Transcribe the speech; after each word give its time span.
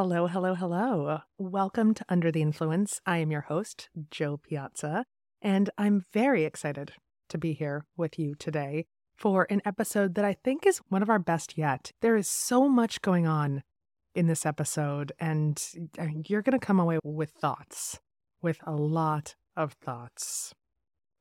Hello, 0.00 0.28
hello, 0.28 0.54
hello. 0.54 1.18
Welcome 1.38 1.92
to 1.92 2.04
Under 2.08 2.30
the 2.30 2.40
Influence. 2.40 3.00
I 3.04 3.18
am 3.18 3.32
your 3.32 3.40
host, 3.40 3.88
Jo 4.12 4.36
Piazza, 4.36 5.04
and 5.42 5.70
I'm 5.76 6.04
very 6.12 6.44
excited 6.44 6.92
to 7.30 7.36
be 7.36 7.52
here 7.52 7.84
with 7.96 8.16
you 8.16 8.36
today 8.36 8.86
for 9.16 9.48
an 9.50 9.60
episode 9.64 10.14
that 10.14 10.24
I 10.24 10.34
think 10.34 10.64
is 10.64 10.80
one 10.88 11.02
of 11.02 11.10
our 11.10 11.18
best 11.18 11.58
yet. 11.58 11.90
There 12.00 12.14
is 12.14 12.28
so 12.28 12.68
much 12.68 13.02
going 13.02 13.26
on 13.26 13.64
in 14.14 14.28
this 14.28 14.46
episode, 14.46 15.10
and 15.18 15.60
you're 16.28 16.42
going 16.42 16.56
to 16.56 16.64
come 16.64 16.78
away 16.78 17.00
with 17.02 17.30
thoughts, 17.30 17.98
with 18.40 18.60
a 18.64 18.76
lot 18.76 19.34
of 19.56 19.72
thoughts. 19.72 20.54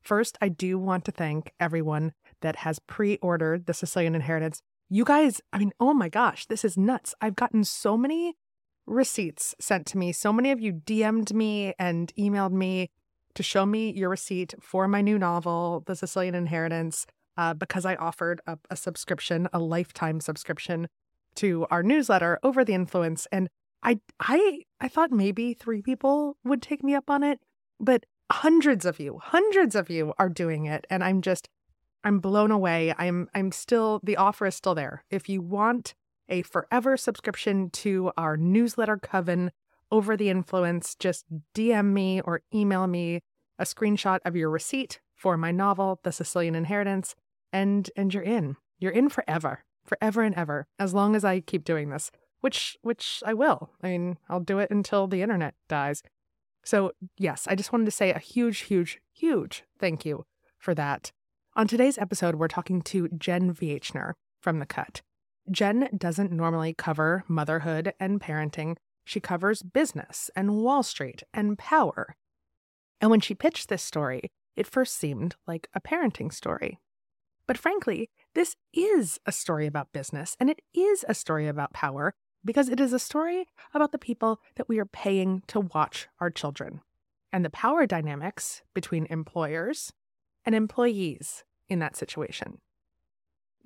First, 0.04 0.38
I 0.40 0.50
do 0.50 0.78
want 0.78 1.04
to 1.06 1.12
thank 1.12 1.52
everyone 1.60 2.14
that 2.42 2.58
has 2.58 2.78
pre 2.78 3.18
ordered 3.24 3.66
The 3.66 3.74
Sicilian 3.74 4.14
Inheritance. 4.14 4.62
You 4.88 5.04
guys, 5.04 5.42
I 5.52 5.58
mean, 5.58 5.72
oh 5.80 5.96
my 5.96 6.10
gosh, 6.10 6.46
this 6.46 6.64
is 6.64 6.78
nuts. 6.78 7.16
I've 7.20 7.36
gotten 7.36 7.64
so 7.64 7.98
many 7.98 8.36
receipts 8.88 9.54
sent 9.60 9.86
to 9.88 9.98
me. 9.98 10.12
So 10.12 10.34
many 10.34 10.52
of 10.52 10.60
you 10.60 10.74
DM'd 10.74 11.34
me 11.34 11.74
and 11.78 12.12
emailed 12.18 12.54
me 12.54 12.90
to 13.36 13.44
show 13.44 13.66
me 13.66 13.92
your 13.92 14.10
receipt 14.10 14.56
for 14.60 14.88
my 14.88 15.02
new 15.02 15.20
novel, 15.20 15.84
The 15.86 15.96
Sicilian 15.96 16.34
Inheritance, 16.34 17.06
uh, 17.38 17.54
because 17.54 17.86
I 17.86 17.96
offered 17.96 18.42
up 18.48 18.66
a 18.72 18.76
subscription, 18.76 19.48
a 19.54 19.60
lifetime 19.60 20.20
subscription 20.20 20.88
to 21.36 21.68
our 21.70 21.84
newsletter 21.84 22.40
over 22.42 22.66
the 22.66 22.74
influence. 22.74 23.28
And 23.32 23.50
I, 23.84 24.00
I, 24.20 24.64
I 24.82 24.88
thought 24.88 25.12
maybe 25.12 25.54
three 25.54 25.84
people 25.84 26.38
would 26.44 26.64
take 26.64 26.84
me 26.84 26.96
up 26.96 27.10
on 27.10 27.24
it, 27.24 27.40
but 27.80 28.06
hundreds 28.32 28.86
of 28.86 29.00
you, 29.00 29.20
hundreds 29.22 29.76
of 29.76 29.90
you 29.90 30.14
are 30.18 30.30
doing 30.30 30.66
it, 30.66 30.88
and 30.90 31.04
I'm 31.04 31.22
just, 31.22 31.48
I'm 32.04 32.20
blown 32.20 32.50
away. 32.50 32.94
I'm, 32.98 33.30
I'm 33.36 33.52
still 33.52 34.00
the 34.04 34.18
offer 34.18 34.48
is 34.48 34.56
still 34.56 34.74
there. 34.74 35.04
If 35.12 35.30
you 35.30 35.42
want 35.42 35.94
a 36.30 36.42
forever 36.42 36.98
subscription 36.98 37.70
to 37.72 38.12
our 38.18 38.38
newsletter 38.38 38.98
coven 38.98 39.52
over 39.92 40.18
the 40.18 40.30
influence, 40.30 40.96
just 40.96 41.26
DM 41.56 41.94
me 41.94 42.22
or 42.22 42.42
email 42.54 42.88
me 42.88 43.22
a 43.60 43.64
screenshot 43.64 44.20
of 44.26 44.36
your 44.36 44.50
receipt 44.50 45.00
for 45.16 45.38
my 45.38 45.52
novel, 45.52 46.00
The 46.04 46.12
Sicilian 46.12 46.56
Inheritance, 46.56 47.16
and 47.52 47.90
and 47.96 48.14
you're 48.14 48.24
in. 48.24 48.56
You're 48.80 48.92
in 48.92 49.10
forever, 49.10 49.64
forever 49.86 50.22
and 50.22 50.36
ever, 50.36 50.68
as 50.78 50.94
long 50.94 51.16
as 51.16 51.26
I 51.26 51.40
keep 51.40 51.64
doing 51.64 51.90
this, 51.90 52.12
which 52.42 52.78
which 52.82 53.24
I 53.26 53.34
will. 53.34 53.72
I 53.82 53.90
mean, 53.90 54.18
I'll 54.30 54.40
do 54.40 54.60
it 54.60 54.70
until 54.70 55.08
the 55.08 55.22
internet 55.22 55.56
dies. 55.68 56.04
So, 56.64 56.92
yes, 57.18 57.48
I 57.50 57.56
just 57.56 57.72
wanted 57.72 57.86
to 57.86 57.92
say 57.92 58.12
a 58.12 58.20
huge, 58.20 58.60
huge, 58.60 59.00
huge 59.14 59.64
thank 59.80 60.06
you 60.06 60.26
for 60.60 60.76
that. 60.76 61.12
On 61.56 61.68
today's 61.68 61.98
episode, 61.98 62.36
we're 62.36 62.50
talking 62.50 62.82
to 62.84 63.08
Jen 63.08 63.56
Wieczner 63.56 64.14
from 64.42 64.60
The 64.60 64.66
Cut. 64.66 65.02
Jen 65.50 65.90
doesn't 65.96 66.32
normally 66.32 66.74
cover 66.74 67.24
motherhood 67.28 67.94
and 68.00 68.20
parenting. 68.20 68.76
She 69.06 69.20
covers 69.20 69.64
business 69.64 70.30
and 70.36 70.58
Wall 70.58 70.84
Street 70.84 71.24
and 71.34 71.58
power. 71.58 72.16
And 73.00 73.10
when 73.10 73.22
she 73.22 73.34
pitched 73.34 73.70
this 73.70 73.84
story, 73.84 74.32
it 74.56 74.68
first 74.68 74.96
seemed 74.96 75.36
like 75.48 75.70
a 75.74 75.80
parenting 75.82 76.34
story. 76.34 76.80
But 77.48 77.58
frankly, 77.58 78.10
this 78.36 78.56
is 78.74 79.20
a 79.26 79.32
story 79.32 79.68
about 79.68 79.94
business 79.94 80.36
and 80.40 80.50
it 80.50 80.62
is 80.74 81.06
a 81.08 81.14
story 81.14 81.48
about 81.48 81.74
power 81.74 82.14
because 82.44 82.70
it 82.70 82.80
is 82.80 82.94
a 82.94 83.00
story 83.00 83.48
about 83.74 83.92
the 83.92 83.98
people 83.98 84.42
that 84.56 84.68
we 84.68 84.80
are 84.80 84.86
paying 84.86 85.44
to 85.48 85.62
watch 85.62 86.08
our 86.20 86.30
children 86.30 86.82
and 87.32 87.46
the 87.46 87.50
power 87.50 87.86
dynamics 87.86 88.62
between 88.74 89.08
employers 89.10 89.92
and 90.46 90.56
employees 90.56 91.44
in 91.70 91.80
that 91.80 91.96
situation. 91.96 92.60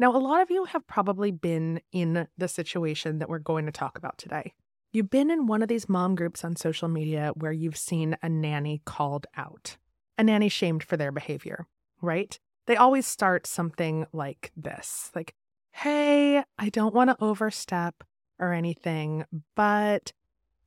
Now, 0.01 0.15
a 0.15 0.17
lot 0.17 0.41
of 0.41 0.49
you 0.49 0.65
have 0.65 0.87
probably 0.87 1.29
been 1.29 1.79
in 1.91 2.27
the 2.35 2.47
situation 2.47 3.19
that 3.19 3.29
we're 3.29 3.37
going 3.37 3.67
to 3.67 3.71
talk 3.71 3.99
about 3.99 4.17
today. 4.17 4.55
You've 4.91 5.11
been 5.11 5.29
in 5.29 5.45
one 5.45 5.61
of 5.61 5.67
these 5.67 5.87
mom 5.87 6.15
groups 6.15 6.43
on 6.43 6.55
social 6.55 6.87
media 6.87 7.33
where 7.35 7.51
you've 7.51 7.77
seen 7.77 8.17
a 8.23 8.27
nanny 8.27 8.81
called 8.83 9.27
out, 9.37 9.77
a 10.17 10.23
nanny 10.23 10.49
shamed 10.49 10.83
for 10.83 10.97
their 10.97 11.11
behavior, 11.11 11.67
right? 12.01 12.39
They 12.65 12.75
always 12.77 13.05
start 13.05 13.45
something 13.45 14.07
like 14.11 14.51
this 14.57 15.11
like, 15.13 15.35
hey, 15.71 16.43
I 16.57 16.69
don't 16.69 16.95
want 16.95 17.11
to 17.11 17.23
overstep 17.23 18.03
or 18.39 18.53
anything, 18.53 19.25
but 19.55 20.13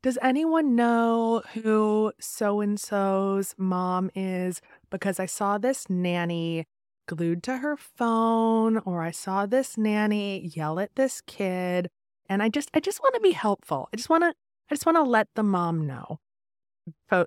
does 0.00 0.16
anyone 0.22 0.76
know 0.76 1.42
who 1.54 2.12
so 2.20 2.60
and 2.60 2.78
so's 2.78 3.56
mom 3.58 4.12
is? 4.14 4.60
Because 4.90 5.18
I 5.18 5.26
saw 5.26 5.58
this 5.58 5.90
nanny 5.90 6.68
glued 7.06 7.42
to 7.44 7.58
her 7.58 7.76
phone 7.76 8.78
or 8.78 9.02
I 9.02 9.10
saw 9.10 9.46
this 9.46 9.76
nanny 9.76 10.50
yell 10.54 10.78
at 10.78 10.94
this 10.96 11.20
kid 11.20 11.88
and 12.28 12.42
I 12.42 12.48
just 12.48 12.70
I 12.74 12.80
just 12.80 13.00
want 13.00 13.14
to 13.14 13.20
be 13.20 13.32
helpful. 13.32 13.88
I 13.92 13.96
just 13.96 14.08
want 14.08 14.22
to 14.22 14.34
I 14.70 14.74
just 14.74 14.86
want 14.86 14.96
to 14.96 15.02
let 15.02 15.28
the 15.34 15.42
mom 15.42 15.86
know. 15.86 16.20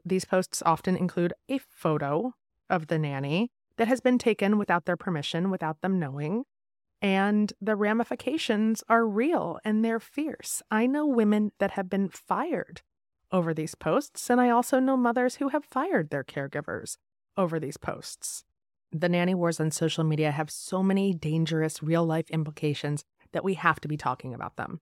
These 0.05 0.25
posts 0.25 0.61
often 0.65 0.95
include 0.95 1.33
a 1.49 1.59
photo 1.59 2.33
of 2.69 2.87
the 2.87 2.99
nanny 2.99 3.51
that 3.77 3.87
has 3.87 4.01
been 4.01 4.17
taken 4.17 4.57
without 4.57 4.85
their 4.85 4.97
permission, 4.97 5.49
without 5.49 5.81
them 5.81 5.99
knowing. 5.99 6.43
And 7.01 7.53
the 7.61 7.75
ramifications 7.75 8.83
are 8.89 9.05
real 9.05 9.59
and 9.63 9.85
they're 9.85 9.99
fierce. 9.99 10.63
I 10.71 10.87
know 10.87 11.05
women 11.05 11.51
that 11.59 11.71
have 11.71 11.89
been 11.89 12.09
fired 12.09 12.81
over 13.31 13.53
these 13.53 13.75
posts, 13.75 14.29
and 14.29 14.41
I 14.41 14.49
also 14.49 14.79
know 14.79 14.97
mothers 14.97 15.35
who 15.35 15.49
have 15.49 15.63
fired 15.63 16.09
their 16.09 16.23
caregivers 16.23 16.97
over 17.35 17.59
these 17.59 17.77
posts. 17.77 18.43
The 18.91 19.09
nanny 19.09 19.35
wars 19.35 19.59
on 19.59 19.71
social 19.71 20.03
media 20.03 20.31
have 20.31 20.49
so 20.49 20.81
many 20.81 21.13
dangerous 21.13 21.83
real 21.83 22.05
life 22.05 22.29
implications 22.29 23.03
that 23.33 23.43
we 23.43 23.55
have 23.55 23.79
to 23.81 23.87
be 23.87 23.97
talking 23.97 24.33
about 24.33 24.55
them. 24.55 24.79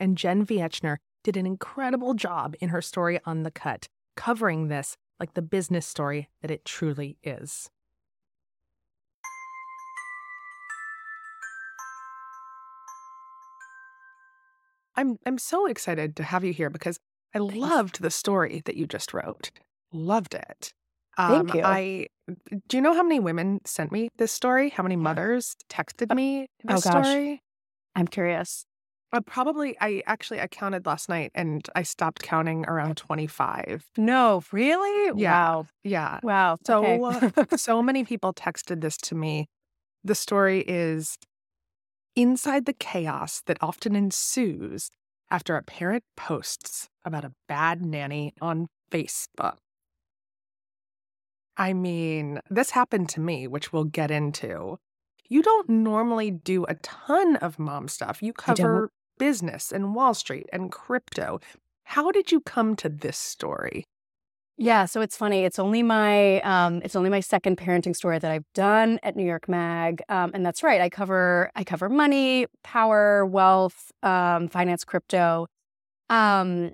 And 0.00 0.16
Jen 0.16 0.46
Wieczner 0.46 0.96
did 1.22 1.36
an 1.36 1.46
incredible 1.46 2.14
job 2.14 2.54
in 2.60 2.70
her 2.70 2.80
story 2.80 3.20
on 3.24 3.42
The 3.42 3.50
Cut, 3.50 3.88
covering 4.16 4.68
this 4.68 4.96
like 5.20 5.34
the 5.34 5.42
business 5.42 5.86
story 5.86 6.28
that 6.42 6.50
it 6.50 6.64
truly 6.64 7.18
is. 7.22 7.70
I'm 14.96 15.18
I'm 15.26 15.38
so 15.38 15.66
excited 15.66 16.16
to 16.16 16.22
have 16.22 16.44
you 16.44 16.52
here 16.52 16.70
because 16.70 16.98
I 17.34 17.38
loved 17.38 18.00
the 18.00 18.10
story 18.10 18.62
that 18.64 18.76
you 18.76 18.86
just 18.86 19.12
wrote. 19.12 19.50
Loved 19.92 20.34
it. 20.34 20.72
Um, 21.18 21.46
Thank 21.46 21.54
you. 21.54 21.62
I 21.64 22.06
do 22.68 22.76
you 22.76 22.82
know 22.82 22.94
how 22.94 23.02
many 23.02 23.20
women 23.20 23.60
sent 23.64 23.92
me 23.92 24.08
this 24.16 24.32
story? 24.32 24.70
How 24.70 24.82
many 24.82 24.96
mothers 24.96 25.56
texted 25.68 26.10
uh, 26.10 26.14
me 26.14 26.48
this 26.64 26.86
oh, 26.86 26.90
gosh. 26.90 27.06
story? 27.06 27.42
I'm 27.94 28.08
curious. 28.08 28.64
Uh, 29.12 29.20
probably 29.20 29.76
I 29.80 30.02
actually 30.06 30.40
I 30.40 30.48
counted 30.48 30.86
last 30.86 31.08
night 31.08 31.30
and 31.34 31.68
I 31.76 31.84
stopped 31.84 32.22
counting 32.22 32.64
around 32.66 32.96
25. 32.96 33.84
No, 33.96 34.42
really? 34.50 35.20
Yeah. 35.20 35.32
Wow. 35.32 35.66
Yeah. 35.84 36.20
Wow. 36.22 36.56
So 36.66 36.84
okay. 36.84 37.44
so 37.56 37.82
many 37.82 38.04
people 38.04 38.32
texted 38.32 38.80
this 38.80 38.96
to 38.98 39.14
me. 39.14 39.46
The 40.02 40.14
story 40.16 40.64
is 40.66 41.16
inside 42.16 42.66
the 42.66 42.72
chaos 42.72 43.42
that 43.46 43.58
often 43.60 43.94
ensues 43.94 44.90
after 45.30 45.56
a 45.56 45.62
parent 45.62 46.04
posts 46.16 46.88
about 47.04 47.24
a 47.24 47.32
bad 47.48 47.84
nanny 47.84 48.34
on 48.40 48.66
Facebook. 48.90 49.56
I 51.56 51.72
mean, 51.72 52.40
this 52.50 52.70
happened 52.70 53.08
to 53.10 53.20
me, 53.20 53.46
which 53.46 53.72
we'll 53.72 53.84
get 53.84 54.10
into. 54.10 54.78
You 55.28 55.42
don't 55.42 55.68
normally 55.68 56.30
do 56.30 56.64
a 56.64 56.74
ton 56.76 57.36
of 57.36 57.58
mom 57.58 57.88
stuff. 57.88 58.22
You 58.22 58.32
cover 58.32 58.90
business 59.18 59.72
and 59.72 59.94
Wall 59.94 60.14
Street 60.14 60.46
and 60.52 60.70
crypto. 60.70 61.40
How 61.84 62.10
did 62.10 62.32
you 62.32 62.40
come 62.40 62.76
to 62.76 62.88
this 62.88 63.16
story? 63.16 63.84
Yeah, 64.56 64.84
so 64.84 65.00
it's 65.00 65.16
funny. 65.16 65.44
It's 65.44 65.58
only 65.58 65.82
my 65.82 66.40
um, 66.42 66.80
it's 66.84 66.94
only 66.94 67.10
my 67.10 67.20
second 67.20 67.56
parenting 67.56 67.96
story 67.96 68.20
that 68.20 68.30
I've 68.30 68.44
done 68.54 69.00
at 69.02 69.16
New 69.16 69.24
York 69.24 69.48
Mag, 69.48 70.00
um, 70.08 70.30
and 70.32 70.46
that's 70.46 70.62
right. 70.62 70.80
I 70.80 70.88
cover 70.88 71.50
I 71.56 71.64
cover 71.64 71.88
money, 71.88 72.46
power, 72.62 73.26
wealth, 73.26 73.90
um, 74.04 74.46
finance, 74.48 74.84
crypto, 74.84 75.48
um, 76.08 76.72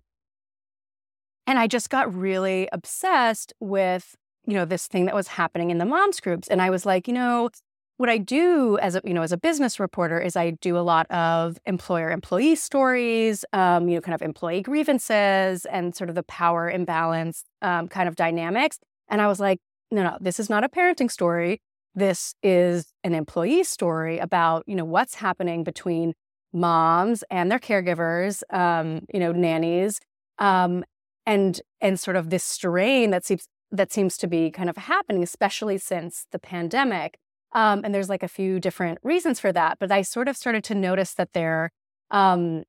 and 1.47 1.59
I 1.59 1.67
just 1.67 1.89
got 1.89 2.15
really 2.15 2.69
obsessed 2.71 3.55
with 3.61 4.15
you 4.47 4.55
know 4.55 4.65
this 4.65 4.87
thing 4.87 5.07
that 5.07 5.15
was 5.15 5.29
happening 5.29 5.71
in 5.71 5.79
the 5.79 5.85
moms 5.85 6.21
groups, 6.21 6.49
and 6.49 6.61
I 6.63 6.71
was 6.71 6.87
like, 6.87 7.07
you 7.09 7.15
know, 7.15 7.51
what 7.97 8.09
I 8.09 8.19
do 8.19 8.79
as 8.79 8.95
a 8.95 9.03
you 9.05 9.13
know 9.13 9.23
as 9.23 9.33
a 9.33 9.37
business 9.37 9.79
reporter 9.79 10.19
is 10.19 10.37
I 10.37 10.53
do 10.53 10.77
a 10.79 10.81
lot 10.81 11.11
of 11.11 11.59
employer 11.67 12.11
employee 12.11 12.57
stories, 12.57 13.45
um, 13.53 13.89
you 13.89 13.97
know, 13.97 14.01
kind 14.01 14.15
of 14.15 14.23
employee 14.23 14.63
grievances 14.63 15.67
and 15.67 15.95
sort 15.95 16.09
of 16.09 16.17
the 16.17 16.23
power 16.23 16.71
imbalance 16.71 17.45
um, 17.63 17.89
kind 17.89 18.09
of 18.09 18.17
dynamics. 18.17 18.79
And 19.09 19.21
I 19.21 19.27
was 19.27 19.41
like, 19.41 19.59
no, 19.91 20.03
no, 20.03 20.17
this 20.21 20.41
is 20.41 20.49
not 20.49 20.65
a 20.65 20.69
parenting 20.69 21.11
story. 21.11 21.61
This 21.95 22.35
is 22.43 22.93
an 23.05 23.15
employee 23.15 23.65
story 23.65 24.19
about 24.19 24.65
you 24.67 24.77
know 24.77 24.85
what's 24.85 25.17
happening 25.17 25.65
between 25.65 26.15
moms 26.53 27.23
and 27.31 27.51
their 27.51 27.59
caregivers, 27.59 28.43
um, 28.51 29.03
you 29.13 29.21
know, 29.21 29.33
nannies, 29.33 30.01
um, 30.39 30.85
and 31.27 31.61
and 31.81 31.99
sort 32.01 32.17
of 32.17 32.31
this 32.31 32.45
strain 32.45 33.11
that 33.11 33.25
seems 33.25 33.47
that 33.73 33.93
seems 33.93 34.17
to 34.19 34.27
be 34.27 34.51
kind 34.51 34.69
of 34.69 34.77
happening, 34.77 35.23
especially 35.23 35.79
since 35.79 36.27
the 36.33 36.39
pandemic. 36.39 37.19
Um, 37.53 37.83
and 37.85 37.95
there's 37.95 38.09
like 38.09 38.23
a 38.23 38.29
few 38.29 38.61
different 38.61 38.99
reasons 39.03 39.41
for 39.41 39.53
that. 39.53 39.79
But 39.79 39.91
I 39.91 40.03
sort 40.03 40.29
of 40.29 40.37
started 40.37 40.65
to 40.65 40.75
notice 40.75 41.15
that 41.15 41.33
there, 41.33 41.71
um, 42.11 42.65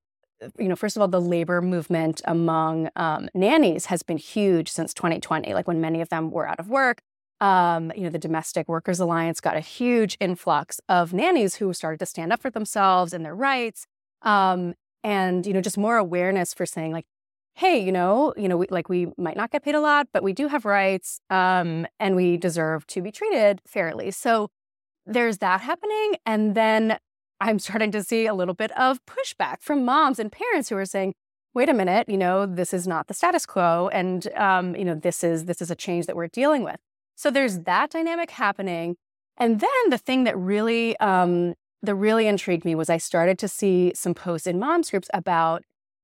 you 0.57 0.67
know, 0.67 0.75
first 0.75 0.95
of 0.95 1.01
all, 1.01 1.07
the 1.07 1.21
labor 1.21 1.61
movement 1.61 2.21
among 2.25 2.89
um, 2.95 3.29
nannies 3.33 3.87
has 3.87 4.01
been 4.03 4.17
huge 4.17 4.69
since 4.69 4.93
2020, 4.93 5.53
like 5.53 5.67
when 5.67 5.81
many 5.81 6.01
of 6.01 6.09
them 6.09 6.31
were 6.31 6.47
out 6.47 6.59
of 6.59 6.69
work. 6.69 7.01
Um, 7.39 7.91
you 7.95 8.03
know, 8.03 8.09
the 8.09 8.19
Domestic 8.19 8.67
Workers 8.67 8.99
Alliance 8.99 9.41
got 9.41 9.57
a 9.57 9.61
huge 9.61 10.15
influx 10.19 10.79
of 10.87 11.11
nannies 11.13 11.55
who 11.55 11.73
started 11.73 11.99
to 11.99 12.05
stand 12.05 12.31
up 12.31 12.39
for 12.39 12.51
themselves 12.51 13.13
and 13.13 13.25
their 13.25 13.35
rights. 13.35 13.87
Um, 14.21 14.75
and, 15.03 15.47
you 15.47 15.53
know, 15.53 15.61
just 15.61 15.77
more 15.77 15.97
awareness 15.97 16.53
for 16.53 16.67
saying, 16.67 16.91
like, 16.91 17.05
hey, 17.55 17.83
you 17.83 17.91
know, 17.91 18.33
you 18.37 18.47
know, 18.47 18.57
we, 18.57 18.67
like 18.69 18.89
we 18.89 19.07
might 19.17 19.37
not 19.37 19.51
get 19.51 19.63
paid 19.63 19.75
a 19.75 19.81
lot, 19.81 20.07
but 20.13 20.23
we 20.23 20.33
do 20.33 20.47
have 20.47 20.65
rights 20.65 21.19
um, 21.29 21.85
and 21.99 22.15
we 22.15 22.37
deserve 22.37 22.87
to 22.87 23.01
be 23.01 23.11
treated 23.11 23.61
fairly. 23.65 24.11
So 24.11 24.49
there's 25.05 25.39
that 25.39 25.61
happening. 25.61 26.15
And 26.25 26.55
then 26.55 26.97
I'm 27.39 27.59
starting 27.67 27.91
to 27.91 28.03
see 28.03 28.25
a 28.25 28.33
little 28.33 28.53
bit 28.53 28.71
of 28.77 28.99
pushback 29.05 29.61
from 29.61 29.85
moms 29.85 30.19
and 30.19 30.31
parents 30.31 30.69
who 30.69 30.77
are 30.77 30.85
saying, 30.85 31.13
wait 31.53 31.67
a 31.67 31.73
minute, 31.73 32.07
you 32.07 32.17
know, 32.17 32.45
this 32.45 32.73
is 32.73 32.87
not 32.87 33.07
the 33.07 33.13
status 33.13 33.45
quo. 33.45 33.89
And, 33.91 34.27
um, 34.35 34.75
you 34.75 34.85
know, 34.85 34.95
this 34.95 35.23
is, 35.23 35.45
this 35.45 35.61
is 35.61 35.69
a 35.69 35.75
change 35.75 36.05
that 36.05 36.15
we're 36.15 36.27
dealing 36.27 36.63
with. 36.63 36.77
So 37.15 37.29
there's 37.29 37.59
that 37.59 37.91
dynamic 37.91 38.31
happening. 38.31 38.95
And 39.37 39.59
then 39.59 39.89
the 39.89 39.97
thing 39.97 40.23
that 40.23 40.37
really, 40.37 40.97
um, 40.99 41.55
that 41.83 41.95
really 41.95 42.27
intrigued 42.27 42.63
me 42.63 42.75
was 42.75 42.89
I 42.89 42.97
started 42.97 43.37
to 43.39 43.47
see 43.47 43.91
some 43.95 44.13
posts 44.13 44.47
in 44.47 44.59
moms 44.59 44.91
groups 44.91 45.09
about 45.13 45.63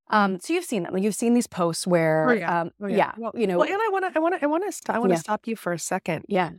um, 0.10 0.40
so 0.40 0.54
you've 0.54 0.64
seen 0.66 0.84
them. 0.84 0.98
You've 0.98 1.16
seen 1.16 1.34
these 1.34 1.48
posts 1.48 1.86
where, 1.88 2.30
Oh, 2.30 2.34
yeah. 2.34 2.62
um, 2.62 2.72
Oh, 2.82 2.88
yeah. 2.88 2.96
yeah. 2.98 3.12
Well, 3.18 3.32
you 3.36 3.48
know, 3.48 3.58
Well, 3.58 3.68
and 3.68 3.76
I 3.82 3.90
want 3.92 4.06
to, 4.06 4.12
I 4.16 4.20
want 4.20 4.36
to, 4.40 4.44
I 4.44 4.48
want 4.48 4.64
to, 4.66 4.72
st- 4.72 4.96
I 4.96 5.00
want 5.00 5.10
to 5.12 5.16
Yeah. 5.16 5.20
stop 5.22 5.48
you 5.48 5.56
for 5.56 5.74
a 5.74 5.80
second 5.80 6.26
yeah, 6.28 6.52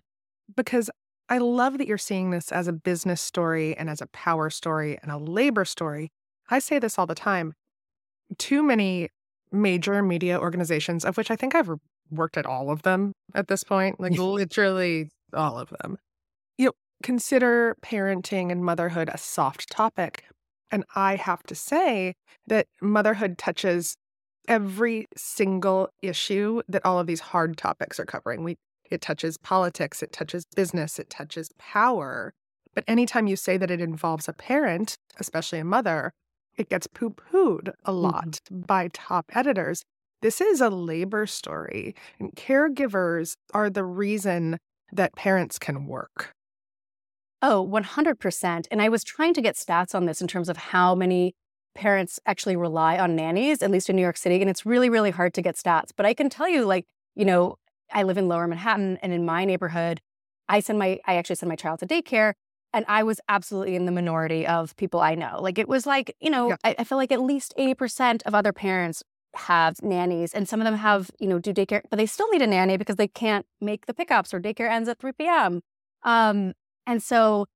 because 0.57 0.91
I 1.29 1.39
love 1.39 1.79
that 1.79 1.87
you're 1.87 1.99
seeing 1.99 2.31
this 2.31 2.53
as 2.53 2.69
a 2.69 2.73
business 2.73 3.21
story 3.21 3.77
and 3.77 3.89
as 3.91 4.01
a 4.01 4.07
power 4.09 4.51
story 4.51 4.99
and 5.03 5.11
a 5.13 5.19
labor 5.19 5.65
story. 5.65 6.11
I 6.51 6.59
say 6.59 6.79
this 6.79 6.99
all 6.99 7.07
the 7.07 7.15
time. 7.15 7.55
Too 8.39 8.63
many 8.63 9.09
major 9.53 10.03
media 10.03 10.39
organizations, 10.39 11.05
of 11.05 11.17
which 11.17 11.31
I 11.31 11.37
think 11.37 11.55
I've 11.55 11.71
worked 12.11 12.37
at 12.39 12.47
all 12.47 12.71
of 12.71 12.83
them 12.83 13.13
at 13.35 13.49
this 13.49 13.65
point, 13.65 13.99
like 14.01 14.13
literally 14.19 15.11
all 15.35 15.59
of 15.59 15.71
them, 15.81 15.99
you 16.57 16.67
know, 16.67 16.73
consider 17.03 17.77
parenting 17.83 18.51
and 18.51 18.65
motherhood 18.65 19.11
a 19.13 19.19
soft 19.19 19.71
topic. 19.71 20.25
And 20.71 20.85
I 20.95 21.17
have 21.17 21.43
to 21.45 21.55
say 21.55 22.15
that 22.47 22.67
motherhood 22.81 23.39
touches 23.39 23.97
every 24.47 25.07
single 25.17 25.89
issue 26.03 26.63
that 26.69 26.85
all 26.85 26.99
of 26.99 27.07
these 27.07 27.21
hard 27.21 27.57
topics 27.57 28.01
are 28.01 28.07
covering. 28.07 28.45
We 28.45 28.57
it 28.91 29.03
touches 29.03 29.37
politics, 29.37 30.03
it 30.03 30.13
touches 30.13 30.47
business, 30.57 30.99
it 30.99 31.11
touches 31.11 31.51
power. 31.59 32.33
But 32.75 32.85
anytime 32.89 33.27
you 33.27 33.37
say 33.37 33.59
that 33.59 33.71
it 33.71 33.81
involves 33.81 34.29
a 34.29 34.33
parent, 34.33 34.97
especially 35.19 35.59
a 35.59 35.65
mother, 35.65 36.13
it 36.57 36.69
gets 36.71 36.87
poo 36.87 37.11
pooed 37.11 37.69
a 37.85 37.93
mm-hmm. 37.93 38.01
lot 38.01 38.41
by 38.51 38.89
top 38.93 39.27
editors. 39.35 39.83
This 40.23 40.41
is 40.41 40.61
a 40.61 40.71
labor 40.71 41.27
story, 41.27 41.95
and 42.19 42.35
caregivers 42.35 43.35
are 43.55 43.71
the 43.71 43.85
reason 43.85 44.59
that 44.93 45.15
parents 45.15 45.59
can 45.59 45.87
work. 45.87 46.33
Oh, 47.41 47.63
100%. 47.63 48.67
And 48.71 48.83
I 48.83 48.89
was 48.89 49.05
trying 49.05 49.35
to 49.35 49.43
get 49.43 49.55
stats 49.55 49.95
on 49.95 50.07
this 50.07 50.21
in 50.21 50.27
terms 50.27 50.49
of 50.49 50.57
how 50.57 50.95
many 50.95 51.35
parents 51.75 52.19
actually 52.27 52.57
rely 52.57 52.99
on 52.99 53.15
nannies, 53.15 53.63
at 53.63 53.71
least 53.71 53.89
in 53.89 53.97
New 53.97 54.03
York 54.03 54.17
City. 54.17 54.41
And 54.41 54.51
it's 54.51 54.67
really, 54.67 54.91
really 54.91 55.11
hard 55.11 55.35
to 55.35 55.43
get 55.43 55.55
stats. 55.55 55.91
But 55.97 56.07
I 56.07 56.15
can 56.15 56.29
tell 56.29 56.49
you, 56.49 56.65
like, 56.65 56.87
you 57.15 57.25
know, 57.25 57.57
I 57.93 58.03
live 58.03 58.19
in 58.19 58.27
lower 58.29 58.49
Manhattan 58.49 58.99
and 59.03 59.13
in 59.13 59.25
my 59.25 59.45
neighborhood, 59.45 60.01
I 60.49 60.61
send 60.61 60.79
my, 60.79 60.99
I 61.07 61.17
actually 61.17 61.37
send 61.37 61.49
my 61.49 61.57
child 61.57 61.79
to 61.81 61.87
daycare. 61.87 62.33
And 62.75 62.85
I 62.89 63.03
was 63.03 63.21
absolutely 63.29 63.77
in 63.77 63.87
the 63.87 63.93
minority 63.93 64.47
of 64.47 64.77
people 64.77 65.01
I 65.01 65.15
know. 65.15 65.39
Like, 65.41 65.59
it 65.59 65.69
was 65.69 65.87
like, 65.87 66.15
you 66.21 66.31
know, 66.31 66.51
Yeah. 66.51 66.57
I, 66.65 66.75
I 66.81 66.85
feel 66.85 66.99
like 66.99 67.13
at 67.13 67.21
least 67.21 67.55
80% 67.57 68.23
of 68.27 68.35
other 68.35 68.53
parents 68.53 69.03
have 69.37 69.81
nannies 69.83 70.35
and 70.35 70.49
some 70.49 70.61
of 70.61 70.65
them 70.65 70.75
have, 70.75 71.11
you 71.19 71.29
know, 71.29 71.39
do 71.39 71.55
daycare, 71.55 71.83
but 71.89 71.97
they 71.97 72.07
still 72.07 72.29
need 72.31 72.43
a 72.43 72.47
nanny 72.47 72.77
because 72.77 72.97
they 72.97 73.09
can't 73.09 73.47
make 73.61 73.87
the 73.87 73.95
pickups 73.95 74.35
or 74.35 74.41
daycare 74.41 74.69
ends 74.71 74.89
at 74.89 74.99
3 74.99 75.13
p.m. 75.13 75.61
Um, 76.03 76.53
and 76.89 77.03
so 77.03 77.47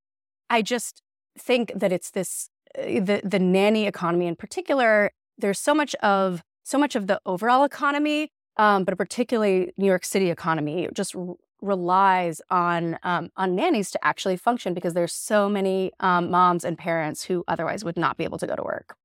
I 0.49 0.61
just 0.61 1.01
think 1.37 1.73
that 1.75 1.91
it's 1.91 2.11
this 2.11 2.49
uh, 2.77 2.83
the 2.83 3.21
the 3.23 3.39
nanny 3.39 3.85
economy 3.87 4.27
in 4.27 4.35
particular. 4.35 5.11
There's 5.37 5.59
so 5.59 5.73
much 5.73 5.95
of 5.95 6.43
so 6.63 6.77
much 6.77 6.95
of 6.95 7.07
the 7.07 7.19
overall 7.25 7.63
economy, 7.65 8.29
um, 8.57 8.85
but 8.85 8.97
particularly 8.97 9.73
New 9.75 9.87
York 9.87 10.05
City 10.05 10.29
economy 10.29 10.87
just 10.93 11.15
r- 11.15 11.35
relies 11.61 12.39
on 12.51 12.99
um, 13.03 13.31
on 13.35 13.55
nannies 13.55 13.89
to 13.91 14.05
actually 14.05 14.37
function 14.37 14.73
because 14.75 14.93
there's 14.93 15.13
so 15.13 15.49
many 15.49 15.91
um, 15.99 16.29
moms 16.29 16.63
and 16.63 16.77
parents 16.77 17.23
who 17.23 17.43
otherwise 17.47 17.83
would 17.83 17.97
not 17.97 18.15
be 18.17 18.23
able 18.23 18.37
to 18.37 18.47
go 18.47 18.55
to 18.55 18.63
work. 18.63 18.95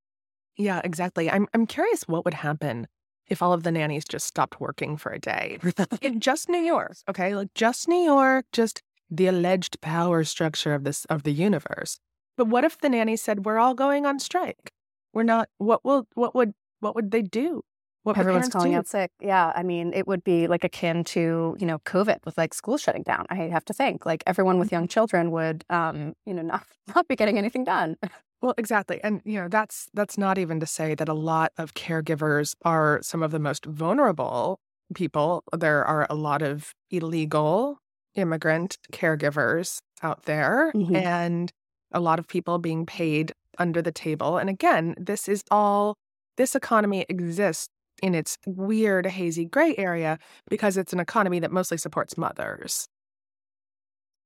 Yeah, 0.58 0.82
exactly. 0.84 1.30
I'm 1.30 1.48
I'm 1.54 1.66
curious 1.66 2.02
what 2.06 2.26
would 2.26 2.34
happen 2.34 2.86
if 3.28 3.42
all 3.42 3.52
of 3.52 3.62
the 3.62 3.70
nannies 3.70 4.04
just 4.04 4.26
stopped 4.26 4.60
working 4.60 4.96
for 4.96 5.12
a 5.12 5.18
day. 5.18 5.58
in 6.02 6.20
just 6.20 6.48
New 6.48 6.60
York, 6.60 6.96
okay? 7.08 7.34
Like 7.34 7.54
just 7.54 7.88
New 7.88 8.02
York, 8.02 8.44
just 8.52 8.82
the 9.10 9.26
alleged 9.26 9.80
power 9.80 10.24
structure 10.24 10.74
of 10.74 10.84
this 10.84 11.04
of 11.06 11.22
the 11.22 11.32
universe. 11.32 11.98
But 12.36 12.46
what 12.46 12.64
if 12.64 12.78
the 12.78 12.88
nanny 12.88 13.16
said 13.16 13.44
we're 13.44 13.58
all 13.58 13.74
going 13.74 14.06
on 14.06 14.18
strike? 14.18 14.72
We're 15.12 15.24
not 15.24 15.48
what 15.58 15.84
will 15.84 16.06
what 16.14 16.34
would 16.34 16.54
what 16.80 16.94
would 16.94 17.10
they 17.10 17.22
do? 17.22 17.62
What 18.04 18.16
Everyone's 18.16 18.48
calling 18.48 18.72
do? 18.72 18.78
out 18.78 18.86
sick. 18.86 19.10
Yeah, 19.20 19.52
I 19.54 19.62
mean, 19.62 19.92
it 19.92 20.06
would 20.06 20.24
be 20.24 20.46
like 20.46 20.64
akin 20.64 21.04
to 21.04 21.56
you 21.58 21.66
know 21.66 21.78
COVID 21.80 22.24
with 22.24 22.38
like 22.38 22.54
schools 22.54 22.80
shutting 22.80 23.02
down. 23.02 23.26
I 23.28 23.34
have 23.34 23.64
to 23.66 23.74
think 23.74 24.06
like 24.06 24.22
everyone 24.26 24.58
with 24.58 24.72
young 24.72 24.88
children 24.88 25.30
would 25.32 25.64
um, 25.68 26.14
you 26.24 26.32
know 26.32 26.42
not 26.54 26.64
not 26.94 27.08
be 27.08 27.16
getting 27.16 27.38
anything 27.38 27.64
done. 27.64 27.96
Well, 28.40 28.54
exactly. 28.56 29.00
And 29.02 29.20
you 29.24 29.40
know, 29.40 29.48
that's 29.48 29.88
that's 29.94 30.16
not 30.16 30.38
even 30.38 30.60
to 30.60 30.66
say 30.66 30.94
that 30.94 31.08
a 31.08 31.14
lot 31.14 31.52
of 31.58 31.74
caregivers 31.74 32.54
are 32.64 33.00
some 33.02 33.22
of 33.22 33.30
the 33.30 33.40
most 33.40 33.66
vulnerable 33.66 34.60
people. 34.94 35.42
There 35.56 35.84
are 35.84 36.06
a 36.08 36.14
lot 36.14 36.42
of 36.42 36.72
illegal 36.90 37.78
immigrant 38.14 38.76
caregivers 38.92 39.78
out 40.02 40.24
there 40.24 40.72
Mhm. 40.74 40.94
and 40.94 41.50
a 41.92 42.00
lot 42.00 42.18
of 42.18 42.26
people 42.28 42.58
being 42.58 42.86
paid 42.86 43.32
under 43.58 43.82
the 43.82 43.92
table. 43.92 44.38
And 44.38 44.48
again, 44.50 44.94
this 44.98 45.28
is 45.28 45.42
all 45.50 45.94
this 46.36 46.54
economy 46.54 47.04
exists 47.08 47.68
in 48.02 48.14
its 48.14 48.38
weird 48.46 49.06
hazy 49.06 49.44
gray 49.44 49.74
area 49.76 50.18
because 50.48 50.76
it's 50.76 50.92
an 50.92 51.00
economy 51.00 51.40
that 51.40 51.50
mostly 51.50 51.76
supports 51.78 52.16
mothers. 52.16 52.86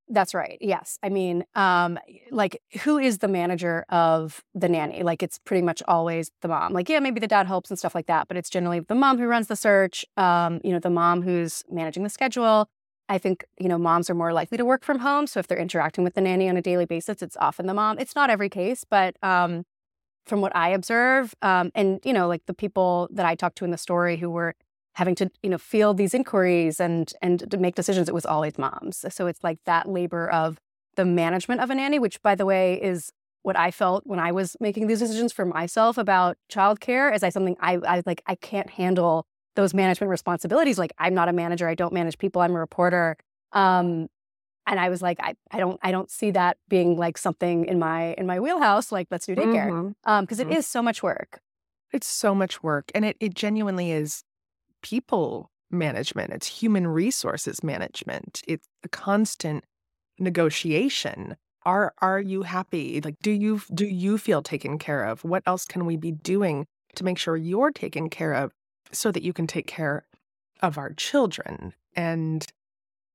That's 0.09 0.35
right. 0.35 0.59
Yes. 0.61 0.99
I 1.03 1.09
mean, 1.09 1.45
um, 1.55 1.99
like, 2.31 2.61
who 2.83 2.99
is 2.99 3.19
the 3.19 3.29
manager 3.29 3.85
of 3.89 4.43
the 4.55 4.69
nanny? 4.69 5.03
Like, 5.03 5.23
it's 5.23 5.39
pretty 5.39 5.63
much 5.63 5.83
always 5.89 6.31
the 6.43 6.49
mom. 6.49 6.73
Like, 6.75 6.89
yeah, 6.89 6.99
maybe 6.99 7.21
the 7.21 7.27
dad 7.27 7.47
helps 7.47 7.71
and 7.71 7.79
stuff 7.79 7.95
like 7.95 8.07
that, 8.07 8.29
but 8.29 8.37
it's 8.37 8.51
generally 8.51 8.81
the 8.81 8.95
mom 8.95 9.17
who 9.19 9.27
runs 9.27 9.47
the 9.47 9.57
search. 9.57 10.05
Um, 10.19 10.61
you 10.65 10.73
know, 10.73 10.81
the 10.81 10.91
mom 10.91 11.23
who's 11.23 11.63
managing 11.71 12.03
the 12.03 12.11
schedule. 12.11 12.69
I 13.13 13.19
think 13.19 13.45
you 13.61 13.69
know 13.69 13.77
moms 13.77 14.09
are 14.09 14.15
more 14.15 14.33
likely 14.33 14.57
to 14.57 14.65
work 14.65 14.85
from 14.85 15.01
home, 15.01 15.27
so 15.27 15.39
if 15.39 15.47
they're 15.47 15.59
interacting 15.59 16.03
with 16.03 16.15
the 16.15 16.23
nanny 16.23 16.49
on 16.49 16.57
a 16.57 16.63
daily 16.63 16.87
basis, 16.87 17.23
it's 17.23 17.37
often 17.37 17.67
the 17.67 17.75
mom. 17.75 17.99
It's 17.99 18.15
not 18.15 18.31
every 18.31 18.49
case, 18.49 18.85
but 18.89 19.17
um, 19.23 19.65
from 20.25 20.41
what 20.41 20.57
I 20.57 20.71
observe, 20.71 21.35
um, 21.43 21.71
and 21.75 22.01
you 22.05 22.15
know, 22.15 22.27
like 22.27 22.47
the 22.47 22.55
people 22.55 23.09
that 23.13 23.27
I 23.27 23.35
talked 23.35 23.59
to 23.59 23.67
in 23.67 23.71
the 23.71 23.77
story 23.77 24.17
who 24.17 24.31
were 24.31 24.55
having 24.95 25.15
to 25.17 25.31
you 25.43 25.51
know 25.51 25.59
field 25.59 25.99
these 25.99 26.15
inquiries 26.15 26.81
and 26.81 27.13
and 27.21 27.51
to 27.51 27.59
make 27.59 27.75
decisions 27.75 28.09
it 28.09 28.15
was 28.15 28.27
always 28.27 28.59
moms 28.59 29.05
so 29.09 29.27
it's 29.27 29.43
like 29.43 29.59
that 29.65 29.89
labor 29.89 30.29
of 30.29 30.59
the 30.97 31.05
management 31.05 31.61
of 31.61 31.71
a 31.71 31.75
nanny 31.75 31.99
which 31.99 32.21
by 32.23 32.35
the 32.35 32.45
way 32.45 32.81
is 32.83 33.11
what 33.43 33.59
i 33.59 33.71
felt 33.71 34.07
when 34.07 34.19
i 34.19 34.31
was 34.31 34.55
making 34.61 34.87
these 34.87 34.99
decisions 34.99 35.33
for 35.33 35.47
myself 35.47 35.97
about 35.97 36.37
childcare 36.51 37.15
is 37.15 37.23
i 37.23 37.31
something 37.31 37.57
i 37.61 37.79
i 37.89 38.03
like 38.05 38.23
i 38.27 38.35
can't 38.35 38.71
handle 38.71 39.25
those 39.57 39.75
management 39.75 40.11
responsibilities 40.11 40.79
like 40.79 40.93
i'm 40.99 41.15
not 41.15 41.29
a 41.29 41.33
manager 41.33 41.69
i 41.69 41.75
don't 41.75 41.93
manage 41.93 42.19
people 42.19 42.43
i'm 42.43 42.55
a 42.55 42.59
reporter 42.61 43.17
um 43.53 44.09
and 44.67 44.81
i 44.81 44.89
was 44.89 45.03
like 45.03 45.19
i, 45.21 45.35
I 45.51 45.59
don't 45.61 45.79
i 45.83 45.93
don't 45.93 46.11
see 46.11 46.31
that 46.33 46.59
being 46.69 46.97
like 46.97 47.19
something 47.19 47.67
in 47.67 47.79
my 47.79 48.15
in 48.15 48.27
my 48.27 48.41
wheelhouse 48.41 48.93
like 48.93 49.09
let's 49.11 49.27
do 49.27 49.37
daycare 49.37 49.75
um 50.05 50.25
because 50.25 50.41
it 50.41 50.49
Mhm. 50.49 50.57
is 50.59 50.67
so 50.67 50.83
much 50.83 51.03
work 51.03 51.41
It's 51.93 52.07
so 52.07 52.35
much 52.35 52.63
work 52.63 52.91
and 52.95 53.05
it, 53.05 53.17
it 53.21 53.35
genuinely 53.35 53.93
is 53.93 54.25
people 54.83 55.51
management, 55.71 56.33
it's 56.33 56.47
human 56.47 56.87
resources 56.87 57.63
management. 57.63 58.43
It's 58.49 58.69
a 58.85 58.89
constant 58.89 59.65
negotiation. 60.19 61.37
Are 61.65 61.95
are 62.01 62.21
you 62.21 62.43
happy? 62.43 63.01
Like 63.01 63.17
do 63.23 63.31
you 63.31 63.61
do 63.75 63.87
you 63.87 64.19
feel 64.19 64.43
taken 64.43 64.79
care 64.79 65.05
of? 65.05 65.25
What 65.25 65.43
else 65.47 65.65
can 65.65 65.87
we 65.87 65.97
be 65.97 66.13
doing 66.13 66.67
to 66.97 67.05
make 67.05 67.19
sure 67.19 67.37
you're 67.37 67.71
taken 67.71 68.11
care 68.11 68.35
of 68.35 68.53
so 68.93 69.11
that 69.13 69.23
you 69.23 69.33
can 69.33 69.47
take 69.47 69.67
care 69.67 70.07
of 70.61 70.79
our 70.79 70.93
children? 70.93 71.75
And 71.95 72.47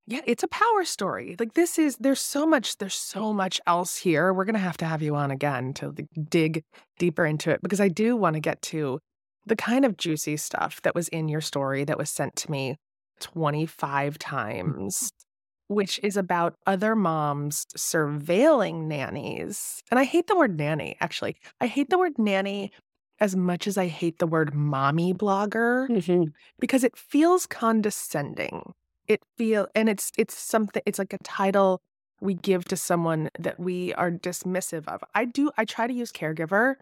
yeah, 0.09 0.21
it's 0.25 0.43
a 0.43 0.47
power 0.47 0.85
story. 0.85 1.35
Like 1.37 1.53
this 1.53 1.77
is 1.77 1.97
there's 1.97 2.21
so 2.21 2.45
much 2.45 2.77
there's 2.77 2.95
so 2.95 3.33
much 3.33 3.59
else 3.67 3.97
here. 3.97 4.33
We're 4.33 4.45
going 4.45 4.53
to 4.55 4.59
have 4.59 4.77
to 4.77 4.85
have 4.85 5.01
you 5.01 5.15
on 5.15 5.31
again 5.31 5.73
to 5.75 5.93
dig 6.29 6.63
deeper 6.97 7.25
into 7.25 7.51
it 7.51 7.61
because 7.61 7.81
I 7.81 7.89
do 7.89 8.15
want 8.15 8.35
to 8.35 8.39
get 8.39 8.61
to 8.63 8.99
the 9.45 9.55
kind 9.55 9.85
of 9.85 9.97
juicy 9.97 10.37
stuff 10.37 10.81
that 10.83 10.95
was 10.95 11.09
in 11.09 11.27
your 11.27 11.41
story 11.41 11.83
that 11.83 11.97
was 11.97 12.09
sent 12.09 12.35
to 12.37 12.51
me 12.51 12.77
25 13.19 14.17
times, 14.17 15.11
which 15.67 15.99
is 16.03 16.15
about 16.15 16.55
other 16.65 16.95
moms 16.95 17.65
surveilling 17.75 18.85
nannies. 18.87 19.81
And 19.91 19.99
I 19.99 20.05
hate 20.05 20.27
the 20.27 20.37
word 20.37 20.57
nanny, 20.57 20.95
actually. 21.01 21.35
I 21.59 21.67
hate 21.67 21.89
the 21.89 21.97
word 21.97 22.17
nanny 22.17 22.71
as 23.19 23.35
much 23.35 23.67
as 23.67 23.77
I 23.77 23.87
hate 23.87 24.19
the 24.19 24.27
word 24.27 24.53
mommy 24.53 25.13
blogger 25.13 25.87
Mm-hmm. 25.89 26.25
because 26.59 26.83
it 26.83 26.95
feels 26.95 27.45
condescending. 27.45 28.73
It 29.07 29.21
feel 29.37 29.67
and 29.73 29.89
it's 29.89 30.11
it's 30.17 30.37
something 30.37 30.81
it's 30.85 30.99
like 30.99 31.13
a 31.13 31.17
title 31.19 31.81
we 32.19 32.33
give 32.33 32.65
to 32.65 32.75
someone 32.75 33.29
that 33.39 33.59
we 33.59 33.93
are 33.93 34.11
dismissive 34.11 34.87
of. 34.87 35.03
I 35.15 35.25
do 35.25 35.51
I 35.57 35.65
try 35.65 35.87
to 35.87 35.93
use 35.93 36.11
caregiver 36.11 36.75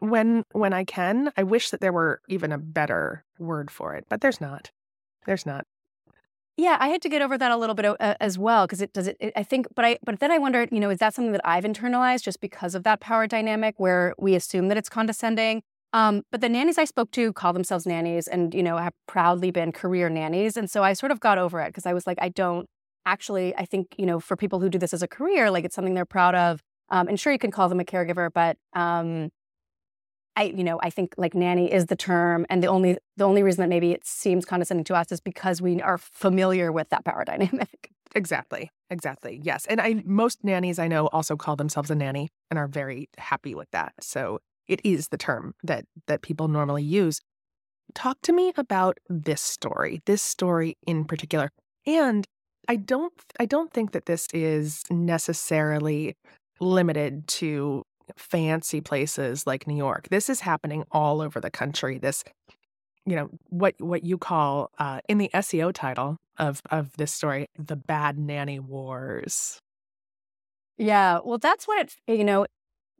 when 0.00 0.44
when 0.52 0.72
I 0.72 0.84
can. 0.84 1.32
I 1.36 1.42
wish 1.44 1.70
that 1.70 1.80
there 1.80 1.92
were 1.92 2.20
even 2.28 2.50
a 2.52 2.58
better 2.58 3.24
word 3.38 3.70
for 3.70 3.94
it, 3.94 4.06
but 4.08 4.20
there's 4.20 4.40
not. 4.40 4.70
There's 5.26 5.46
not. 5.46 5.66
Yeah, 6.56 6.76
I 6.78 6.88
had 6.88 7.00
to 7.02 7.08
get 7.08 7.22
over 7.22 7.38
that 7.38 7.50
a 7.50 7.56
little 7.56 7.74
bit 7.74 7.86
uh, 7.86 8.14
as 8.20 8.38
well 8.38 8.66
because 8.66 8.82
it 8.82 8.92
does 8.92 9.06
it, 9.06 9.16
it. 9.20 9.32
I 9.34 9.42
think, 9.42 9.68
but 9.74 9.84
I 9.84 9.98
but 10.04 10.20
then 10.20 10.30
I 10.30 10.38
wondered, 10.38 10.68
you 10.72 10.80
know, 10.80 10.90
is 10.90 10.98
that 10.98 11.14
something 11.14 11.32
that 11.32 11.40
I've 11.42 11.64
internalized 11.64 12.22
just 12.22 12.40
because 12.40 12.74
of 12.74 12.82
that 12.82 13.00
power 13.00 13.26
dynamic 13.26 13.76
where 13.78 14.14
we 14.18 14.34
assume 14.34 14.68
that 14.68 14.76
it's 14.76 14.88
condescending? 14.88 15.62
Um, 15.92 16.22
but 16.30 16.40
the 16.40 16.48
nannies 16.48 16.78
I 16.78 16.84
spoke 16.84 17.10
to 17.12 17.32
call 17.32 17.52
themselves 17.52 17.86
nannies 17.86 18.28
and 18.28 18.54
you 18.54 18.62
know 18.62 18.76
have 18.76 18.92
proudly 19.08 19.50
been 19.50 19.72
career 19.72 20.08
nannies, 20.08 20.56
and 20.56 20.70
so 20.70 20.82
I 20.84 20.92
sort 20.92 21.12
of 21.12 21.20
got 21.20 21.38
over 21.38 21.60
it 21.60 21.68
because 21.68 21.86
I 21.86 21.92
was 21.92 22.06
like, 22.06 22.18
I 22.20 22.28
don't 22.28 22.66
actually. 23.06 23.54
I 23.56 23.64
think 23.64 23.94
you 23.98 24.06
know, 24.06 24.20
for 24.20 24.36
people 24.36 24.60
who 24.60 24.68
do 24.68 24.78
this 24.78 24.94
as 24.94 25.02
a 25.02 25.08
career, 25.08 25.50
like 25.50 25.64
it's 25.64 25.74
something 25.74 25.94
they're 25.94 26.04
proud 26.04 26.34
of. 26.34 26.60
Um, 26.90 27.08
and 27.08 27.18
sure, 27.18 27.32
you 27.32 27.38
can 27.38 27.50
call 27.50 27.68
them 27.68 27.80
a 27.80 27.84
caregiver, 27.84 28.30
but 28.32 28.56
um, 28.74 29.30
I, 30.36 30.44
you 30.44 30.64
know, 30.64 30.78
I 30.82 30.90
think 30.90 31.14
like 31.16 31.34
nanny 31.34 31.72
is 31.72 31.86
the 31.86 31.96
term, 31.96 32.46
and 32.48 32.62
the 32.62 32.68
only 32.68 32.96
the 33.16 33.24
only 33.24 33.42
reason 33.42 33.62
that 33.62 33.68
maybe 33.68 33.92
it 33.92 34.06
seems 34.06 34.44
condescending 34.44 34.84
to 34.84 34.94
us 34.94 35.10
is 35.12 35.20
because 35.20 35.60
we 35.60 35.82
are 35.82 35.98
familiar 35.98 36.72
with 36.72 36.88
that 36.90 37.04
power 37.04 37.24
dynamic. 37.26 37.90
Exactly. 38.14 38.70
Exactly. 38.90 39.40
Yes. 39.42 39.66
And 39.66 39.80
I 39.80 40.02
most 40.04 40.42
nannies 40.42 40.78
I 40.78 40.88
know 40.88 41.06
also 41.08 41.36
call 41.36 41.56
themselves 41.56 41.90
a 41.90 41.94
nanny 41.94 42.28
and 42.50 42.58
are 42.58 42.66
very 42.66 43.08
happy 43.18 43.54
with 43.54 43.70
that. 43.70 43.92
So 44.00 44.40
it 44.70 44.80
is 44.84 45.08
the 45.08 45.18
term 45.18 45.54
that 45.64 45.84
that 46.06 46.22
people 46.22 46.48
normally 46.48 46.84
use. 46.84 47.20
Talk 47.94 48.18
to 48.22 48.32
me 48.32 48.52
about 48.56 48.98
this 49.08 49.40
story, 49.40 50.00
this 50.06 50.22
story 50.22 50.76
in 50.86 51.04
particular. 51.04 51.50
And 51.86 52.26
I 52.68 52.76
don't 52.76 53.12
I 53.40 53.46
don't 53.46 53.72
think 53.72 53.92
that 53.92 54.06
this 54.06 54.28
is 54.32 54.84
necessarily 54.90 56.14
limited 56.60 57.26
to 57.26 57.82
fancy 58.16 58.80
places 58.80 59.46
like 59.46 59.66
New 59.66 59.76
York. 59.76 60.08
This 60.08 60.30
is 60.30 60.40
happening 60.40 60.84
all 60.92 61.20
over 61.20 61.40
the 61.40 61.50
country. 61.50 61.98
This 61.98 62.22
you 63.06 63.16
know 63.16 63.30
what 63.48 63.74
what 63.78 64.04
you 64.04 64.18
call 64.18 64.70
uh, 64.78 65.00
in 65.08 65.18
the 65.18 65.30
SEO 65.34 65.72
title 65.72 66.16
of 66.38 66.62
of 66.70 66.96
this 66.96 67.12
story, 67.12 67.46
the 67.58 67.76
bad 67.76 68.18
nanny 68.18 68.60
wars. 68.60 69.58
Yeah, 70.78 71.18
well, 71.24 71.38
that's 71.38 71.66
what 71.66 71.80
it. 71.80 71.94
You 72.06 72.24
know, 72.24 72.46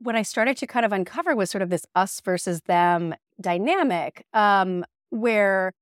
what 0.01 0.15
I 0.15 0.23
started 0.23 0.57
to 0.57 0.67
kind 0.67 0.85
of 0.85 0.91
uncover 0.91 1.35
was 1.35 1.49
sort 1.49 1.61
of 1.61 1.69
this 1.69 1.85
us 1.95 2.19
versus 2.21 2.61
them 2.61 3.13
dynamic, 3.39 4.25
um, 4.33 4.83
where 5.09 5.73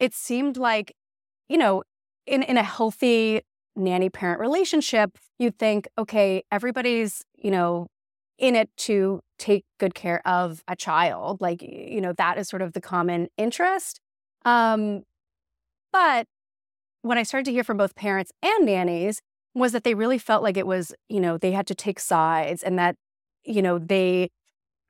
it 0.00 0.14
seemed 0.14 0.56
like, 0.56 0.94
you 1.48 1.58
know, 1.58 1.82
in 2.26 2.42
in 2.42 2.56
a 2.56 2.62
healthy 2.62 3.42
nanny 3.76 4.08
parent 4.10 4.40
relationship, 4.40 5.18
you'd 5.38 5.58
think, 5.58 5.88
okay, 5.98 6.42
everybody's 6.50 7.24
you 7.36 7.50
know 7.50 7.86
in 8.38 8.54
it 8.54 8.70
to 8.76 9.20
take 9.38 9.64
good 9.78 9.94
care 9.94 10.26
of 10.26 10.62
a 10.68 10.76
child. 10.76 11.40
Like, 11.40 11.62
you 11.62 12.00
know, 12.00 12.12
that 12.14 12.38
is 12.38 12.48
sort 12.48 12.62
of 12.62 12.72
the 12.72 12.80
common 12.80 13.28
interest. 13.36 14.00
Um, 14.44 15.02
but 15.92 16.26
what 17.02 17.18
I 17.18 17.22
started 17.22 17.46
to 17.46 17.52
hear 17.52 17.64
from 17.64 17.76
both 17.76 17.94
parents 17.94 18.32
and 18.42 18.66
nannies 18.66 19.20
was 19.54 19.72
that 19.72 19.84
they 19.84 19.94
really 19.94 20.18
felt 20.18 20.42
like 20.42 20.56
it 20.56 20.66
was, 20.66 20.92
you 21.08 21.20
know, 21.20 21.38
they 21.38 21.52
had 21.52 21.66
to 21.68 21.74
take 21.74 21.98
sides 21.98 22.62
and 22.62 22.78
that, 22.78 22.96
you 23.46 23.62
know, 23.62 23.78
they 23.78 24.30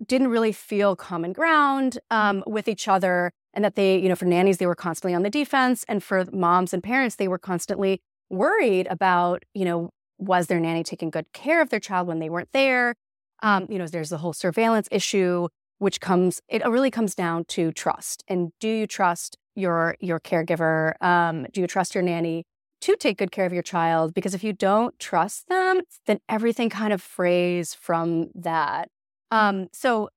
didn't 0.04 0.28
really 0.28 0.52
feel 0.52 0.96
common 0.96 1.32
ground 1.32 1.98
um, 2.10 2.44
with 2.46 2.68
each 2.68 2.88
other. 2.88 3.32
And 3.54 3.64
that 3.64 3.74
they, 3.74 3.98
you 3.98 4.08
know, 4.08 4.14
for 4.14 4.26
nannies, 4.26 4.58
they 4.58 4.66
were 4.66 4.74
constantly 4.74 5.14
on 5.14 5.22
the 5.22 5.30
defense. 5.30 5.84
And 5.88 6.02
for 6.02 6.26
moms 6.32 6.74
and 6.74 6.82
parents, 6.82 7.16
they 7.16 7.28
were 7.28 7.38
constantly 7.38 8.02
worried 8.28 8.86
about, 8.90 9.44
you 9.54 9.64
know, 9.64 9.90
was 10.18 10.48
their 10.48 10.60
nanny 10.60 10.82
taking 10.82 11.10
good 11.10 11.32
care 11.32 11.62
of 11.62 11.70
their 11.70 11.80
child 11.80 12.06
when 12.06 12.18
they 12.18 12.28
weren't 12.28 12.52
there? 12.52 12.94
Um, 13.42 13.66
you 13.70 13.78
know, 13.78 13.86
there's 13.86 14.10
the 14.10 14.18
whole 14.18 14.34
surveillance 14.34 14.88
issue, 14.90 15.48
which 15.78 16.00
comes, 16.00 16.40
it 16.48 16.66
really 16.66 16.90
comes 16.90 17.14
down 17.14 17.44
to 17.48 17.72
trust. 17.72 18.22
And 18.28 18.50
do 18.60 18.68
you 18.68 18.86
trust 18.86 19.38
your 19.54 19.96
your 20.00 20.20
caregiver? 20.20 21.02
Um, 21.02 21.46
do 21.52 21.60
you 21.60 21.66
trust 21.66 21.94
your 21.94 22.02
nanny 22.02 22.44
to 22.82 22.96
take 22.96 23.18
good 23.18 23.32
care 23.32 23.46
of 23.46 23.52
your 23.52 23.62
child? 23.62 24.14
Because 24.14 24.34
if 24.34 24.44
you 24.44 24.52
don't 24.52 24.98
trust 24.98 25.48
them, 25.48 25.82
then 26.06 26.18
everything 26.28 26.70
kind 26.70 26.92
of 26.92 27.02
frays 27.02 27.74
from 27.74 28.30
that. 28.34 28.88
Um, 29.30 29.68
so 29.72 30.08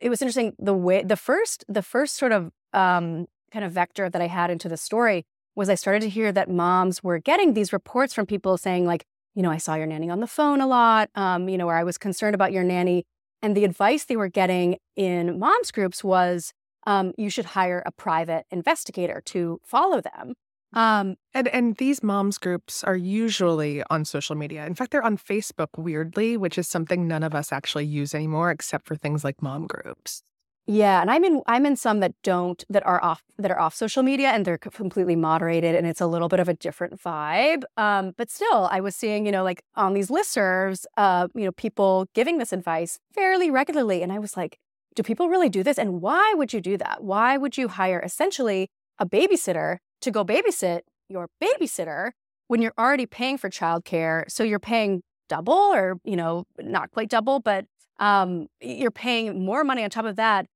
it 0.00 0.08
was 0.08 0.22
interesting 0.22 0.54
the 0.58 0.74
way 0.74 1.02
the 1.02 1.16
first 1.16 1.64
the 1.68 1.82
first 1.82 2.16
sort 2.16 2.32
of 2.32 2.50
um, 2.72 3.26
kind 3.52 3.64
of 3.64 3.72
vector 3.72 4.10
that 4.10 4.20
I 4.20 4.26
had 4.26 4.50
into 4.50 4.68
the 4.68 4.76
story 4.76 5.24
was 5.54 5.68
I 5.68 5.74
started 5.76 6.02
to 6.02 6.08
hear 6.08 6.32
that 6.32 6.50
moms 6.50 7.02
were 7.02 7.18
getting 7.18 7.54
these 7.54 7.72
reports 7.72 8.12
from 8.12 8.26
people 8.26 8.56
saying 8.56 8.86
like, 8.86 9.04
you 9.34 9.42
know, 9.42 9.50
I 9.50 9.58
saw 9.58 9.74
your 9.74 9.86
nanny 9.86 10.10
on 10.10 10.20
the 10.20 10.26
phone 10.26 10.60
a 10.60 10.66
lot, 10.66 11.10
um, 11.14 11.48
you 11.48 11.56
know, 11.56 11.68
or 11.68 11.76
I 11.76 11.84
was 11.84 11.96
concerned 11.96 12.34
about 12.34 12.52
your 12.52 12.64
nanny. 12.64 13.04
And 13.40 13.56
the 13.56 13.64
advice 13.64 14.04
they 14.04 14.16
were 14.16 14.28
getting 14.28 14.78
in 14.96 15.38
moms 15.38 15.70
groups 15.70 16.02
was 16.02 16.52
um, 16.86 17.12
you 17.16 17.30
should 17.30 17.46
hire 17.46 17.82
a 17.86 17.92
private 17.92 18.46
investigator 18.50 19.22
to 19.26 19.60
follow 19.64 20.00
them. 20.00 20.34
Um, 20.74 21.16
and 21.32 21.48
and 21.48 21.76
these 21.76 22.02
moms 22.02 22.36
groups 22.36 22.84
are 22.84 22.96
usually 22.96 23.82
on 23.90 24.04
social 24.04 24.34
media. 24.34 24.66
In 24.66 24.74
fact, 24.74 24.90
they're 24.90 25.04
on 25.04 25.16
Facebook 25.16 25.68
weirdly, 25.76 26.36
which 26.36 26.58
is 26.58 26.68
something 26.68 27.06
none 27.08 27.22
of 27.22 27.34
us 27.34 27.52
actually 27.52 27.86
use 27.86 28.14
anymore, 28.14 28.50
except 28.50 28.86
for 28.86 28.96
things 28.96 29.24
like 29.24 29.40
mom 29.40 29.66
groups. 29.66 30.22
Yeah, 30.66 31.02
and 31.02 31.10
I'm 31.10 31.24
in 31.24 31.42
I'm 31.46 31.66
in 31.66 31.76
some 31.76 32.00
that 32.00 32.14
don't 32.22 32.64
that 32.70 32.84
are 32.86 33.02
off 33.04 33.22
that 33.38 33.50
are 33.50 33.60
off 33.60 33.74
social 33.74 34.02
media 34.02 34.30
and 34.30 34.46
they're 34.46 34.56
completely 34.56 35.14
moderated 35.14 35.74
and 35.74 35.86
it's 35.86 36.00
a 36.00 36.06
little 36.06 36.28
bit 36.28 36.40
of 36.40 36.48
a 36.48 36.54
different 36.54 36.98
vibe. 37.00 37.64
Um, 37.76 38.12
but 38.16 38.30
still, 38.30 38.68
I 38.72 38.80
was 38.80 38.96
seeing 38.96 39.26
you 39.26 39.32
know 39.32 39.44
like 39.44 39.62
on 39.76 39.92
these 39.92 40.08
listservs, 40.08 40.86
uh, 40.96 41.28
you 41.34 41.44
know, 41.44 41.52
people 41.52 42.08
giving 42.14 42.38
this 42.38 42.52
advice 42.52 42.98
fairly 43.14 43.50
regularly, 43.50 44.02
and 44.02 44.10
I 44.10 44.18
was 44.18 44.36
like, 44.36 44.58
do 44.94 45.02
people 45.02 45.28
really 45.28 45.50
do 45.50 45.62
this? 45.62 45.78
And 45.78 46.00
why 46.00 46.32
would 46.34 46.52
you 46.52 46.62
do 46.62 46.78
that? 46.78 47.04
Why 47.04 47.36
would 47.36 47.58
you 47.58 47.68
hire 47.68 48.00
essentially 48.00 48.70
a 48.98 49.06
babysitter 49.06 49.78
to 50.04 50.10
go 50.10 50.24
babysit 50.24 50.80
your 51.08 51.28
babysitter 51.42 52.12
when 52.48 52.62
you're 52.62 52.74
already 52.78 53.06
paying 53.06 53.38
for 53.38 53.50
childcare? 53.50 54.30
So 54.30 54.44
you're 54.44 54.58
paying 54.58 55.02
double, 55.28 55.52
or 55.52 55.98
you 56.04 56.16
know, 56.16 56.44
not 56.58 56.90
quite 56.90 57.08
double, 57.10 57.40
but 57.40 57.66
um, 57.98 58.48
you're 58.60 58.90
paying 58.90 59.44
more 59.44 59.64
money 59.64 59.84
on 59.84 59.90
top 59.90 60.04
of 60.04 60.16
that 60.16 60.46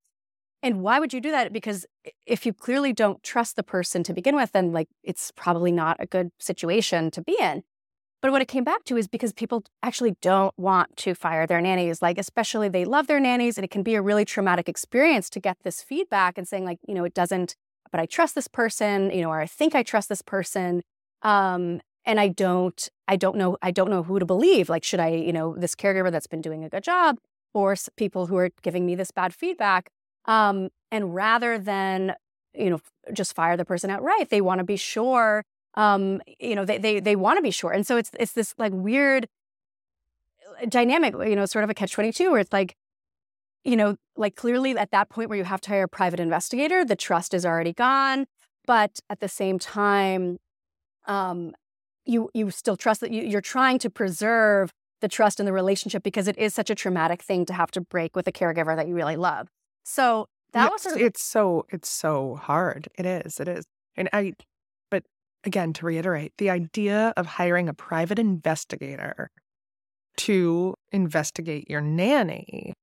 and 0.62 0.82
why 0.82 0.98
would 0.98 1.12
you 1.12 1.20
do 1.20 1.30
that? 1.30 1.52
Because 1.52 1.86
if 2.26 2.44
you 2.44 2.52
clearly 2.52 2.92
don't 2.92 3.22
trust 3.22 3.56
the 3.56 3.62
person 3.62 4.02
to 4.04 4.12
begin 4.12 4.34
with, 4.34 4.52
then 4.52 4.72
like 4.72 4.88
it's 5.04 5.30
probably 5.36 5.70
not 5.70 5.96
a 6.00 6.06
good 6.06 6.30
situation 6.38 7.10
to 7.12 7.22
be 7.22 7.36
in. 7.40 7.62
But 8.20 8.32
what 8.32 8.42
it 8.42 8.48
came 8.48 8.64
back 8.64 8.82
to 8.84 8.96
is 8.96 9.06
because 9.06 9.32
people 9.32 9.62
actually 9.84 10.16
don't 10.20 10.52
want 10.58 10.96
to 10.98 11.14
fire 11.14 11.46
their 11.46 11.60
nannies, 11.60 12.02
like 12.02 12.18
especially 12.18 12.68
they 12.68 12.84
love 12.84 13.06
their 13.06 13.20
nannies, 13.20 13.56
and 13.56 13.64
it 13.64 13.70
can 13.70 13.84
be 13.84 13.94
a 13.94 14.02
really 14.02 14.24
traumatic 14.24 14.68
experience 14.68 15.30
to 15.30 15.40
get 15.40 15.58
this 15.62 15.82
feedback 15.82 16.36
and 16.36 16.48
saying 16.48 16.64
like, 16.64 16.80
you 16.88 16.94
know, 16.94 17.04
it 17.04 17.14
doesn't, 17.14 17.54
but 17.90 18.00
I 18.00 18.06
trust 18.06 18.34
this 18.34 18.48
person, 18.48 19.10
you 19.10 19.22
know, 19.22 19.30
or 19.30 19.40
I 19.40 19.46
think 19.46 19.74
I 19.74 19.82
trust 19.82 20.08
this 20.08 20.22
person, 20.22 20.82
um, 21.22 21.80
and 22.04 22.18
I 22.18 22.28
don't, 22.28 22.88
I 23.06 23.16
don't 23.16 23.36
know, 23.36 23.58
I 23.62 23.70
don't 23.70 23.90
know 23.90 24.02
who 24.02 24.18
to 24.18 24.24
believe. 24.26 24.68
Like, 24.68 24.84
should 24.84 25.00
I, 25.00 25.08
you 25.08 25.32
know, 25.32 25.54
this 25.56 25.74
caregiver 25.74 26.10
that's 26.10 26.26
been 26.26 26.40
doing 26.40 26.64
a 26.64 26.68
good 26.68 26.84
job, 26.84 27.18
or 27.54 27.76
people 27.96 28.26
who 28.26 28.36
are 28.36 28.50
giving 28.62 28.86
me 28.86 28.94
this 28.94 29.10
bad 29.10 29.34
feedback? 29.34 29.90
Um, 30.26 30.70
and 30.90 31.14
rather 31.14 31.58
than, 31.58 32.14
you 32.54 32.70
know, 32.70 32.80
just 33.12 33.34
fire 33.34 33.56
the 33.56 33.64
person 33.64 33.90
outright, 33.90 34.30
they 34.30 34.40
want 34.40 34.58
to 34.58 34.64
be 34.64 34.76
sure. 34.76 35.44
Um, 35.74 36.20
you 36.38 36.54
know, 36.54 36.64
they 36.64 36.78
they 36.78 37.00
they 37.00 37.16
want 37.16 37.38
to 37.38 37.42
be 37.42 37.50
sure. 37.50 37.72
And 37.72 37.86
so 37.86 37.96
it's 37.96 38.10
it's 38.18 38.32
this 38.32 38.54
like 38.58 38.72
weird 38.72 39.28
uh, 40.62 40.66
dynamic, 40.66 41.14
you 41.14 41.36
know, 41.36 41.46
sort 41.46 41.64
of 41.64 41.70
a 41.70 41.74
catch 41.74 41.92
22 41.92 42.30
where 42.30 42.40
it's 42.40 42.52
like, 42.52 42.74
you 43.64 43.76
know, 43.76 43.96
like 44.16 44.36
clearly 44.36 44.76
at 44.76 44.90
that 44.90 45.08
point 45.08 45.28
where 45.28 45.38
you 45.38 45.44
have 45.44 45.60
to 45.62 45.70
hire 45.70 45.84
a 45.84 45.88
private 45.88 46.20
investigator, 46.20 46.84
the 46.84 46.96
trust 46.96 47.34
is 47.34 47.44
already 47.44 47.72
gone. 47.72 48.26
But 48.66 49.00
at 49.08 49.20
the 49.20 49.28
same 49.28 49.58
time, 49.58 50.38
um, 51.06 51.54
you 52.04 52.30
you 52.34 52.50
still 52.50 52.76
trust 52.76 53.00
that 53.00 53.10
you, 53.10 53.22
you're 53.22 53.40
trying 53.40 53.78
to 53.80 53.90
preserve 53.90 54.72
the 55.00 55.08
trust 55.08 55.38
in 55.38 55.46
the 55.46 55.52
relationship 55.52 56.02
because 56.02 56.28
it 56.28 56.36
is 56.38 56.54
such 56.54 56.70
a 56.70 56.74
traumatic 56.74 57.22
thing 57.22 57.46
to 57.46 57.52
have 57.52 57.70
to 57.70 57.80
break 57.80 58.16
with 58.16 58.26
a 58.26 58.32
caregiver 58.32 58.74
that 58.74 58.88
you 58.88 58.94
really 58.94 59.16
love. 59.16 59.48
So 59.84 60.26
that 60.52 60.64
yes, 60.64 60.72
was 60.72 60.82
sort 60.82 60.96
of 60.96 61.02
it's 61.02 61.22
so 61.22 61.66
it's 61.70 61.88
so 61.88 62.36
hard. 62.36 62.88
It 62.98 63.06
is. 63.06 63.40
It 63.40 63.48
is. 63.48 63.64
And 63.96 64.08
I 64.12 64.32
but 64.90 65.04
again 65.44 65.72
to 65.74 65.86
reiterate, 65.86 66.32
the 66.38 66.50
idea 66.50 67.12
of 67.16 67.26
hiring 67.26 67.68
a 67.68 67.74
private 67.74 68.18
investigator 68.18 69.30
to 70.18 70.74
investigate 70.90 71.70
your 71.70 71.80
nanny 71.80 72.74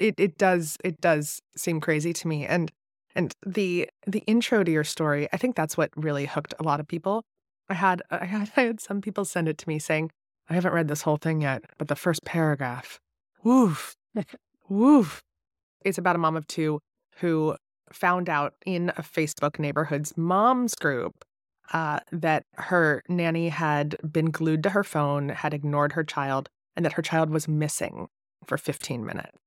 it 0.00 0.14
it 0.18 0.38
does 0.38 0.76
it 0.84 1.00
does 1.00 1.40
seem 1.56 1.80
crazy 1.80 2.12
to 2.12 2.28
me 2.28 2.46
and 2.46 2.70
and 3.14 3.32
the 3.46 3.88
the 4.06 4.20
intro 4.26 4.64
to 4.64 4.72
your 4.72 4.84
story, 4.84 5.28
I 5.32 5.36
think 5.36 5.56
that's 5.56 5.76
what 5.76 5.90
really 5.96 6.26
hooked 6.26 6.54
a 6.58 6.62
lot 6.62 6.80
of 6.80 6.88
people. 6.88 7.24
I 7.68 7.74
had 7.74 8.02
I 8.10 8.24
had, 8.24 8.52
I 8.56 8.60
had 8.62 8.80
some 8.80 9.00
people 9.00 9.24
send 9.24 9.48
it 9.48 9.58
to 9.58 9.68
me 9.68 9.78
saying, 9.78 10.10
I 10.48 10.54
haven't 10.54 10.72
read 10.72 10.88
this 10.88 11.02
whole 11.02 11.16
thing 11.16 11.42
yet, 11.42 11.64
but 11.78 11.88
the 11.88 11.96
first 11.96 12.24
paragraph, 12.24 12.98
woof, 13.42 13.94
woof 14.68 15.22
it's 15.84 15.98
about 15.98 16.16
a 16.16 16.18
mom 16.18 16.36
of 16.36 16.46
two 16.46 16.80
who 17.18 17.56
found 17.92 18.28
out 18.28 18.54
in 18.66 18.88
a 18.96 19.02
Facebook 19.02 19.58
neighborhood's 19.58 20.16
moms 20.16 20.74
group 20.74 21.24
uh, 21.72 22.00
that 22.10 22.44
her 22.54 23.02
nanny 23.08 23.50
had 23.50 23.96
been 24.10 24.30
glued 24.30 24.62
to 24.64 24.70
her 24.70 24.82
phone, 24.82 25.28
had 25.28 25.54
ignored 25.54 25.92
her 25.92 26.02
child, 26.02 26.48
and 26.74 26.84
that 26.84 26.94
her 26.94 27.02
child 27.02 27.30
was 27.30 27.46
missing 27.46 28.08
for 28.46 28.58
15 28.58 29.04
minutes. 29.04 29.38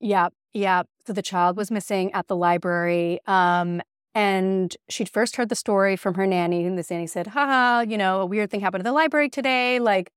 Yeah, 0.00 0.28
yeah. 0.52 0.82
So 1.06 1.12
the 1.12 1.22
child 1.22 1.56
was 1.56 1.70
missing 1.70 2.12
at 2.12 2.28
the 2.28 2.36
library. 2.36 3.20
Um, 3.26 3.80
and 4.14 4.76
she'd 4.88 5.08
first 5.08 5.36
heard 5.36 5.48
the 5.48 5.54
story 5.54 5.96
from 5.96 6.14
her 6.14 6.26
nanny, 6.26 6.64
and 6.64 6.76
this 6.76 6.90
nanny 6.90 7.06
said, 7.06 7.28
haha, 7.28 7.80
you 7.88 7.96
know, 7.96 8.20
a 8.20 8.26
weird 8.26 8.50
thing 8.50 8.60
happened 8.60 8.80
at 8.80 8.84
the 8.84 8.92
library 8.92 9.28
today. 9.28 9.78
Like, 9.78 10.10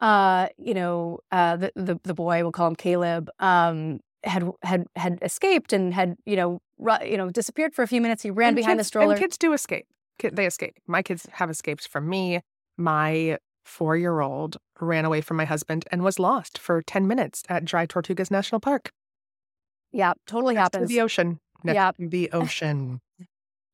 uh, 0.00 0.48
you 0.58 0.74
know, 0.74 1.20
uh, 1.30 1.56
the, 1.56 1.72
the, 1.76 2.00
the 2.02 2.14
boy, 2.14 2.42
we'll 2.42 2.52
call 2.52 2.66
him 2.66 2.74
Caleb, 2.74 3.30
um, 3.38 4.00
had 4.24 4.50
had 4.62 4.86
had 4.96 5.18
escaped 5.22 5.72
and 5.72 5.92
had 5.92 6.16
you 6.24 6.34
know 6.34 6.58
ru- 6.78 7.04
you 7.04 7.16
know 7.16 7.28
disappeared 7.30 7.74
for 7.74 7.82
a 7.82 7.86
few 7.86 8.00
minutes. 8.00 8.22
He 8.22 8.30
ran 8.30 8.48
And 8.48 8.56
behind 8.56 8.78
kids- 8.78 8.86
the 8.86 8.88
stroller. 8.88 9.12
And 9.12 9.20
kids 9.20 9.36
do 9.38 9.52
escape. 9.52 9.86
They 10.20 10.46
escape. 10.46 10.76
My 10.86 11.02
kids 11.02 11.26
have 11.32 11.50
escaped 11.50 11.86
from 11.88 12.08
me. 12.08 12.40
My 12.76 13.38
four 13.64 13.96
year 13.96 14.20
old 14.20 14.56
ran 14.80 15.04
away 15.04 15.20
from 15.20 15.36
my 15.36 15.44
husband 15.44 15.84
and 15.92 16.02
was 16.02 16.18
lost 16.18 16.58
for 16.58 16.82
10 16.82 17.06
minutes 17.06 17.42
at 17.48 17.64
Dry 17.64 17.86
Tortugas 17.86 18.30
National 18.30 18.60
Park. 18.60 18.90
Yeah, 19.94 20.12
totally 20.26 20.54
Next 20.54 20.72
to 20.72 20.78
happens. 20.78 20.88
the 20.90 21.00
ocean. 21.00 21.40
Next 21.62 21.74
Yeah. 21.76 21.92
to 21.92 22.08
the 22.08 22.30
ocean. 22.32 23.00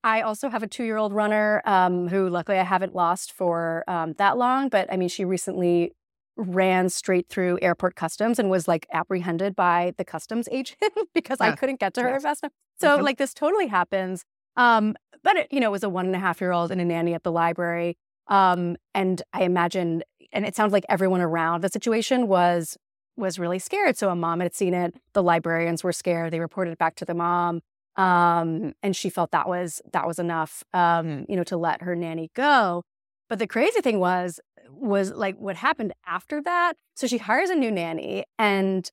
I 0.04 0.22
also 0.22 0.48
have 0.48 0.62
a 0.62 0.66
two 0.66 0.84
year 0.84 0.96
old 0.96 1.12
runner 1.12 1.60
um, 1.64 2.08
who, 2.08 2.28
luckily, 2.28 2.58
I 2.58 2.62
haven't 2.64 2.94
lost 2.94 3.32
for 3.32 3.84
um, 3.88 4.14
that 4.18 4.36
long. 4.38 4.68
But 4.68 4.90
I 4.92 4.96
mean, 4.96 5.08
she 5.08 5.24
recently 5.24 5.92
ran 6.36 6.88
straight 6.88 7.28
through 7.28 7.58
airport 7.60 7.96
customs 7.96 8.38
and 8.38 8.48
was 8.48 8.66
like 8.66 8.86
apprehended 8.92 9.54
by 9.56 9.92
the 9.98 10.04
customs 10.04 10.48
agent 10.50 10.78
because 11.14 11.40
I 11.40 11.52
couldn't 11.56 11.80
get 11.80 11.92
to 11.94 12.02
her 12.02 12.10
Yes. 12.12 12.22
fast 12.22 12.42
enough. 12.44 12.52
So, 12.80 12.98
Mhm. 12.98 13.02
like, 13.02 13.18
this 13.18 13.34
totally 13.34 13.66
happens. 13.66 14.24
Um, 14.56 14.94
but 15.22 15.36
it, 15.36 15.48
you 15.50 15.60
know, 15.60 15.66
it 15.68 15.72
was 15.72 15.82
a 15.84 15.88
one 15.90 16.06
and 16.06 16.16
a 16.16 16.18
half 16.18 16.40
year 16.40 16.52
old 16.52 16.70
and 16.70 16.80
a 16.80 16.84
nanny 16.84 17.12
at 17.12 17.24
the 17.24 17.32
library. 17.32 17.98
Um, 18.28 18.76
and 18.94 19.20
I 19.34 19.42
imagine, 19.42 20.02
and 20.32 20.46
it 20.46 20.54
sounds 20.56 20.72
like 20.72 20.84
everyone 20.88 21.20
around 21.20 21.62
the 21.62 21.68
situation 21.68 22.26
was 22.26 22.78
was 23.16 23.38
really 23.38 23.58
scared. 23.58 23.96
So 23.96 24.10
a 24.10 24.16
mom 24.16 24.40
had 24.40 24.54
seen 24.54 24.74
it. 24.74 24.94
The 25.12 25.22
librarians 25.22 25.82
were 25.84 25.92
scared. 25.92 26.32
They 26.32 26.40
reported 26.40 26.70
it 26.72 26.78
back 26.78 26.94
to 26.96 27.04
the 27.04 27.14
mom 27.14 27.60
um, 27.96 28.72
and 28.82 28.94
she 28.94 29.10
felt 29.10 29.30
that 29.32 29.48
was 29.48 29.82
that 29.92 30.06
was 30.06 30.18
enough, 30.18 30.62
um, 30.72 31.26
you 31.28 31.36
know, 31.36 31.44
to 31.44 31.56
let 31.56 31.82
her 31.82 31.94
nanny 31.96 32.30
go. 32.34 32.82
But 33.28 33.38
the 33.38 33.46
crazy 33.46 33.80
thing 33.80 33.98
was 33.98 34.40
was 34.70 35.10
like 35.12 35.36
what 35.38 35.56
happened 35.56 35.92
after 36.06 36.40
that. 36.42 36.74
So 36.94 37.06
she 37.06 37.18
hires 37.18 37.50
a 37.50 37.54
new 37.54 37.70
nanny, 37.70 38.24
and 38.38 38.88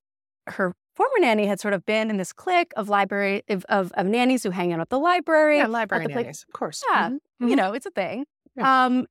her 0.48 0.74
former 0.96 1.20
nanny 1.20 1.46
had 1.46 1.60
sort 1.60 1.74
of 1.74 1.86
been 1.86 2.10
in 2.10 2.18
this 2.18 2.34
clique 2.34 2.72
of 2.76 2.90
library 2.90 3.44
of, 3.50 3.66
of, 3.70 3.92
of 3.94 4.08
nannies 4.08 4.44
who 4.44 4.50
hang 4.50 4.74
out 4.74 4.80
at 4.80 4.90
the 4.90 5.00
library. 5.00 5.58
Yeah, 5.58 5.68
library 5.68 6.08
the 6.08 6.14
nannies, 6.16 6.46
of 6.48 6.54
course. 6.54 6.84
Yeah, 6.90 7.10
Mhm. 7.10 7.20
you 7.42 7.48
Mhm. 7.50 7.58
know, 7.58 7.74
it's 7.74 7.86
a 7.86 7.92
thing. 7.92 8.26
Yeah. 8.56 8.86
Um, 8.86 9.06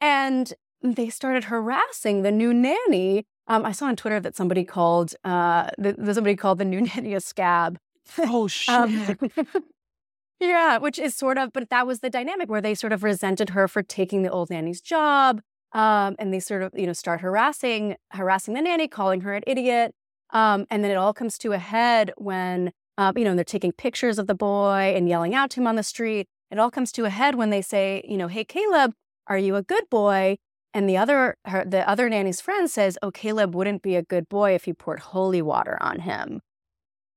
and 0.00 0.54
they 0.82 1.08
started 1.08 1.44
harassing 1.44 2.22
the 2.22 2.30
new 2.30 2.54
nanny. 2.54 3.26
Um, 3.46 3.64
I 3.64 3.72
saw 3.72 3.86
on 3.86 3.96
Twitter 3.96 4.20
that 4.20 4.36
somebody 4.36 4.64
called 4.64 5.14
uh, 5.24 5.70
the, 5.78 5.92
the- 5.94 6.14
somebody 6.14 6.36
called 6.36 6.58
the 6.58 6.64
new 6.64 6.80
nanny 6.94 7.14
a 7.14 7.20
scab. 7.20 7.78
Oh, 8.18 8.46
shit. 8.48 8.74
Um, 8.74 9.16
yeah, 10.40 10.78
which 10.78 10.98
is 10.98 11.14
sort 11.14 11.38
of, 11.38 11.52
but 11.52 11.70
that 11.70 11.86
was 11.86 12.00
the 12.00 12.10
dynamic 12.10 12.48
where 12.48 12.60
they 12.60 12.74
sort 12.74 12.92
of 12.92 13.02
resented 13.02 13.50
her 13.50 13.68
for 13.68 13.82
taking 13.82 14.22
the 14.22 14.30
old 14.30 14.50
nanny's 14.50 14.80
job. 14.80 15.40
Um, 15.72 16.14
and 16.20 16.32
they 16.32 16.38
sort 16.40 16.62
of, 16.62 16.72
you 16.74 16.86
know, 16.86 16.92
start 16.92 17.20
harassing, 17.20 17.96
harassing 18.12 18.54
the 18.54 18.62
nanny, 18.62 18.86
calling 18.86 19.22
her 19.22 19.34
an 19.34 19.42
idiot. 19.46 19.92
Um, 20.30 20.66
and 20.70 20.84
then 20.84 20.90
it 20.90 20.96
all 20.96 21.12
comes 21.12 21.36
to 21.38 21.52
a 21.52 21.58
head 21.58 22.12
when, 22.16 22.72
um, 22.96 23.18
you 23.18 23.24
know, 23.24 23.34
they're 23.34 23.44
taking 23.44 23.72
pictures 23.72 24.18
of 24.18 24.26
the 24.28 24.34
boy 24.36 24.92
and 24.96 25.08
yelling 25.08 25.34
out 25.34 25.50
to 25.50 25.60
him 25.60 25.66
on 25.66 25.74
the 25.76 25.82
street. 25.82 26.28
It 26.50 26.58
all 26.60 26.70
comes 26.70 26.92
to 26.92 27.04
a 27.04 27.10
head 27.10 27.34
when 27.34 27.50
they 27.50 27.60
say, 27.60 28.04
you 28.08 28.16
know, 28.16 28.28
hey, 28.28 28.44
Caleb, 28.44 28.92
are 29.26 29.38
you 29.38 29.56
a 29.56 29.62
good 29.62 29.88
boy? 29.90 30.36
And 30.74 30.88
the 30.88 30.96
other, 30.96 31.36
her, 31.44 31.64
the 31.64 31.88
other 31.88 32.08
nanny's 32.08 32.40
friend 32.40 32.68
says, 32.68 32.98
oh, 33.00 33.12
Caleb 33.12 33.54
wouldn't 33.54 33.80
be 33.80 33.94
a 33.94 34.02
good 34.02 34.28
boy 34.28 34.56
if 34.56 34.66
you 34.66 34.74
poured 34.74 34.98
holy 35.00 35.40
water 35.40 35.78
on 35.80 36.00
him, 36.00 36.40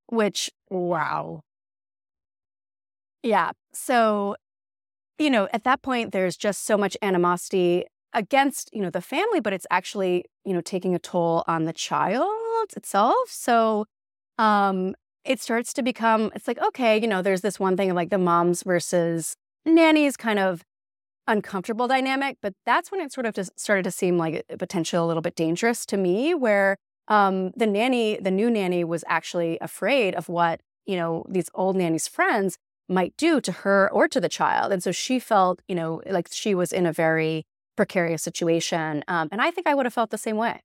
which 0.06 0.52
wow. 0.70 1.42
Yeah. 3.24 3.52
So, 3.74 4.36
you 5.18 5.32
know, 5.32 5.50
at 5.52 5.64
that 5.64 5.82
point, 5.82 6.12
there's 6.12 6.38
just 6.38 6.66
so 6.66 6.78
much 6.78 6.96
animosity 7.02 7.86
against, 8.14 8.70
you 8.72 8.82
know, 8.82 8.92
the 8.92 9.02
family, 9.02 9.40
but 9.40 9.54
it's 9.54 9.66
actually, 9.72 10.26
you 10.46 10.54
know, 10.54 10.62
taking 10.62 10.94
a 10.94 11.00
toll 11.00 11.44
on 11.48 11.64
the 11.64 11.74
child 11.74 12.30
itself. 12.76 13.30
So, 13.30 13.86
um, 14.38 14.94
it 15.26 15.42
starts 15.42 15.74
to 15.74 15.84
become, 15.84 16.32
it's 16.36 16.48
like, 16.48 16.60
okay, 16.60 17.02
you 17.02 17.08
know, 17.08 17.24
there's 17.24 17.42
this 17.42 17.60
one 17.60 17.76
thing 17.76 17.90
of 17.90 17.96
like 17.96 18.12
the 18.12 18.18
moms 18.20 18.64
versus 18.64 19.36
nannies 19.66 20.16
kind 20.16 20.40
of 20.40 20.64
uncomfortable 21.28 21.88
dynamic, 21.88 22.38
but 22.42 22.54
that's 22.66 22.92
when 22.92 23.02
it 23.02 23.12
sort 23.12 23.26
of 23.26 23.34
just 23.34 23.60
started 23.60 23.84
to 23.84 23.92
seem 23.92 24.18
like 24.18 24.46
a 24.50 24.58
potential 24.58 25.06
a 25.06 25.08
little 25.08 25.22
bit 25.22 25.36
dangerous 25.36 25.86
to 25.88 25.98
me, 25.98 26.34
where 26.34 26.78
um, 27.08 27.52
the 27.56 27.68
nanny, 27.68 28.18
the 28.20 28.32
new 28.32 28.50
nanny 28.50 28.84
was 28.84 29.04
actually 29.08 29.58
afraid 29.62 30.16
of 30.16 30.30
what, 30.30 30.62
you 30.86 30.96
know, 30.96 31.26
these 31.30 31.50
old 31.54 31.76
nanny's 31.76 32.08
friends 32.08 32.58
might 32.90 33.16
do 33.18 33.42
to 33.42 33.52
her 33.52 33.90
or 33.92 34.08
to 34.08 34.20
the 34.20 34.30
child. 34.30 34.72
And 34.72 34.82
so 34.82 34.92
she 34.92 35.20
felt, 35.20 35.62
you 35.68 35.76
know, 35.76 36.02
like 36.10 36.30
she 36.32 36.56
was 36.56 36.72
in 36.72 36.86
a 36.86 36.94
very 36.94 37.46
precarious 37.76 38.24
situation. 38.24 39.04
Um, 39.08 39.30
and 39.32 39.42
I 39.42 39.52
think 39.52 39.68
I 39.68 39.76
would 39.76 39.86
have 39.86 39.94
felt 39.94 40.10
the 40.10 40.18
same 40.18 40.38
way. 40.38 40.62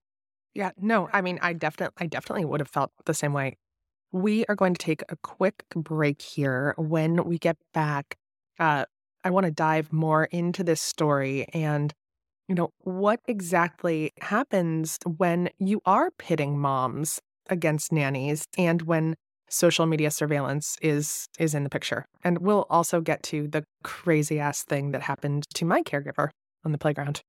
Yeah, 0.55 0.71
no, 0.79 1.09
I 1.13 1.21
mean, 1.23 1.39
I 1.43 1.53
definitely, 1.55 1.95
I 1.99 2.07
definitely 2.07 2.45
would 2.45 2.61
have 2.61 2.69
felt 2.69 2.93
the 3.07 3.15
same 3.15 3.33
way. 3.33 3.57
We 4.13 4.45
are 4.47 4.55
going 4.55 4.75
to 4.75 4.79
take 4.79 5.03
a 5.09 5.17
quick 5.23 5.65
break 5.75 6.21
here. 6.21 6.75
When 6.77 7.25
we 7.25 7.39
get 7.39 7.57
back, 7.73 8.17
uh, 8.59 8.85
I 9.25 9.31
want 9.31 9.47
to 9.47 9.53
dive 9.53 9.93
more 9.93 10.25
into 10.25 10.65
this 10.65 10.81
story 10.81 11.47
and, 11.53 11.93
you 12.49 12.55
know, 12.55 12.71
what 12.81 13.21
exactly 13.29 14.13
happens 14.21 14.99
when 15.17 15.51
you 15.59 15.81
are 15.87 16.11
pitting 16.19 16.59
moms 16.59 17.21
against 17.49 17.93
nannies 17.93 18.47
and 18.59 18.83
when 18.83 19.15
social 19.49 19.87
media 19.87 20.11
surveillance 20.11 20.77
is 20.83 21.27
is 21.39 21.55
in 21.55 21.63
the 21.63 21.71
picture. 21.71 22.07
And 22.25 22.39
we'll 22.39 22.67
also 22.71 23.01
get 23.01 23.23
to 23.25 23.47
the 23.47 23.65
crazy 23.85 24.41
ass 24.41 24.65
thing 24.65 24.93
that 24.93 25.03
happened 25.03 25.45
to 25.55 25.65
my 25.65 25.83
caregiver 25.83 26.31
on 26.65 26.73
the 26.73 26.79
playground. 26.79 27.23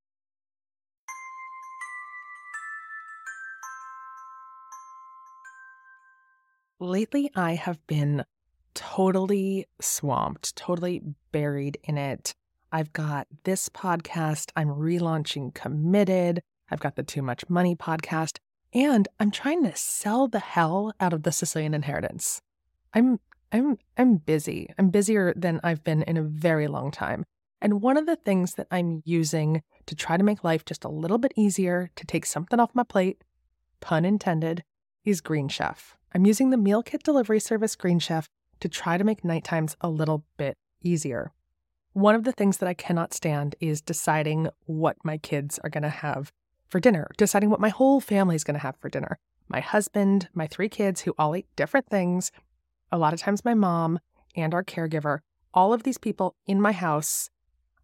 Lately, 6.80 7.30
I 7.36 7.54
have 7.54 7.86
been 7.88 8.26
totally 8.74 9.68
swamped, 9.82 10.56
totally 10.56 11.02
buried 11.32 11.78
in 11.84 11.98
it. 11.98 12.34
I've 12.72 12.94
got 12.94 13.28
this 13.44 13.70
podcast, 13.70 14.52
I'm 14.56 14.70
relaunching 14.70 15.54
Committed, 15.54 16.42
I've 16.72 16.80
got 16.80 16.96
the 16.96 17.04
Too 17.04 17.22
Much 17.22 17.50
Money 17.50 17.76
podcast, 17.76 18.38
and 18.74 19.08
I'm 19.20 19.32
trying 19.32 19.64
to 19.64 19.76
sell 19.76 20.28
the 20.28 20.40
hell 20.40 20.94
out 21.00 21.14
of 21.14 21.24
the 21.24 21.32
Sicilian 21.32 21.74
inheritance. 21.74 22.42
I'm 22.94 23.20
I'm 23.52 23.78
I'm 23.98 24.16
busy. 24.16 24.74
I'm 24.80 24.90
busier 24.90 25.34
than 25.36 25.60
I've 25.64 25.84
been 25.84 26.02
in 26.04 26.18
a 26.18 26.24
very 26.24 26.68
long 26.68 26.90
time. 26.90 27.24
And 27.62 27.82
one 27.82 27.98
of 27.98 28.08
the 28.08 28.16
things 28.16 28.56
that 28.56 28.68
I'm 28.72 29.04
using 29.06 29.62
to 29.86 29.96
try 29.96 30.18
to 30.18 30.24
make 30.24 30.44
life 30.44 30.66
just 30.66 30.84
a 30.84 30.90
little 30.90 31.20
bit 31.20 31.34
easier, 31.36 31.92
to 31.96 32.06
take 32.06 32.26
something 32.26 32.60
off 32.60 32.72
my 32.74 32.84
plate, 32.84 33.24
pun 33.80 34.04
intended, 34.04 34.64
is 35.06 35.22
Green 35.22 35.48
Chef. 35.48 35.96
I'm 36.14 36.26
using 36.26 36.50
the 36.50 36.58
meal 36.58 36.82
kit 36.84 37.04
delivery 37.04 37.40
service 37.40 37.76
Green 37.76 38.00
Chef 38.00 38.28
to 38.64 38.70
try 38.70 38.98
to 38.98 39.04
make 39.04 39.26
night 39.26 39.44
times 39.44 39.76
a 39.82 39.90
little 39.90 40.24
bit 40.38 40.58
easier. 40.82 41.34
One 41.92 42.16
of 42.16 42.24
the 42.24 42.32
things 42.32 42.60
that 42.60 42.70
I 42.70 42.74
cannot 42.74 43.14
stand 43.14 43.58
is 43.60 43.82
deciding 43.82 44.48
what 44.68 44.96
my 45.04 45.18
kids 45.18 45.60
are 45.66 45.70
going 45.70 45.84
to 45.84 45.90
have 45.90 46.32
for 46.70 46.80
dinner, 46.80 47.12
deciding 47.18 47.50
what 47.50 47.60
my 47.60 47.68
whole 47.68 48.00
family 48.00 48.38
is 48.38 48.46
going 48.46 48.56
to 48.56 48.62
have 48.62 48.78
for 48.78 48.88
dinner. 48.88 49.20
My 49.50 49.60
husband, 49.60 50.30
my 50.34 50.48
three 50.48 50.70
kids 50.70 51.02
who 51.02 51.14
all 51.20 51.36
eat 51.36 51.46
different 51.58 51.90
things, 51.90 52.32
a 52.90 52.98
lot 52.98 53.14
of 53.14 53.20
times 53.20 53.44
my 53.44 53.54
mom, 53.54 54.00
and 54.34 54.54
our 54.54 54.64
caregiver, 54.64 55.20
all 55.54 55.74
of 55.74 55.84
these 55.84 55.98
people 55.98 56.34
in 56.48 56.62
my 56.62 56.72
house. 56.72 57.30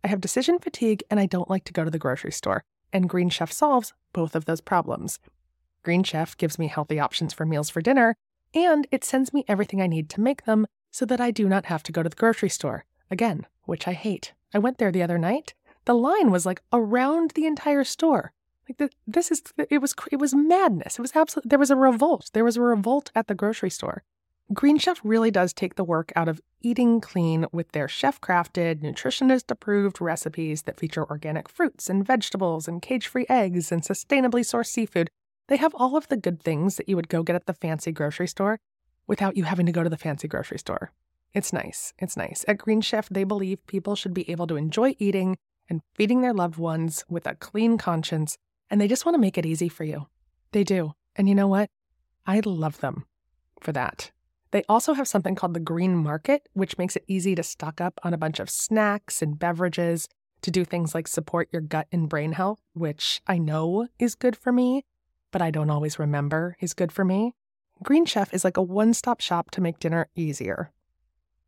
I 0.01 0.07
have 0.07 0.21
decision 0.21 0.59
fatigue 0.59 1.03
and 1.11 1.19
I 1.19 1.25
don't 1.25 1.49
like 1.49 1.65
to 1.65 1.73
go 1.73 1.83
to 1.83 1.91
the 1.91 1.99
grocery 1.99 2.31
store. 2.31 2.63
And 2.93 3.09
Green 3.09 3.29
Chef 3.29 3.51
solves 3.51 3.91
both 4.13 4.33
of 4.33 4.45
those 4.45 4.61
problems. 4.61 5.19
Green 5.83 6.03
Chef 6.03 6.37
gives 6.37 6.57
me 6.57 6.67
healthy 6.67 7.01
options 7.01 7.33
for 7.33 7.45
meals 7.45 7.69
for 7.69 7.81
dinner, 7.81 8.15
and 8.53 8.87
it 8.91 9.03
sends 9.03 9.33
me 9.33 9.45
everything 9.47 9.81
I 9.81 9.87
need 9.87 10.09
to 10.11 10.21
make 10.21 10.45
them 10.45 10.67
so 10.91 11.05
that 11.05 11.21
I 11.21 11.31
do 11.31 11.47
not 11.47 11.65
have 11.65 11.83
to 11.83 11.91
go 11.91 12.03
to 12.03 12.09
the 12.09 12.15
grocery 12.15 12.49
store. 12.49 12.85
Again, 13.11 13.45
which 13.65 13.87
I 13.87 13.93
hate. 13.93 14.33
I 14.53 14.59
went 14.59 14.77
there 14.77 14.91
the 14.91 15.03
other 15.03 15.17
night. 15.17 15.53
The 15.85 15.95
line 15.95 16.31
was 16.31 16.45
like 16.45 16.61
around 16.73 17.31
the 17.31 17.45
entire 17.45 17.83
store. 17.83 18.33
Like 18.67 18.77
the, 18.77 18.89
this 19.07 19.31
is 19.31 19.41
it 19.69 19.79
was 19.79 19.95
it 20.11 20.17
was 20.17 20.35
madness. 20.35 20.99
It 20.99 21.01
was 21.01 21.15
absolute. 21.15 21.49
There 21.49 21.59
was 21.59 21.71
a 21.71 21.75
revolt. 21.75 22.29
There 22.33 22.43
was 22.43 22.57
a 22.57 22.61
revolt 22.61 23.11
at 23.15 23.27
the 23.27 23.35
grocery 23.35 23.69
store. 23.69 24.03
Green 24.51 24.79
Chef 24.79 24.99
really 25.03 25.29
does 25.29 25.53
take 25.53 25.75
the 25.75 25.83
work 25.83 26.11
out 26.15 26.27
of 26.27 26.41
eating 26.61 26.99
clean 26.99 27.45
with 27.51 27.71
their 27.71 27.87
chef 27.87 28.19
crafted, 28.19 28.81
nutritionist 28.81 29.51
approved 29.51 30.01
recipes 30.01 30.63
that 30.63 30.79
feature 30.79 31.07
organic 31.07 31.47
fruits 31.47 31.87
and 31.87 32.05
vegetables 32.05 32.67
and 32.67 32.81
cage 32.81 33.07
free 33.07 33.27
eggs 33.29 33.71
and 33.71 33.83
sustainably 33.83 34.41
sourced 34.41 34.67
seafood. 34.67 35.11
They 35.49 35.57
have 35.57 35.75
all 35.75 35.97
of 35.97 36.07
the 36.07 36.17
good 36.17 36.41
things 36.41 36.77
that 36.77 36.87
you 36.87 36.95
would 36.95 37.09
go 37.09 37.23
get 37.23 37.35
at 37.35 37.45
the 37.45 37.53
fancy 37.53 37.91
grocery 37.91 38.27
store 38.27 38.59
without 39.07 39.35
you 39.35 39.43
having 39.43 39.65
to 39.65 39.71
go 39.71 39.83
to 39.83 39.89
the 39.89 39.97
fancy 39.97 40.27
grocery 40.27 40.59
store. 40.59 40.91
It's 41.33 41.51
nice. 41.51 41.93
It's 41.99 42.15
nice. 42.15 42.45
At 42.47 42.59
Green 42.59 42.81
Chef, 42.81 43.09
they 43.09 43.23
believe 43.23 43.65
people 43.67 43.95
should 43.95 44.13
be 44.13 44.29
able 44.29 44.47
to 44.47 44.55
enjoy 44.55 44.95
eating 44.99 45.37
and 45.69 45.81
feeding 45.95 46.21
their 46.21 46.33
loved 46.33 46.57
ones 46.57 47.03
with 47.09 47.27
a 47.27 47.35
clean 47.35 47.77
conscience, 47.77 48.37
and 48.69 48.79
they 48.79 48.87
just 48.87 49.05
want 49.05 49.15
to 49.15 49.21
make 49.21 49.37
it 49.37 49.45
easy 49.45 49.69
for 49.69 49.83
you. 49.83 50.07
They 50.51 50.63
do. 50.63 50.93
And 51.15 51.27
you 51.27 51.35
know 51.35 51.47
what? 51.47 51.69
I 52.25 52.41
love 52.45 52.79
them 52.79 53.05
for 53.59 53.71
that. 53.71 54.11
They 54.51 54.63
also 54.67 54.93
have 54.93 55.07
something 55.07 55.35
called 55.35 55.53
the 55.53 55.59
Green 55.59 55.95
Market, 55.95 56.47
which 56.53 56.77
makes 56.77 56.95
it 56.95 57.05
easy 57.07 57.35
to 57.35 57.43
stock 57.43 57.79
up 57.81 57.99
on 58.03 58.13
a 58.13 58.17
bunch 58.17 58.39
of 58.39 58.49
snacks 58.49 59.21
and 59.21 59.37
beverages 59.37 60.07
to 60.41 60.49
do 60.51 60.65
things 60.65 60.95
like 60.95 61.07
support 61.07 61.49
your 61.51 61.61
gut 61.61 61.87
and 61.91 62.09
brain 62.09 62.31
health, 62.31 62.61
which 62.73 63.21
I 63.27 63.37
know 63.37 63.87
is 63.99 64.15
good 64.15 64.35
for 64.35 64.51
me, 64.51 64.85
but 65.31 65.41
I 65.41 65.51
don't 65.51 65.69
always 65.69 65.99
remember 65.99 66.55
is 66.59 66.73
good 66.73 66.91
for 66.91 67.05
me. 67.05 67.33
Green 67.83 68.05
Chef 68.05 68.33
is 68.33 68.43
like 68.43 68.57
a 68.57 68.61
one 68.61 68.93
stop 68.93 69.21
shop 69.21 69.51
to 69.51 69.61
make 69.61 69.79
dinner 69.79 70.07
easier. 70.15 70.71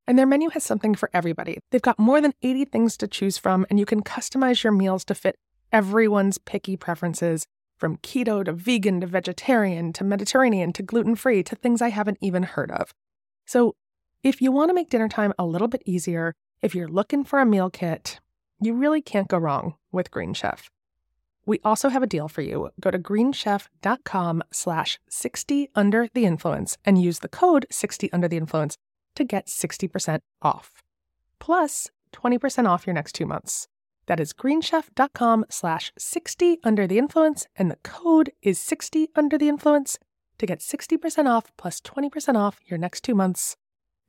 And 0.07 0.17
their 0.17 0.25
menu 0.25 0.49
has 0.49 0.63
something 0.63 0.95
for 0.95 1.09
everybody. 1.13 1.59
They've 1.71 1.81
got 1.81 1.99
more 1.99 2.21
than 2.21 2.33
80 2.41 2.65
things 2.65 2.97
to 2.97 3.07
choose 3.07 3.37
from, 3.37 3.65
and 3.69 3.79
you 3.79 3.85
can 3.85 4.01
customize 4.01 4.63
your 4.63 4.73
meals 4.73 5.05
to 5.05 5.15
fit 5.15 5.35
everyone's 5.71 6.37
picky 6.37 6.75
preferences 6.75 7.45
from 7.77 7.97
keto 7.97 8.45
to 8.45 8.53
vegan 8.53 9.01
to 9.01 9.07
vegetarian 9.07 9.91
to 9.93 10.03
Mediterranean 10.03 10.71
to 10.73 10.83
gluten 10.83 11.15
free 11.15 11.43
to 11.43 11.55
things 11.55 11.81
I 11.81 11.89
haven't 11.89 12.17
even 12.21 12.43
heard 12.43 12.71
of. 12.71 12.93
So, 13.45 13.75
if 14.23 14.41
you 14.41 14.51
want 14.51 14.69
to 14.69 14.75
make 14.75 14.89
dinner 14.89 15.09
time 15.09 15.33
a 15.39 15.45
little 15.45 15.67
bit 15.67 15.81
easier, 15.85 16.35
if 16.61 16.75
you're 16.75 16.87
looking 16.87 17.23
for 17.23 17.39
a 17.39 17.45
meal 17.45 17.71
kit, 17.71 18.19
you 18.59 18.75
really 18.75 19.01
can't 19.01 19.27
go 19.27 19.39
wrong 19.39 19.75
with 19.91 20.11
Green 20.11 20.33
Chef. 20.35 20.69
We 21.45 21.59
also 21.63 21.89
have 21.89 22.03
a 22.03 22.07
deal 22.07 22.27
for 22.27 22.41
you. 22.41 22.69
Go 22.79 22.91
to 22.91 22.99
greenchef.com 22.99 24.43
slash 24.51 24.99
60 25.09 25.69
under 25.75 26.07
the 26.13 26.25
influence 26.25 26.77
and 26.85 27.01
use 27.01 27.19
the 27.19 27.27
code 27.27 27.65
60 27.71 28.11
under 28.13 28.27
the 28.27 28.37
influence 28.37 28.77
to 29.15 29.23
get 29.23 29.47
60% 29.47 30.21
off. 30.41 30.81
Plus 31.39 31.89
20% 32.13 32.67
off 32.67 32.85
your 32.85 32.93
next 32.93 33.13
two 33.13 33.25
months. 33.25 33.67
That 34.07 34.19
is 34.19 34.33
greenchef.com 34.33 35.45
slash 35.49 35.91
60 35.97 36.59
under 36.63 36.87
the 36.87 36.97
influence, 36.97 37.45
and 37.55 37.71
the 37.71 37.77
code 37.77 38.31
is 38.41 38.59
60 38.59 39.09
under 39.15 39.37
the 39.37 39.47
influence 39.47 39.97
to 40.37 40.45
get 40.45 40.59
60% 40.59 41.27
off 41.29 41.51
plus 41.55 41.79
20% 41.81 42.35
off 42.35 42.59
your 42.65 42.77
next 42.77 43.03
two 43.03 43.15
months. 43.15 43.55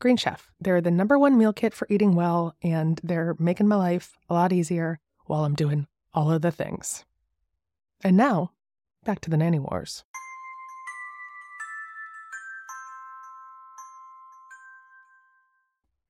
Green 0.01 0.16
Chef, 0.16 0.51
they're 0.61 0.81
the 0.81 0.90
number 0.90 1.18
one 1.18 1.38
meal 1.38 1.53
kit 1.53 1.75
for 1.75 1.87
eating 1.88 2.14
well, 2.14 2.57
and 2.62 3.01
they're 3.05 3.37
making 3.38 3.68
my 3.68 3.77
life 3.77 4.16
a 4.29 4.35
lot 4.35 4.53
easier 4.53 4.99
while 5.27 5.45
I'm 5.45 5.55
doing 5.55 5.87
all 6.12 6.33
of 6.33 6.42
the 6.42 6.51
things. 6.51 7.05
And 8.05 8.17
now, 8.17 8.51
back 9.05 9.21
to 9.21 9.31
the 9.31 9.37
nanny 9.37 9.61
wars. 9.61 10.05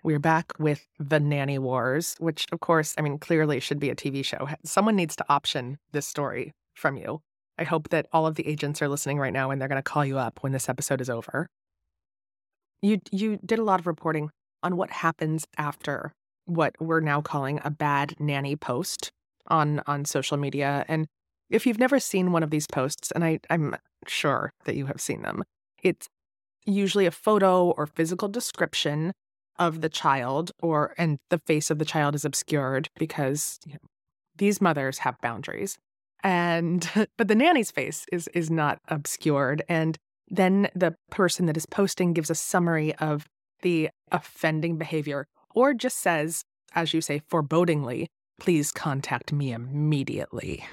We're 0.04 0.18
back 0.18 0.52
with 0.58 0.88
the 0.98 1.20
Nanny 1.20 1.60
Wars, 1.60 2.16
which, 2.18 2.46
of 2.50 2.58
course, 2.58 2.92
I 2.98 3.02
mean, 3.02 3.18
clearly 3.18 3.60
should 3.60 3.78
be 3.78 3.88
a 3.88 3.94
TV 3.94 4.24
show. 4.24 4.48
Someone 4.64 4.96
needs 4.96 5.14
to 5.14 5.24
option 5.28 5.78
this 5.92 6.08
story 6.08 6.54
from 6.74 6.96
you. 6.96 7.20
I 7.56 7.62
hope 7.62 7.90
that 7.90 8.06
all 8.12 8.26
of 8.26 8.34
the 8.34 8.48
agents 8.48 8.82
are 8.82 8.88
listening 8.88 9.20
right 9.20 9.32
now 9.32 9.52
and 9.52 9.60
they're 9.60 9.68
going 9.68 9.78
to 9.78 9.82
call 9.82 10.04
you 10.04 10.18
up 10.18 10.42
when 10.42 10.50
this 10.50 10.68
episode 10.68 11.00
is 11.00 11.08
over. 11.08 11.46
You 12.80 12.98
you 13.12 13.38
did 13.44 13.60
a 13.60 13.64
lot 13.64 13.78
of 13.78 13.86
reporting 13.86 14.30
on 14.64 14.76
what 14.76 14.90
happens 14.90 15.46
after 15.56 16.12
what 16.46 16.74
we're 16.80 16.98
now 16.98 17.20
calling 17.20 17.60
a 17.62 17.70
bad 17.70 18.14
nanny 18.18 18.56
post 18.56 19.12
on 19.46 19.82
on 19.86 20.04
social 20.04 20.36
media 20.36 20.84
and 20.88 21.06
if 21.50 21.66
you've 21.66 21.78
never 21.78 22.00
seen 22.00 22.32
one 22.32 22.42
of 22.42 22.50
these 22.50 22.66
posts 22.66 23.10
and 23.12 23.24
I 23.24 23.40
I'm 23.50 23.76
sure 24.06 24.52
that 24.64 24.76
you 24.76 24.86
have 24.86 25.00
seen 25.00 25.22
them 25.22 25.42
it's 25.82 26.08
usually 26.64 27.06
a 27.06 27.10
photo 27.10 27.70
or 27.70 27.86
physical 27.86 28.28
description 28.28 29.12
of 29.58 29.80
the 29.80 29.88
child 29.88 30.52
or 30.60 30.94
and 30.96 31.18
the 31.30 31.38
face 31.38 31.70
of 31.70 31.78
the 31.78 31.84
child 31.84 32.14
is 32.14 32.24
obscured 32.24 32.88
because 32.98 33.58
you 33.66 33.74
know, 33.74 33.78
these 34.36 34.60
mothers 34.60 34.98
have 34.98 35.20
boundaries. 35.20 35.78
And 36.22 36.88
but 37.18 37.28
the 37.28 37.34
nanny's 37.34 37.70
face 37.70 38.06
is 38.12 38.28
is 38.28 38.50
not 38.50 38.78
obscured 38.88 39.62
and 39.68 39.98
then 40.28 40.68
the 40.74 40.94
person 41.10 41.46
that 41.46 41.56
is 41.56 41.66
posting 41.66 42.12
gives 42.12 42.30
a 42.30 42.34
summary 42.34 42.94
of 42.96 43.26
the 43.60 43.90
offending 44.10 44.76
behavior 44.76 45.26
or 45.54 45.74
just 45.74 45.98
says 45.98 46.42
as 46.74 46.94
you 46.94 47.00
say 47.00 47.20
forebodingly 47.30 48.06
please 48.40 48.72
contact 48.72 49.32
me 49.32 49.52
immediately 49.52 50.64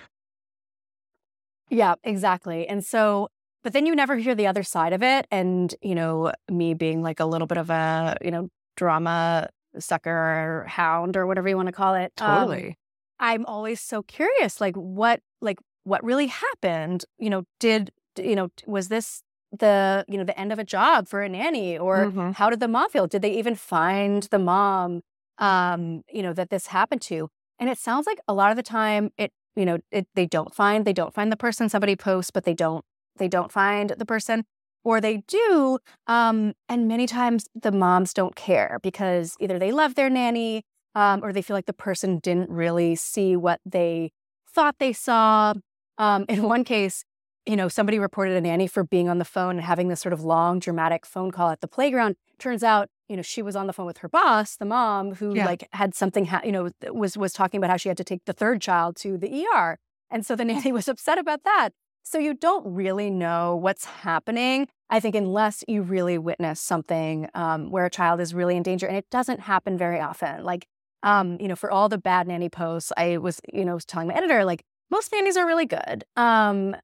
yeah 1.69 1.95
exactly 2.03 2.67
and 2.67 2.83
so 2.83 3.29
but 3.61 3.73
then 3.73 3.85
you 3.85 3.93
never 3.93 4.15
hear 4.15 4.35
the 4.35 4.47
other 4.47 4.63
side 4.63 4.93
of 4.93 5.03
it 5.03 5.27
and 5.31 5.75
you 5.81 5.95
know 5.95 6.31
me 6.49 6.73
being 6.73 7.01
like 7.01 7.19
a 7.19 7.25
little 7.25 7.47
bit 7.47 7.57
of 7.57 7.69
a 7.69 8.17
you 8.21 8.31
know 8.31 8.49
drama 8.75 9.49
sucker 9.77 10.09
or 10.09 10.65
hound 10.67 11.15
or 11.15 11.27
whatever 11.27 11.47
you 11.47 11.55
want 11.55 11.67
to 11.67 11.73
call 11.73 11.95
it. 11.95 12.13
Um, 12.19 12.47
totally. 12.47 12.67
Um, 12.67 12.75
I'm 13.19 13.45
always 13.45 13.81
so 13.81 14.01
curious, 14.01 14.61
like 14.61 14.75
what, 14.75 15.21
like 15.41 15.59
what 15.83 16.03
really 16.03 16.27
happened? 16.27 17.05
You 17.17 17.29
know, 17.29 17.43
did 17.59 17.91
you 18.17 18.35
know 18.35 18.49
was 18.65 18.87
this 18.87 19.21
the 19.51 20.05
you 20.07 20.17
know 20.17 20.23
the 20.23 20.39
end 20.39 20.51
of 20.51 20.59
a 20.59 20.63
job 20.63 21.07
for 21.07 21.21
a 21.21 21.29
nanny, 21.29 21.77
or 21.77 22.05
mm-hmm. 22.05 22.31
how 22.31 22.49
did 22.49 22.59
the 22.59 22.67
mom 22.67 22.89
feel? 22.89 23.07
Did 23.07 23.21
they 23.21 23.37
even 23.37 23.55
find 23.55 24.23
the 24.23 24.39
mom? 24.39 25.01
Um, 25.37 26.03
you 26.11 26.23
know 26.23 26.33
that 26.33 26.49
this 26.49 26.67
happened 26.67 27.01
to, 27.03 27.29
and 27.59 27.69
it 27.69 27.77
sounds 27.77 28.07
like 28.07 28.19
a 28.27 28.33
lot 28.33 28.51
of 28.51 28.57
the 28.57 28.63
time 28.63 29.11
it 29.17 29.31
you 29.59 29.65
know 29.65 29.79
it, 29.91 30.07
they 30.15 30.25
don't 30.25 30.55
find 30.55 30.85
they 30.85 30.93
don't 30.93 31.13
find 31.13 31.31
the 31.31 31.37
person 31.37 31.67
somebody 31.67 31.95
posts, 31.95 32.31
but 32.31 32.45
they 32.45 32.53
don't 32.53 32.85
they 33.17 33.27
don't 33.27 33.51
find 33.51 33.93
the 33.97 34.05
person 34.05 34.45
or 34.85 35.01
they 35.01 35.17
do. 35.27 35.77
Um, 36.07 36.53
and 36.69 36.87
many 36.87 37.05
times 37.05 37.47
the 37.53 37.71
moms 37.71 38.13
don't 38.13 38.35
care 38.35 38.79
because 38.81 39.35
either 39.39 39.59
they 39.59 39.73
love 39.73 39.95
their 39.95 40.09
nanny 40.09 40.63
um, 40.95 41.23
or 41.23 41.33
they 41.33 41.41
feel 41.41 41.55
like 41.55 41.65
the 41.65 41.73
person 41.73 42.19
didn't 42.19 42.49
really 42.49 42.95
see 42.95 43.35
what 43.35 43.59
they 43.65 44.11
thought 44.49 44.75
they 44.79 44.93
saw. 44.93 45.53
Um, 45.97 46.25
in 46.29 46.43
one 46.43 46.63
case, 46.63 47.03
you 47.45 47.57
know, 47.57 47.67
somebody 47.67 47.99
reported 47.99 48.37
a 48.37 48.41
nanny 48.41 48.67
for 48.67 48.83
being 48.85 49.09
on 49.09 49.17
the 49.17 49.25
phone 49.25 49.57
and 49.57 49.65
having 49.65 49.89
this 49.89 49.99
sort 49.99 50.13
of 50.13 50.23
long, 50.23 50.59
dramatic 50.59 51.05
phone 51.05 51.31
call 51.31 51.49
at 51.49 51.59
the 51.59 51.67
playground. 51.67 52.15
Turns 52.37 52.63
out, 52.63 52.87
you 53.09 53.15
know, 53.15 53.21
she 53.21 53.41
was 53.41 53.55
on 53.55 53.67
the 53.67 53.73
phone 53.73 53.87
with 53.87 53.97
her 53.99 54.07
boss, 54.07 54.55
the 54.55 54.65
mom, 54.65 55.15
who 55.15 55.35
yeah. 55.35 55.45
like 55.45 55.67
had 55.73 55.95
something, 55.95 56.25
ha- 56.25 56.41
you 56.45 56.51
know, 56.51 56.69
was 56.91 57.17
was 57.17 57.33
talking 57.33 57.57
about 57.57 57.71
how 57.71 57.77
she 57.77 57.89
had 57.89 57.97
to 57.97 58.03
take 58.03 58.23
the 58.25 58.33
third 58.33 58.61
child 58.61 58.95
to 58.97 59.17
the 59.17 59.45
ER, 59.45 59.79
and 60.09 60.25
so 60.25 60.35
the 60.35 60.45
nanny 60.45 60.71
was 60.79 60.87
upset 60.87 61.17
about 61.17 61.43
that. 61.43 61.69
So 62.03 62.17
you 62.17 62.33
don't 62.33 62.73
really 62.73 63.09
know 63.09 63.55
what's 63.55 63.85
happening. 63.85 64.67
I 64.89 64.99
think 64.99 65.15
unless 65.15 65.63
you 65.67 65.81
really 65.81 66.17
witness 66.17 66.59
something 66.59 67.29
um, 67.35 67.69
where 67.69 67.85
a 67.85 67.89
child 67.89 68.19
is 68.19 68.33
really 68.33 68.55
in 68.55 68.63
danger, 68.63 68.87
and 68.87 68.95
it 68.95 69.09
doesn't 69.09 69.41
happen 69.41 69.77
very 69.77 69.99
often. 69.99 70.43
Like, 70.43 70.67
um, 71.03 71.37
you 71.39 71.47
know, 71.47 71.55
for 71.55 71.69
all 71.69 71.89
the 71.89 71.97
bad 71.97 72.27
nanny 72.27 72.49
posts, 72.49 72.91
I 72.95 73.17
was, 73.17 73.41
you 73.51 73.65
know, 73.65 73.75
was 73.75 73.85
telling 73.85 74.07
my 74.07 74.15
editor 74.15 74.45
like 74.45 74.63
most 74.91 75.11
nannies 75.11 75.37
are 75.37 75.45
really 75.45 75.65
good. 75.65 76.03
Um, 76.15 76.75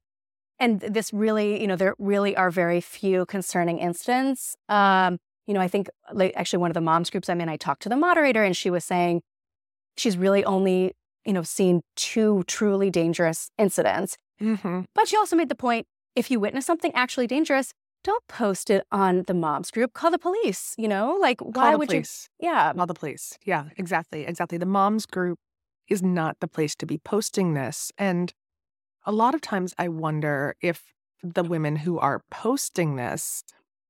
and 0.58 0.80
this 0.80 1.12
really, 1.12 1.60
you 1.60 1.66
know, 1.66 1.76
there 1.76 1.94
really 1.98 2.36
are 2.36 2.50
very 2.50 2.80
few 2.80 3.26
concerning 3.26 3.78
incidents. 3.78 4.56
Um, 4.68 5.18
you 5.46 5.54
know, 5.54 5.60
I 5.60 5.68
think 5.68 5.88
like 6.12 6.32
actually 6.36 6.58
one 6.58 6.70
of 6.70 6.74
the 6.74 6.80
moms 6.80 7.10
groups 7.10 7.28
I'm 7.28 7.40
in, 7.40 7.48
I 7.48 7.56
talked 7.56 7.82
to 7.82 7.88
the 7.88 7.96
moderator, 7.96 8.42
and 8.42 8.56
she 8.56 8.70
was 8.70 8.84
saying 8.84 9.22
she's 9.96 10.16
really 10.16 10.44
only, 10.44 10.92
you 11.24 11.32
know, 11.32 11.42
seen 11.42 11.82
two 11.96 12.44
truly 12.46 12.90
dangerous 12.90 13.50
incidents 13.58 14.16
Mm-hmm. 14.40 14.82
But 14.94 15.08
she 15.08 15.16
also 15.16 15.36
made 15.36 15.48
the 15.48 15.54
point 15.54 15.86
if 16.14 16.30
you 16.30 16.40
witness 16.40 16.66
something 16.66 16.92
actually 16.94 17.26
dangerous, 17.26 17.72
don't 18.04 18.26
post 18.28 18.70
it 18.70 18.84
on 18.92 19.24
the 19.26 19.34
moms 19.34 19.70
group. 19.70 19.92
Call 19.92 20.10
the 20.10 20.18
police. 20.18 20.74
You 20.78 20.88
know, 20.88 21.16
like 21.20 21.40
why 21.40 21.74
would 21.74 21.88
police. 21.88 22.28
you? 22.40 22.48
Yeah, 22.48 22.72
call 22.74 22.86
the 22.86 22.94
police. 22.94 23.38
Yeah, 23.44 23.66
exactly, 23.76 24.26
exactly. 24.26 24.58
The 24.58 24.66
moms 24.66 25.06
group 25.06 25.38
is 25.88 26.02
not 26.02 26.36
the 26.40 26.48
place 26.48 26.74
to 26.76 26.86
be 26.86 26.98
posting 26.98 27.54
this, 27.54 27.92
and 27.96 28.32
a 29.04 29.12
lot 29.12 29.34
of 29.34 29.40
times 29.40 29.74
I 29.78 29.88
wonder 29.88 30.56
if 30.60 30.92
the 31.22 31.44
women 31.44 31.76
who 31.76 31.98
are 31.98 32.22
posting 32.30 32.96
this, 32.96 33.42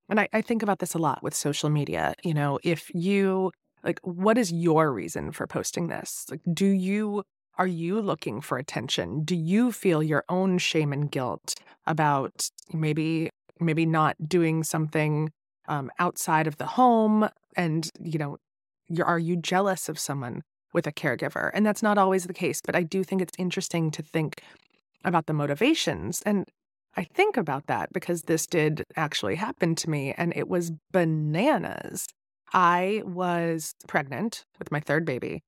and 0.09 0.21
I, 0.21 0.29
I 0.33 0.41
think 0.41 0.63
about 0.63 0.79
this 0.79 0.95
a 0.95 0.99
lot 0.99 1.23
with 1.23 1.35
social 1.35 1.71
media. 1.71 2.15
You 2.23 2.35
know, 2.35 2.59
if 2.63 2.91
you 2.95 3.53
like, 3.85 4.01
what 4.03 4.39
is 4.39 4.53
your 4.53 4.93
reason 4.93 5.33
for 5.33 5.47
posting 5.47 5.89
this? 5.89 6.27
Like, 6.31 6.41
do 6.53 6.67
you 6.67 7.25
are 7.59 7.67
you 7.67 8.03
looking 8.03 8.41
for 8.43 8.59
attention? 8.59 9.25
Do 9.25 9.35
you 9.35 9.73
feel 9.73 10.03
your 10.03 10.25
own 10.29 10.59
shame 10.59 10.93
and 10.93 11.11
guilt 11.11 11.55
about 11.87 12.51
maybe 12.73 13.31
maybe 13.59 13.87
not 13.87 14.17
doing 14.29 14.63
something 14.63 15.31
um, 15.69 15.91
outside 15.99 16.47
of 16.47 16.59
the 16.59 16.67
home? 16.67 17.29
And 17.57 17.91
you 18.01 18.19
know, 18.19 18.37
are 19.03 19.19
you 19.19 19.37
jealous 19.37 19.89
of 19.89 19.99
someone 19.99 20.43
with 20.73 20.87
a 20.87 20.93
caregiver? 20.93 21.51
And 21.55 21.65
that's 21.65 21.83
not 21.83 21.99
always 21.99 22.25
the 22.25 22.35
case, 22.35 22.61
but 22.65 22.77
I 22.77 22.83
do 22.83 23.03
think 23.03 23.23
it's 23.23 23.39
interesting 23.39 23.91
to 23.93 24.03
think 24.03 24.43
about 25.05 25.27
the 25.27 25.33
motivations. 25.33 26.23
And 26.23 26.47
I 26.97 27.05
think 27.05 27.37
about 27.37 27.67
that 27.67 27.93
because 27.93 28.23
this 28.23 28.47
did 28.47 28.85
actually 28.97 29.35
happen 29.35 29.75
to 29.77 29.91
me, 29.91 30.15
and 30.17 30.33
it 30.35 30.49
was 30.49 30.73
bananas. 30.93 32.07
I 32.53 33.03
was 33.05 33.75
pregnant 33.87 34.45
with 34.59 34.73
my 34.73 34.81
third 34.81 35.05
baby 35.05 35.43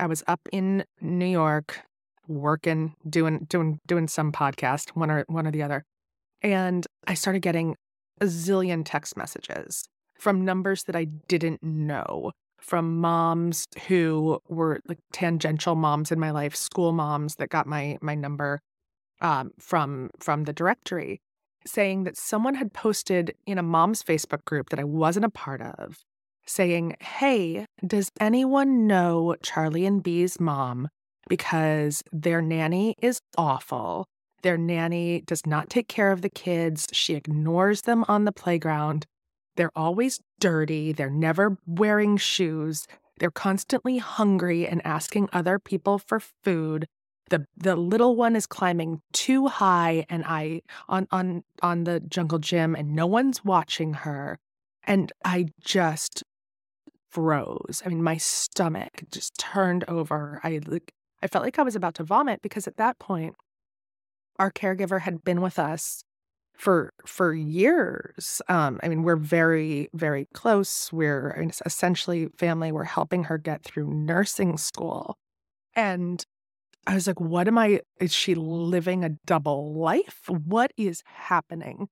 I 0.00 0.06
was 0.06 0.24
up 0.26 0.40
in 0.50 0.84
New 1.02 1.26
York 1.26 1.82
working, 2.26 2.94
doing 3.08 3.46
doing 3.50 3.80
doing 3.86 4.08
some 4.08 4.32
podcast, 4.32 4.90
one 4.96 5.10
or 5.10 5.24
one 5.28 5.46
or 5.46 5.50
the 5.50 5.62
other. 5.62 5.84
And 6.40 6.86
I 7.06 7.12
started 7.14 7.42
getting 7.42 7.76
a 8.18 8.24
zillion 8.24 8.82
text 8.84 9.16
messages 9.16 9.84
from 10.18 10.44
numbers 10.44 10.84
that 10.84 10.96
I 10.96 11.04
didn't 11.04 11.62
know, 11.62 12.32
from 12.62 12.98
moms 12.98 13.66
who 13.88 14.40
were 14.48 14.80
like 14.88 14.98
tangential 15.12 15.74
moms 15.74 16.10
in 16.10 16.18
my 16.18 16.30
life, 16.30 16.56
school 16.56 16.92
moms 16.92 17.36
that 17.36 17.50
got 17.50 17.66
my 17.66 17.98
my 18.00 18.14
number 18.14 18.60
um, 19.20 19.52
from 19.58 20.10
from 20.18 20.44
the 20.44 20.52
directory, 20.52 21.20
saying 21.66 22.04
that 22.04 22.16
someone 22.16 22.54
had 22.54 22.72
posted 22.72 23.34
in 23.46 23.58
a 23.58 23.62
mom's 23.62 24.02
Facebook 24.02 24.44
group 24.44 24.70
that 24.70 24.80
I 24.80 24.84
wasn't 24.84 25.26
a 25.26 25.30
part 25.30 25.62
of, 25.62 25.98
saying, 26.46 26.96
"Hey, 27.00 27.66
does 27.86 28.10
anyone 28.20 28.86
know 28.86 29.36
Charlie 29.42 29.86
and 29.86 30.02
Bee's 30.02 30.40
mom? 30.40 30.88
Because 31.28 32.02
their 32.12 32.42
nanny 32.42 32.94
is 33.00 33.20
awful." 33.36 34.06
Their 34.42 34.56
nanny 34.56 35.20
does 35.20 35.44
not 35.44 35.68
take 35.68 35.86
care 35.86 36.12
of 36.12 36.22
the 36.22 36.30
kids. 36.30 36.88
She 36.92 37.14
ignores 37.14 37.82
them 37.82 38.04
on 38.08 38.24
the 38.24 38.32
playground. 38.32 39.06
They're 39.56 39.76
always 39.76 40.20
dirty. 40.38 40.92
They're 40.92 41.10
never 41.10 41.58
wearing 41.66 42.16
shoes. 42.16 42.86
They're 43.18 43.30
constantly 43.30 43.98
hungry 43.98 44.66
and 44.66 44.80
asking 44.84 45.28
other 45.32 45.58
people 45.58 45.98
for 45.98 46.20
food. 46.20 46.86
The 47.30 47.46
the 47.56 47.76
little 47.76 48.16
one 48.16 48.36
is 48.36 48.46
climbing 48.46 49.02
too 49.12 49.46
high 49.46 50.06
and 50.10 50.24
I 50.26 50.62
on 50.88 51.06
on 51.10 51.44
on 51.62 51.84
the 51.84 52.00
jungle 52.00 52.38
gym 52.38 52.74
and 52.74 52.94
no 52.94 53.06
one's 53.06 53.44
watching 53.44 53.94
her. 53.94 54.38
And 54.84 55.12
I 55.24 55.46
just 55.60 56.24
froze. 57.10 57.82
I 57.84 57.88
mean, 57.88 58.02
my 58.02 58.16
stomach 58.16 59.02
just 59.10 59.36
turned 59.38 59.84
over. 59.88 60.40
I 60.44 60.60
like 60.66 60.92
I 61.22 61.26
felt 61.28 61.44
like 61.44 61.58
I 61.58 61.62
was 61.62 61.76
about 61.76 61.94
to 61.96 62.04
vomit 62.04 62.42
because 62.42 62.66
at 62.66 62.76
that 62.78 62.98
point 62.98 63.36
our 64.38 64.50
caregiver 64.50 65.00
had 65.00 65.22
been 65.24 65.40
with 65.40 65.58
us 65.58 66.02
for 66.54 66.92
for 67.06 67.34
years. 67.34 68.42
Um, 68.48 68.80
I 68.82 68.88
mean, 68.88 69.02
we're 69.02 69.16
very 69.16 69.88
very 69.94 70.28
close. 70.34 70.92
We're 70.92 71.34
I 71.36 71.40
mean, 71.40 71.52
essentially 71.64 72.28
family. 72.38 72.72
We're 72.72 72.84
helping 72.84 73.24
her 73.24 73.38
get 73.38 73.62
through 73.64 73.88
nursing 73.92 74.58
school, 74.58 75.16
and 75.74 76.24
I 76.86 76.94
was 76.94 77.06
like, 77.06 77.20
"What 77.20 77.48
am 77.48 77.58
I? 77.58 77.80
Is 78.00 78.12
she 78.12 78.34
living 78.34 79.04
a 79.04 79.10
double 79.26 79.74
life? 79.74 80.22
What 80.28 80.72
is 80.76 81.02
happening?" 81.06 81.88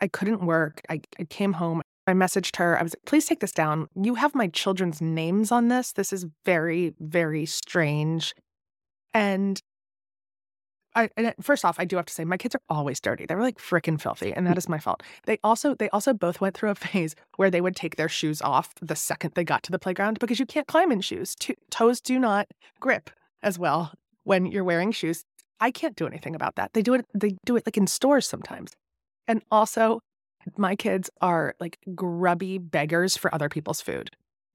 I 0.00 0.08
couldn't 0.08 0.42
work. 0.42 0.80
I, 0.88 1.00
I 1.18 1.24
came 1.24 1.54
home. 1.54 1.82
I 2.06 2.12
messaged 2.12 2.56
her. 2.56 2.78
I 2.78 2.82
was 2.82 2.94
like, 2.94 3.04
"Please 3.04 3.26
take 3.26 3.40
this 3.40 3.52
down. 3.52 3.88
You 4.00 4.14
have 4.14 4.34
my 4.34 4.48
children's 4.48 5.00
names 5.00 5.50
on 5.52 5.68
this. 5.68 5.92
This 5.92 6.12
is 6.12 6.26
very 6.44 6.94
very 7.00 7.46
strange." 7.46 8.34
And 9.14 9.60
I, 10.94 11.34
first 11.40 11.64
off, 11.64 11.78
I 11.78 11.84
do 11.84 11.96
have 11.96 12.06
to 12.06 12.14
say 12.14 12.24
my 12.24 12.36
kids 12.36 12.54
are 12.54 12.62
always 12.68 13.00
dirty. 13.00 13.26
They're 13.26 13.40
like 13.40 13.58
freaking 13.58 14.00
filthy, 14.00 14.32
and 14.32 14.46
that 14.46 14.54
mm. 14.54 14.58
is 14.58 14.68
my 14.68 14.78
fault. 14.78 15.02
They 15.26 15.38
also 15.44 15.74
they 15.74 15.88
also 15.90 16.12
both 16.12 16.40
went 16.40 16.56
through 16.56 16.70
a 16.70 16.74
phase 16.86 17.14
where 17.36 17.50
they 17.50 17.60
would 17.60 17.76
take 17.76 17.96
their 17.96 18.08
shoes 18.08 18.42
off 18.42 18.74
the 18.80 18.96
second 18.96 19.34
they 19.34 19.44
got 19.44 19.62
to 19.64 19.72
the 19.72 19.78
playground 19.78 20.18
because 20.18 20.40
you 20.40 20.46
can't 20.46 20.66
climb 20.66 20.90
in 20.90 21.00
shoes. 21.00 21.36
toes 21.70 22.00
do 22.00 22.18
not 22.18 22.48
grip 22.80 23.10
as 23.42 23.58
well 23.58 23.92
when 24.28 24.44
you're 24.44 24.62
wearing 24.62 24.92
shoes. 24.92 25.24
I 25.58 25.70
can't 25.70 25.96
do 25.96 26.06
anything 26.06 26.34
about 26.34 26.56
that. 26.56 26.74
They 26.74 26.82
do 26.82 26.94
it 26.94 27.06
they 27.14 27.36
do 27.46 27.56
it 27.56 27.66
like 27.66 27.78
in 27.78 27.86
stores 27.86 28.28
sometimes. 28.28 28.72
And 29.26 29.42
also, 29.50 30.00
my 30.56 30.76
kids 30.76 31.10
are 31.20 31.54
like 31.58 31.78
grubby 31.94 32.58
beggars 32.58 33.16
for 33.16 33.34
other 33.34 33.48
people's 33.48 33.80
food. 33.80 34.10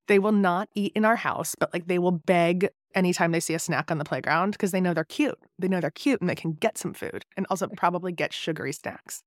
They 0.07 0.19
will 0.19 0.31
not 0.31 0.69
eat 0.75 0.93
in 0.95 1.05
our 1.05 1.15
house, 1.15 1.55
but 1.59 1.73
like 1.73 1.87
they 1.87 1.99
will 1.99 2.11
beg 2.11 2.69
anytime 2.93 3.31
they 3.31 3.39
see 3.39 3.55
a 3.55 3.59
snack 3.59 3.89
on 3.89 3.97
the 3.97 4.05
playground 4.05 4.51
because 4.51 4.71
they 4.71 4.81
know 4.81 4.93
they're 4.93 5.03
cute. 5.03 5.39
They 5.57 5.67
know 5.67 5.81
they're 5.81 5.91
cute 5.91 6.21
and 6.21 6.29
they 6.29 6.35
can 6.35 6.53
get 6.53 6.77
some 6.77 6.93
food 6.93 7.25
and 7.35 7.47
also 7.49 7.67
probably 7.67 8.11
get 8.11 8.31
sugary 8.31 8.73
snacks. 8.73 9.23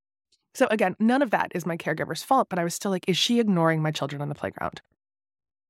So 0.55 0.69
again, 0.71 0.95
none 1.01 1.23
of 1.23 1.31
that 1.33 1.51
is 1.55 1.67
my 1.67 1.77
caregiver's 1.77 2.23
fault, 2.23 2.49
but 2.49 2.59
I 2.59 2.65
was 2.65 2.75
still 2.75 2.93
like, 2.93 3.09
is 3.09 3.19
she 3.19 3.41
ignoring 3.41 3.83
my 3.83 3.91
children 3.91 4.23
on 4.23 4.29
the 4.29 4.35
playground? 4.35 4.81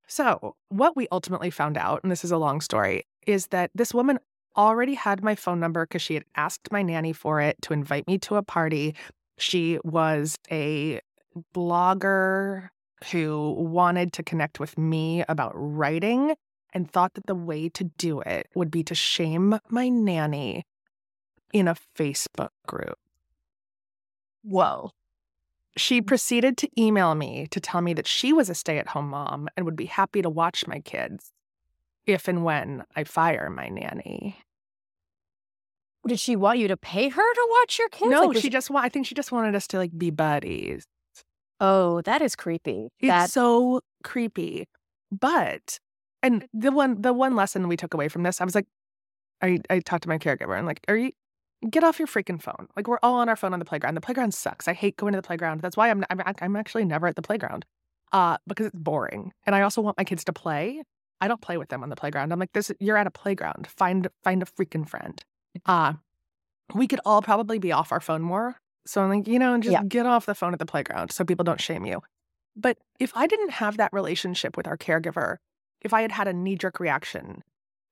So, 0.07 0.55
what 0.69 0.95
we 0.95 1.09
ultimately 1.11 1.51
found 1.51 1.77
out, 1.77 2.01
and 2.05 2.13
this 2.13 2.25
is 2.25 2.31
a 2.31 2.39
long 2.39 2.61
story, 2.61 3.03
is 3.27 3.49
that 3.49 3.73
this 3.75 3.93
woman 3.93 4.21
already 4.57 4.95
had 4.95 5.23
my 5.23 5.35
phone 5.35 5.61
number 5.61 5.85
because 5.87 6.03
she 6.03 6.15
had 6.15 6.25
asked 6.35 6.73
my 6.73 6.83
nanny 6.83 7.13
for 7.13 7.41
it 7.41 7.57
to 7.63 7.73
invite 7.73 8.07
me 8.07 8.19
to 8.19 8.37
a 8.37 8.43
party. 8.43 8.95
She 9.39 9.79
was 9.85 10.37
a 10.51 11.01
blogger 11.55 12.69
who 13.13 13.55
wanted 13.59 14.13
to 14.15 14.23
connect 14.23 14.59
with 14.59 14.79
me 14.79 15.25
about 15.29 15.53
writing 15.55 16.35
and 16.73 16.91
thought 16.91 17.15
that 17.15 17.27
the 17.27 17.35
way 17.35 17.69
to 17.71 17.85
do 17.85 18.21
it 18.21 18.49
would 18.55 18.71
be 18.71 18.83
to 18.85 18.95
shame 18.95 19.59
my 19.69 19.89
nanny 19.89 20.65
in 21.53 21.69
a 21.69 21.77
Facebook 21.97 22.51
group. 22.67 22.99
Whoa. 24.43 24.91
She 25.77 26.01
proceeded 26.01 26.57
to 26.59 26.81
email 26.81 27.15
me 27.15 27.47
to 27.51 27.61
tell 27.61 27.83
me 27.83 27.93
that 27.95 28.07
she 28.07 28.33
was 28.33 28.49
a 28.49 28.55
stay 28.55 28.79
at 28.79 28.89
home 28.89 29.11
mom 29.11 29.49
and 29.57 29.67
would 29.67 29.77
be 29.77 29.87
happy 29.87 30.23
to 30.23 30.31
watch 30.31 30.67
my 30.67 30.81
kids 30.81 31.33
if 32.07 32.29
and 32.29 32.45
when 32.45 32.85
I 32.95 33.05
fire 33.05 33.51
my 33.51 33.69
nanny. 33.69 34.39
Did 36.07 36.21
she 36.21 36.37
want 36.37 36.59
you 36.59 36.69
to 36.69 36.77
pay 36.77 37.09
her 37.09 37.35
to 37.35 37.49
watch 37.51 37.79
your 37.79 37.89
kids? 37.89 38.11
No, 38.11 38.27
like, 38.27 38.39
she, 38.39 38.51
just 38.51 38.71
want 38.71 38.85
I 38.85 38.89
think 38.89 39.07
she 39.07 39.15
just 39.15 39.33
wanted 39.33 39.55
us 39.55 39.67
to 39.69 39.79
like 39.79 39.97
be 39.97 40.11
buddies. 40.11 40.85
Oh, 41.61 42.03
that 42.03 42.23
is 42.23 42.37
creepy. 42.37 42.89
It's 43.01 43.09
that... 43.09 43.31
so 43.31 43.81
creepy. 44.05 44.67
But 45.11 45.79
and 46.23 46.47
the 46.53 46.73
one 46.73 47.03
the 47.03 47.13
one 47.13 47.37
lesson 47.37 47.69
we 47.69 47.77
took 47.77 47.95
away 47.95 48.09
from 48.09 48.23
this, 48.23 48.41
I 48.41 48.45
was 48.45 48.55
like, 48.55 48.67
I 49.43 49.61
I 49.71 49.81
talked 49.81 50.03
to 50.05 50.09
my 50.09 50.19
caregiver 50.19 50.57
and 50.57 50.67
like, 50.67 50.81
are 50.89 50.97
you 50.97 51.13
get 51.71 51.85
off 51.85 51.99
your 51.99 52.09
freaking 52.09 52.41
phone? 52.41 52.69
Like 52.77 52.89
we're 52.89 52.99
all 53.03 53.15
on 53.15 53.29
our 53.29 53.37
phone 53.37 53.53
on 53.53 53.59
the 53.59 53.65
playground. 53.65 53.95
The 53.95 54.01
playground 54.01 54.35
sucks. 54.35 54.69
I 54.69 54.73
hate 54.73 54.97
going 54.97 55.13
to 55.13 55.19
the 55.19 55.27
playground. 55.27 55.61
That's 55.61 55.77
why 55.77 55.91
I'm 55.91 56.05
I'm, 56.11 56.23
I'm 56.41 56.57
actually 56.57 56.85
never 56.85 57.07
at 57.07 57.17
the 57.17 57.23
playground, 57.23 57.65
uh, 58.13 58.39
because 58.47 58.67
it's 58.67 58.77
boring. 58.77 59.33
And 59.45 59.55
I 59.55 59.63
also 59.63 59.81
want 59.81 59.97
my 59.97 60.05
kids 60.05 60.25
to 60.25 60.33
play. 60.33 60.83
I 61.21 61.29
don't 61.29 61.41
play 61.41 61.57
with 61.57 61.71
them 61.71 61.83
on 61.83 61.89
the 61.89 61.97
playground. 61.97 62.33
I'm 62.33 62.39
like, 62.39 62.53
this 62.53 62.71
you're 62.81 62.99
at 62.99 63.07
a 63.07 63.11
playground. 63.11 63.67
Find 63.69 64.09
find 64.23 64.43
a 64.43 64.47
freaking 64.47 64.89
friend. 64.89 65.23
Uh 65.65 65.95
we 66.75 66.89
could 66.89 67.01
all 67.05 67.23
probably 67.23 67.59
be 67.59 67.73
off 67.73 67.93
our 67.93 68.01
phone 68.01 68.23
more 68.23 68.57
so 68.87 69.03
I'm 69.03 69.11
like, 69.11 69.29
you 69.29 69.39
know, 69.39 69.53
and 69.53 69.63
just 69.63 69.73
yeah. 69.73 69.83
get 69.87 70.07
off 70.07 70.27
the 70.27 70.35
phone 70.35 70.53
at 70.53 70.59
the 70.59 70.67
playground 70.67 71.11
so 71.11 71.25
people 71.25 71.45
don't 71.45 71.61
shame 71.61 71.85
you. 71.85 72.01
But 72.55 72.79
if 72.99 73.13
I 73.15 73.27
didn't 73.27 73.51
have 73.51 73.77
that 73.77 73.93
relationship 73.93 74.57
with 74.57 74.67
our 74.67 74.79
caregiver, 74.79 75.37
if 75.83 75.93
I 75.93 76.03
had 76.03 76.13
had 76.13 76.29
a 76.29 76.33
knee 76.33 76.57
jerk 76.57 76.81
reaction, 76.81 77.43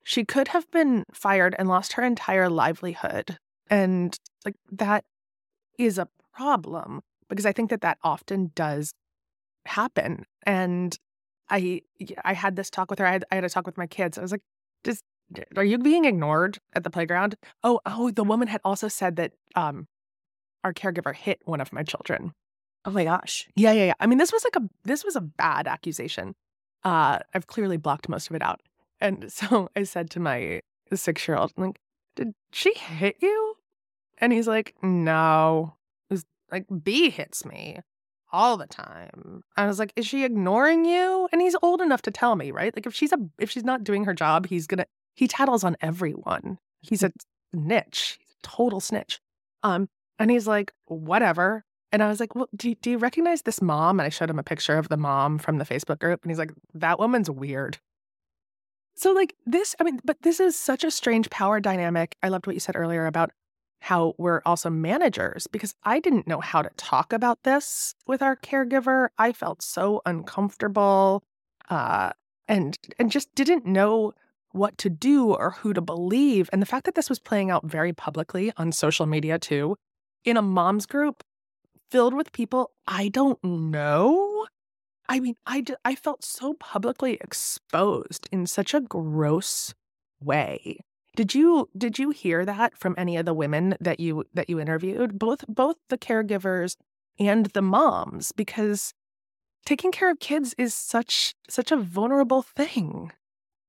she 0.04 0.24
could 0.24 0.48
have 0.48 0.70
been 0.70 1.04
fired 1.12 1.54
and 1.58 1.68
lost 1.68 1.94
her 1.94 2.02
entire 2.02 2.48
livelihood. 2.48 3.38
And 3.68 4.16
like 4.44 4.54
that 4.72 5.04
is 5.78 5.98
a 5.98 6.08
problem 6.34 7.02
because 7.28 7.44
I 7.44 7.52
think 7.52 7.70
that 7.70 7.80
that 7.80 7.98
often 8.02 8.52
does 8.54 8.94
happen. 9.66 10.24
And 10.44 10.96
I 11.50 11.82
I 12.24 12.34
had 12.34 12.56
this 12.56 12.70
talk 12.70 12.88
with 12.88 13.00
her. 13.00 13.06
I 13.06 13.12
had, 13.12 13.24
I 13.32 13.34
had 13.34 13.44
a 13.44 13.50
talk 13.50 13.66
with 13.66 13.76
my 13.78 13.86
kids. 13.86 14.16
I 14.16 14.22
was 14.22 14.32
like, 14.32 14.42
"Does 14.82 15.02
are 15.56 15.64
you 15.64 15.78
being 15.78 16.04
ignored 16.04 16.58
at 16.74 16.84
the 16.84 16.90
playground?" 16.90 17.36
Oh, 17.62 17.80
oh, 17.86 18.10
the 18.10 18.24
woman 18.24 18.48
had 18.48 18.60
also 18.64 18.88
said 18.88 19.16
that 19.16 19.32
um 19.54 19.86
our 20.64 20.72
caregiver 20.72 21.14
hit 21.14 21.40
one 21.44 21.60
of 21.60 21.72
my 21.72 21.82
children. 21.82 22.32
Oh 22.84 22.90
my 22.90 23.04
gosh. 23.04 23.48
Yeah, 23.56 23.72
yeah, 23.72 23.84
yeah. 23.86 23.94
I 24.00 24.06
mean, 24.06 24.18
this 24.18 24.32
was 24.32 24.44
like 24.44 24.56
a 24.56 24.68
this 24.84 25.04
was 25.04 25.16
a 25.16 25.20
bad 25.20 25.66
accusation. 25.66 26.34
Uh, 26.82 27.18
I've 27.34 27.46
clearly 27.46 27.76
blocked 27.76 28.08
most 28.08 28.28
of 28.28 28.36
it 28.36 28.42
out. 28.42 28.60
And 29.00 29.32
so 29.32 29.68
I 29.76 29.84
said 29.84 30.10
to 30.10 30.20
my 30.20 30.62
six 30.92 31.26
year 31.28 31.36
old, 31.36 31.52
like, 31.56 31.78
did 32.16 32.34
she 32.52 32.74
hit 32.74 33.16
you? 33.20 33.56
And 34.18 34.32
he's 34.32 34.46
like, 34.46 34.74
no. 34.82 35.74
Was 36.10 36.24
like 36.50 36.66
B 36.82 37.10
hits 37.10 37.44
me 37.44 37.80
all 38.32 38.56
the 38.56 38.66
time. 38.66 39.42
I 39.56 39.66
was 39.66 39.78
like, 39.78 39.92
is 39.96 40.06
she 40.06 40.24
ignoring 40.24 40.84
you? 40.84 41.28
And 41.32 41.40
he's 41.40 41.56
old 41.62 41.80
enough 41.80 42.02
to 42.02 42.10
tell 42.10 42.36
me, 42.36 42.50
right? 42.50 42.74
Like 42.74 42.86
if 42.86 42.94
she's 42.94 43.12
a 43.12 43.18
if 43.38 43.50
she's 43.50 43.64
not 43.64 43.84
doing 43.84 44.04
her 44.04 44.14
job, 44.14 44.46
he's 44.46 44.66
gonna 44.66 44.86
he 45.14 45.28
tattles 45.28 45.64
on 45.64 45.76
everyone. 45.80 46.58
He's 46.80 47.02
a 47.02 47.12
snitch. 47.52 48.18
He's 48.20 48.32
a 48.32 48.46
total 48.46 48.80
snitch. 48.80 49.20
Um, 49.62 49.88
and 50.18 50.30
he's 50.30 50.46
like, 50.46 50.72
whatever. 50.86 51.64
And 51.92 52.02
I 52.02 52.08
was 52.08 52.20
like, 52.20 52.34
well, 52.34 52.48
do, 52.54 52.74
do 52.74 52.90
you 52.90 52.98
recognize 52.98 53.42
this 53.42 53.62
mom? 53.62 54.00
And 54.00 54.06
I 54.06 54.10
showed 54.10 54.30
him 54.30 54.38
a 54.38 54.44
picture 54.44 54.76
of 54.76 54.88
the 54.88 54.96
mom 54.96 55.38
from 55.38 55.58
the 55.58 55.64
Facebook 55.64 56.00
group. 56.00 56.22
And 56.22 56.30
he's 56.30 56.38
like, 56.38 56.52
that 56.74 56.98
woman's 56.98 57.30
weird. 57.30 57.78
So, 58.96 59.12
like, 59.12 59.34
this, 59.46 59.74
I 59.80 59.84
mean, 59.84 60.00
but 60.04 60.22
this 60.22 60.38
is 60.38 60.58
such 60.58 60.84
a 60.84 60.90
strange 60.90 61.30
power 61.30 61.60
dynamic. 61.60 62.16
I 62.22 62.28
loved 62.28 62.46
what 62.46 62.54
you 62.54 62.60
said 62.60 62.76
earlier 62.76 63.06
about 63.06 63.30
how 63.80 64.14
we're 64.18 64.40
also 64.46 64.70
managers 64.70 65.46
because 65.46 65.74
I 65.82 66.00
didn't 66.00 66.26
know 66.26 66.40
how 66.40 66.62
to 66.62 66.70
talk 66.76 67.12
about 67.12 67.42
this 67.42 67.94
with 68.06 68.22
our 68.22 68.34
caregiver. 68.36 69.08
I 69.18 69.32
felt 69.32 69.62
so 69.62 70.00
uncomfortable 70.06 71.22
uh, 71.68 72.10
and 72.48 72.78
and 72.98 73.10
just 73.10 73.34
didn't 73.34 73.66
know 73.66 74.12
what 74.54 74.78
to 74.78 74.88
do 74.88 75.34
or 75.34 75.50
who 75.50 75.72
to 75.72 75.80
believe. 75.80 76.48
And 76.52 76.62
the 76.62 76.66
fact 76.66 76.86
that 76.86 76.94
this 76.94 77.08
was 77.08 77.18
playing 77.18 77.50
out 77.50 77.66
very 77.66 77.92
publicly 77.92 78.52
on 78.56 78.72
social 78.72 79.06
media 79.06 79.38
too 79.38 79.76
in 80.24 80.36
a 80.36 80.42
mom's 80.42 80.86
group 80.86 81.22
filled 81.90 82.14
with 82.14 82.32
people 82.32 82.70
I 82.86 83.08
don't 83.08 83.42
know. 83.42 84.46
I 85.08 85.20
mean, 85.20 85.34
I, 85.46 85.60
d- 85.60 85.74
I 85.84 85.94
felt 85.94 86.24
so 86.24 86.54
publicly 86.54 87.18
exposed 87.20 88.28
in 88.32 88.46
such 88.46 88.72
a 88.72 88.80
gross 88.80 89.74
way. 90.20 90.78
Did 91.16 91.34
you 91.34 91.68
did 91.76 91.98
you 91.98 92.10
hear 92.10 92.44
that 92.44 92.76
from 92.76 92.94
any 92.98 93.16
of 93.16 93.24
the 93.24 93.34
women 93.34 93.76
that 93.80 94.00
you 94.00 94.24
that 94.34 94.50
you 94.50 94.58
interviewed? 94.58 95.18
Both 95.18 95.44
both 95.46 95.76
the 95.88 95.98
caregivers 95.98 96.76
and 97.20 97.46
the 97.46 97.62
moms 97.62 98.32
because 98.32 98.92
taking 99.64 99.92
care 99.92 100.10
of 100.10 100.18
kids 100.18 100.54
is 100.58 100.74
such 100.74 101.34
such 101.48 101.70
a 101.70 101.76
vulnerable 101.76 102.42
thing. 102.42 103.12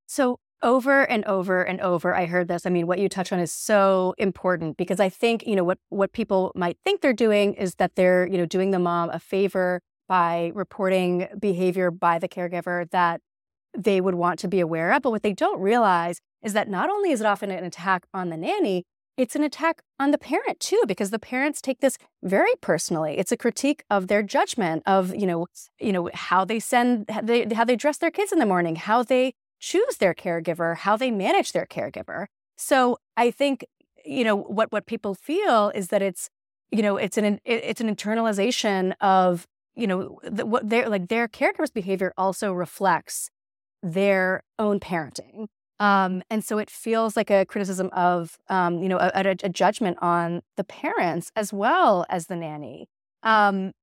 So 0.07 0.39
over 0.65 1.03
and 1.03 1.23
over 1.25 1.63
and 1.63 1.79
over 1.79 2.15
I 2.15 2.25
heard 2.25 2.47
this. 2.47 2.65
I 2.65 2.71
mean, 2.71 2.87
what 2.87 2.99
you 2.99 3.07
touch 3.07 3.31
on 3.31 3.39
is 3.39 3.53
so 3.53 4.15
important 4.17 4.75
because 4.75 4.99
I 4.99 5.09
think, 5.09 5.45
you 5.45 5.55
know, 5.55 5.63
what 5.63 5.77
what 5.89 6.11
people 6.11 6.51
might 6.55 6.77
think 6.83 6.99
they're 6.99 7.13
doing 7.13 7.53
is 7.53 7.75
that 7.75 7.95
they're, 7.95 8.27
you 8.27 8.37
know, 8.37 8.47
doing 8.47 8.71
the 8.71 8.79
mom 8.79 9.11
a 9.11 9.19
favor 9.19 9.79
by 10.09 10.51
reporting 10.55 11.27
behavior 11.39 11.91
by 11.91 12.19
the 12.19 12.27
caregiver 12.27 12.89
that 12.89 13.21
they 13.77 14.01
would 14.01 14.15
want 14.15 14.39
to 14.39 14.47
be 14.47 14.59
aware 14.59 14.91
of. 14.91 15.03
But 15.03 15.11
what 15.11 15.23
they 15.23 15.33
don't 15.33 15.61
realize 15.61 16.19
is 16.43 16.53
that 16.53 16.67
not 16.67 16.89
only 16.89 17.11
is 17.11 17.21
it 17.21 17.27
often 17.27 17.51
an 17.51 17.63
attack 17.63 18.05
on 18.13 18.29
the 18.29 18.37
nanny, 18.37 18.85
it's 19.17 19.35
an 19.35 19.43
attack 19.43 19.81
on 19.99 20.11
the 20.11 20.17
parent 20.17 20.59
too, 20.59 20.81
because 20.87 21.09
the 21.11 21.19
parents 21.19 21.61
take 21.61 21.79
this 21.79 21.97
very 22.23 22.53
personally. 22.59 23.17
It's 23.17 23.31
a 23.31 23.37
critique 23.37 23.83
of 23.89 24.07
their 24.07 24.23
judgment 24.23 24.83
of, 24.85 25.15
you 25.15 25.27
know, 25.27 25.45
you 25.79 25.93
know, 25.93 26.09
how 26.13 26.43
they 26.43 26.59
send 26.59 27.09
how 27.09 27.21
they 27.21 27.45
how 27.53 27.65
they 27.65 27.75
dress 27.75 27.97
their 27.99 28.11
kids 28.11 28.31
in 28.31 28.39
the 28.39 28.45
morning, 28.45 28.75
how 28.75 29.03
they 29.03 29.33
choose 29.65 29.97
their 29.97 30.13
caregiver, 30.13 30.77
how 30.77 30.95
they 30.95 31.09
manage 31.09 31.51
their 31.51 31.65
caregiver. 31.65 32.27
So 32.55 32.97
I 33.17 33.31
think, 33.31 33.65
you 34.05 34.23
know, 34.23 34.35
what 34.35 34.71
what 34.71 34.85
people 34.85 35.15
feel 35.15 35.71
is 35.73 35.87
that 35.87 36.01
it's, 36.01 36.29
you 36.71 36.83
know, 36.83 36.97
it's 36.97 37.17
an 37.17 37.39
it's 37.45 37.81
an 37.81 37.93
internalization 37.93 38.93
of, 39.01 39.47
you 39.75 39.87
know, 39.87 40.19
the, 40.23 40.45
what 40.45 40.69
their 40.69 40.87
like 40.87 41.07
their 41.07 41.27
caregiver's 41.27 41.71
behavior 41.71 42.13
also 42.15 42.53
reflects 42.53 43.31
their 43.81 44.43
own 44.59 44.79
parenting. 44.79 45.47
Um, 45.79 46.21
and 46.29 46.45
so 46.45 46.57
it 46.59 46.69
feels 46.69 47.17
like 47.17 47.29
a 47.29 47.45
criticism 47.45 47.89
of, 47.91 48.37
um, 48.49 48.81
you 48.81 48.87
know, 48.87 48.97
a, 48.97 49.11
a, 49.13 49.35
a, 49.43 49.49
judgment 49.49 49.97
on 50.01 50.41
the 50.55 50.63
parents 50.63 51.33
as 51.35 51.51
well 51.51 52.05
as 52.09 52.27
the 52.27 52.37
nanny. 52.37 52.87
Um, 53.23 53.73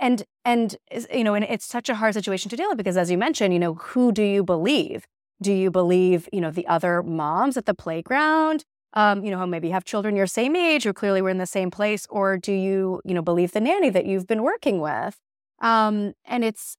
and 0.00 0.24
and 0.44 0.76
you 1.12 1.22
know, 1.22 1.34
and 1.34 1.44
it's 1.44 1.66
such 1.66 1.88
a 1.88 1.94
hard 1.96 2.14
situation 2.14 2.48
to 2.50 2.56
deal 2.56 2.68
with 2.68 2.78
because, 2.78 2.96
as 2.96 3.10
you 3.10 3.18
mentioned, 3.18 3.52
you 3.52 3.60
know, 3.60 3.74
who 3.74 4.10
do 4.10 4.22
you 4.22 4.42
believe? 4.42 5.06
Do 5.40 5.52
you 5.52 5.70
believe, 5.70 6.28
you 6.32 6.40
know, 6.40 6.50
the 6.50 6.66
other 6.66 7.02
moms 7.02 7.56
at 7.56 7.66
the 7.66 7.74
playground? 7.74 8.64
Um, 8.94 9.22
you 9.22 9.30
know, 9.30 9.38
who 9.38 9.46
maybe 9.46 9.68
have 9.70 9.84
children 9.84 10.16
your 10.16 10.26
same 10.26 10.56
age 10.56 10.86
or 10.86 10.94
clearly 10.94 11.20
we're 11.20 11.28
in 11.28 11.38
the 11.38 11.46
same 11.46 11.70
place, 11.70 12.06
or 12.08 12.38
do 12.38 12.52
you, 12.52 13.02
you 13.04 13.12
know, 13.12 13.20
believe 13.22 13.52
the 13.52 13.60
nanny 13.60 13.90
that 13.90 14.06
you've 14.06 14.26
been 14.26 14.42
working 14.42 14.80
with? 14.80 15.18
Um, 15.60 16.14
and 16.24 16.42
it's, 16.42 16.76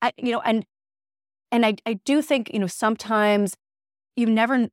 I, 0.00 0.12
you 0.16 0.30
know, 0.30 0.40
and 0.44 0.64
and 1.50 1.66
I, 1.66 1.74
I 1.86 1.94
do 2.04 2.22
think, 2.22 2.50
you 2.52 2.58
know, 2.60 2.66
sometimes 2.68 3.54
you 4.16 4.26
never 4.26 4.68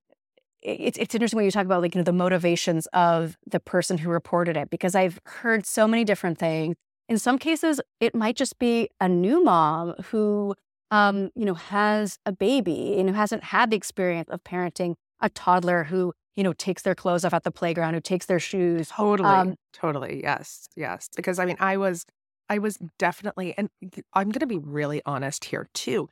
it's 0.61 0.97
it's 0.97 1.15
interesting 1.15 1.37
when 1.37 1.45
you 1.45 1.51
talk 1.51 1.65
about 1.65 1.81
like, 1.81 1.95
you 1.95 1.99
know, 1.99 2.05
the 2.05 2.13
motivations 2.13 2.87
of 2.93 3.37
the 3.45 3.59
person 3.59 3.97
who 3.97 4.09
reported 4.09 4.55
it, 4.57 4.69
because 4.69 4.95
I've 4.95 5.19
heard 5.25 5.65
so 5.65 5.87
many 5.87 6.03
different 6.03 6.37
things. 6.37 6.75
In 7.09 7.17
some 7.19 7.37
cases, 7.37 7.81
it 7.99 8.15
might 8.15 8.35
just 8.35 8.57
be 8.59 8.89
a 8.99 9.07
new 9.07 9.43
mom 9.43 9.93
who 10.05 10.55
um, 10.91 11.29
you 11.35 11.45
know, 11.45 11.53
has 11.53 12.17
a 12.25 12.31
baby 12.31 12.97
and 12.97 13.09
who 13.09 13.15
hasn't 13.15 13.43
had 13.43 13.71
the 13.71 13.77
experience 13.77 14.29
of 14.29 14.43
parenting 14.43 14.95
a 15.21 15.29
toddler 15.29 15.85
who, 15.85 16.13
you 16.35 16.43
know, 16.43 16.53
takes 16.53 16.83
their 16.83 16.95
clothes 16.95 17.25
off 17.25 17.33
at 17.33 17.43
the 17.43 17.51
playground, 17.51 17.93
who 17.93 18.01
takes 18.01 18.25
their 18.25 18.39
shoes. 18.39 18.89
Totally. 18.89 19.29
Um, 19.29 19.55
totally. 19.73 20.21
Yes. 20.21 20.67
Yes. 20.75 21.09
Because 21.15 21.39
I 21.39 21.45
mean, 21.45 21.57
I 21.59 21.77
was 21.77 22.05
I 22.49 22.59
was 22.59 22.77
definitely 22.99 23.55
and 23.57 23.69
I'm 24.13 24.29
going 24.29 24.41
to 24.41 24.47
be 24.47 24.57
really 24.57 25.01
honest 25.05 25.45
here 25.45 25.67
too. 25.73 26.09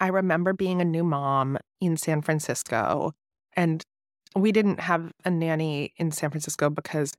I 0.00 0.08
remember 0.08 0.52
being 0.52 0.80
a 0.80 0.84
new 0.84 1.04
mom 1.04 1.58
in 1.80 1.96
San 1.96 2.20
Francisco, 2.22 3.12
and 3.54 3.82
we 4.34 4.50
didn't 4.50 4.80
have 4.80 5.12
a 5.24 5.30
nanny 5.30 5.92
in 5.96 6.10
San 6.10 6.30
Francisco 6.30 6.68
because, 6.68 7.12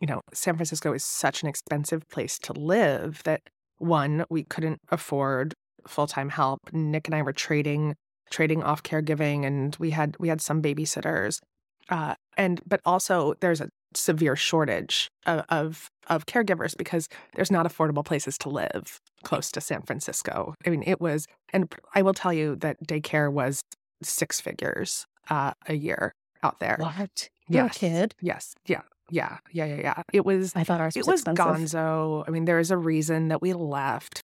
you 0.00 0.06
know, 0.06 0.22
San 0.32 0.54
Francisco 0.54 0.92
is 0.92 1.04
such 1.04 1.42
an 1.42 1.48
expensive 1.48 2.08
place 2.08 2.38
to 2.40 2.52
live 2.52 3.22
that 3.24 3.42
one, 3.78 4.24
we 4.30 4.44
couldn't 4.44 4.80
afford 4.90 5.54
full-time 5.86 6.30
help. 6.30 6.60
Nick 6.72 7.08
and 7.08 7.14
I 7.14 7.22
were 7.22 7.32
trading 7.32 7.94
trading 8.30 8.62
off 8.62 8.82
caregiving 8.82 9.44
and 9.44 9.76
we 9.80 9.90
had 9.90 10.16
we 10.18 10.28
had 10.28 10.40
some 10.40 10.62
babysitters. 10.62 11.40
Uh, 11.88 12.14
and 12.36 12.60
but 12.66 12.80
also 12.84 13.34
there's 13.40 13.60
a 13.60 13.68
severe 13.94 14.36
shortage 14.36 15.08
of, 15.26 15.44
of, 15.48 15.88
of 16.08 16.26
caregivers 16.26 16.76
because 16.76 17.08
there's 17.34 17.50
not 17.50 17.66
affordable 17.66 18.04
places 18.04 18.38
to 18.38 18.48
live 18.48 19.00
close 19.24 19.50
to 19.50 19.60
San 19.60 19.82
Francisco. 19.82 20.54
I 20.64 20.70
mean, 20.70 20.84
it 20.86 21.00
was, 21.00 21.26
and 21.52 21.72
I 21.94 22.02
will 22.02 22.14
tell 22.14 22.32
you 22.32 22.56
that 22.56 22.76
daycare 22.86 23.32
was 23.32 23.60
six 24.02 24.40
figures 24.40 25.06
uh, 25.28 25.52
a 25.66 25.74
year 25.74 26.12
out 26.42 26.60
there. 26.60 26.76
What? 26.78 27.28
Yes. 27.48 27.78
kid? 27.78 28.14
Yes. 28.20 28.54
Yeah. 28.66 28.82
Yeah. 29.10 29.38
Yeah. 29.52 29.64
Yeah. 29.64 29.80
Yeah. 29.80 30.02
It 30.12 30.24
was. 30.24 30.52
I 30.54 30.62
thought 30.62 30.80
ours 30.80 30.94
was 30.94 31.06
it 31.06 31.10
was 31.10 31.20
expensive. 31.22 31.44
gonzo. 31.44 32.24
I 32.28 32.30
mean, 32.30 32.44
there 32.44 32.60
is 32.60 32.70
a 32.70 32.76
reason 32.76 33.28
that 33.28 33.42
we 33.42 33.52
left 33.52 34.22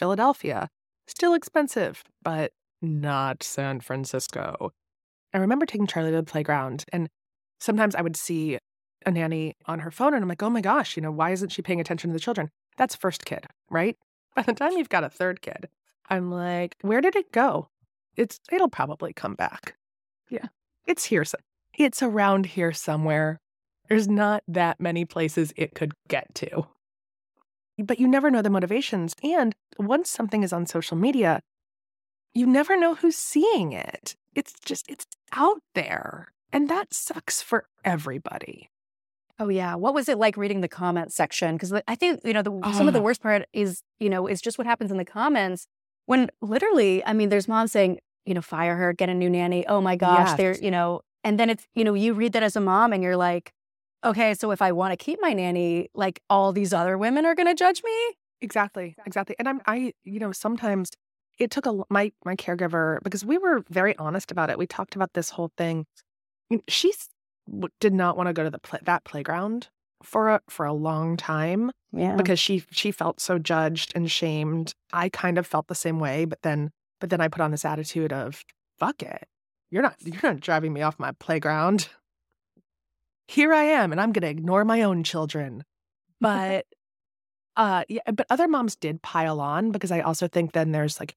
Philadelphia. 0.00 0.68
Still 1.06 1.34
expensive, 1.34 2.02
but 2.22 2.52
not 2.80 3.42
San 3.42 3.80
Francisco. 3.80 4.72
I 5.34 5.38
remember 5.38 5.66
taking 5.66 5.86
Charlie 5.86 6.10
to 6.10 6.16
the 6.16 6.22
playground, 6.22 6.84
and 6.92 7.08
sometimes 7.60 7.94
I 7.94 8.00
would 8.00 8.16
see 8.16 8.58
a 9.06 9.10
nanny 9.10 9.54
on 9.66 9.80
her 9.80 9.90
phone 9.90 10.14
and 10.14 10.22
I'm 10.22 10.28
like, 10.28 10.42
oh 10.42 10.50
my 10.50 10.60
gosh, 10.60 10.96
you 10.96 11.02
know, 11.02 11.10
why 11.10 11.30
isn't 11.30 11.50
she 11.50 11.62
paying 11.62 11.80
attention 11.80 12.10
to 12.10 12.14
the 12.14 12.20
children? 12.20 12.50
That's 12.76 12.94
first 12.96 13.24
kid, 13.24 13.46
right? 13.70 13.96
By 14.36 14.42
the 14.42 14.52
time 14.52 14.72
you've 14.72 14.88
got 14.88 15.04
a 15.04 15.10
third 15.10 15.42
kid, 15.42 15.68
I'm 16.08 16.30
like, 16.30 16.76
where 16.82 17.00
did 17.00 17.16
it 17.16 17.32
go? 17.32 17.68
It's 18.16 18.40
it'll 18.50 18.68
probably 18.68 19.12
come 19.12 19.34
back. 19.34 19.76
Yeah. 20.30 20.46
It's 20.86 21.04
here. 21.04 21.24
It's 21.78 22.02
around 22.02 22.46
here 22.46 22.72
somewhere. 22.72 23.40
There's 23.88 24.08
not 24.08 24.42
that 24.48 24.80
many 24.80 25.04
places 25.04 25.52
it 25.56 25.74
could 25.74 25.92
get 26.08 26.34
to. 26.36 26.66
But 27.84 28.00
you 28.00 28.08
never 28.08 28.30
know 28.30 28.42
the 28.42 28.50
motivations. 28.50 29.14
And 29.22 29.54
once 29.78 30.10
something 30.10 30.42
is 30.42 30.52
on 30.52 30.66
social 30.66 30.96
media, 30.96 31.40
you 32.34 32.46
never 32.46 32.76
know 32.78 32.94
who's 32.94 33.16
seeing 33.16 33.72
it. 33.72 34.16
It's 34.34 34.54
just, 34.64 34.88
it's 34.88 35.06
out 35.32 35.60
there. 35.74 36.28
And 36.52 36.68
that 36.68 36.92
sucks 36.92 37.42
for 37.42 37.66
everybody. 37.84 38.70
Oh 39.38 39.48
yeah, 39.48 39.74
what 39.74 39.94
was 39.94 40.08
it 40.08 40.18
like 40.18 40.36
reading 40.36 40.60
the 40.60 40.68
comment 40.68 41.12
section? 41.14 41.54
Because 41.54 41.72
I 41.88 41.94
think 41.94 42.20
you 42.24 42.34
know 42.34 42.42
the, 42.42 42.72
some 42.74 42.86
of 42.86 42.92
the 42.92 43.00
worst 43.00 43.22
part 43.22 43.46
is 43.54 43.82
you 43.98 44.10
know 44.10 44.26
is 44.26 44.42
just 44.42 44.58
what 44.58 44.66
happens 44.66 44.90
in 44.90 44.98
the 44.98 45.04
comments 45.04 45.66
when 46.04 46.28
literally, 46.42 47.02
I 47.06 47.14
mean, 47.14 47.30
there's 47.30 47.48
moms 47.48 47.72
saying 47.72 48.00
you 48.26 48.34
know 48.34 48.42
fire 48.42 48.76
her, 48.76 48.92
get 48.92 49.08
a 49.08 49.14
new 49.14 49.30
nanny. 49.30 49.66
Oh 49.66 49.80
my 49.80 49.96
gosh, 49.96 50.28
yes. 50.28 50.36
they're 50.36 50.58
you 50.58 50.70
know, 50.70 51.00
and 51.24 51.40
then 51.40 51.48
it's 51.48 51.66
you 51.74 51.84
know 51.84 51.94
you 51.94 52.12
read 52.12 52.34
that 52.34 52.42
as 52.42 52.54
a 52.54 52.60
mom 52.60 52.92
and 52.92 53.02
you're 53.02 53.16
like, 53.16 53.52
okay, 54.04 54.34
so 54.34 54.50
if 54.50 54.62
I 54.62 54.72
want 54.72 54.92
to 54.92 54.96
keep 54.96 55.18
my 55.20 55.32
nanny, 55.32 55.90
like 55.94 56.20
all 56.28 56.52
these 56.52 56.72
other 56.72 56.96
women 56.98 57.26
are 57.26 57.34
going 57.34 57.48
to 57.48 57.54
judge 57.54 57.82
me. 57.84 58.14
Exactly, 58.40 58.96
exactly. 59.06 59.36
And 59.38 59.48
I'm 59.48 59.60
I 59.66 59.92
you 60.04 60.18
know 60.18 60.32
sometimes 60.32 60.90
it 61.38 61.50
took 61.50 61.66
a 61.66 61.82
my 61.90 62.12
my 62.24 62.36
caregiver 62.36 62.98
because 63.02 63.24
we 63.24 63.38
were 63.38 63.64
very 63.68 63.96
honest 63.96 64.30
about 64.30 64.50
it. 64.50 64.58
We 64.58 64.66
talked 64.66 64.96
about 64.96 65.12
this 65.14 65.30
whole 65.30 65.52
thing. 65.56 65.86
She's 66.68 67.08
did 67.80 67.94
not 67.94 68.16
want 68.16 68.28
to 68.28 68.32
go 68.32 68.44
to 68.44 68.50
the 68.50 68.58
play, 68.58 68.78
that 68.84 69.04
playground 69.04 69.68
for 70.02 70.30
a, 70.30 70.40
for 70.48 70.64
a 70.64 70.72
long 70.72 71.16
time 71.16 71.70
yeah. 71.92 72.16
because 72.16 72.38
she 72.38 72.64
she 72.70 72.90
felt 72.90 73.20
so 73.20 73.38
judged 73.38 73.92
and 73.94 74.10
shamed. 74.10 74.74
I 74.92 75.08
kind 75.08 75.38
of 75.38 75.46
felt 75.46 75.68
the 75.68 75.74
same 75.74 75.98
way, 75.98 76.24
but 76.24 76.42
then 76.42 76.70
but 77.00 77.10
then 77.10 77.20
I 77.20 77.28
put 77.28 77.40
on 77.40 77.50
this 77.50 77.64
attitude 77.64 78.12
of 78.12 78.44
fuck 78.78 79.02
it. 79.02 79.26
You're 79.70 79.82
not 79.82 79.96
you're 80.02 80.20
not 80.22 80.40
driving 80.40 80.72
me 80.72 80.82
off 80.82 80.98
my 80.98 81.12
playground. 81.12 81.88
Here 83.30 83.54
I 83.54 83.62
am 83.62 83.92
and 83.92 84.00
I'm 84.00 84.10
going 84.10 84.22
to 84.22 84.28
ignore 84.28 84.64
my 84.64 84.82
own 84.82 85.04
children. 85.04 85.64
But 86.22 86.66
uh 87.56 87.84
yeah, 87.88 88.02
but 88.12 88.26
other 88.28 88.46
moms 88.46 88.76
did 88.76 89.00
pile 89.00 89.40
on 89.40 89.70
because 89.70 89.90
I 89.90 90.00
also 90.00 90.28
think 90.28 90.52
then 90.52 90.72
there's 90.72 91.00
like 91.00 91.14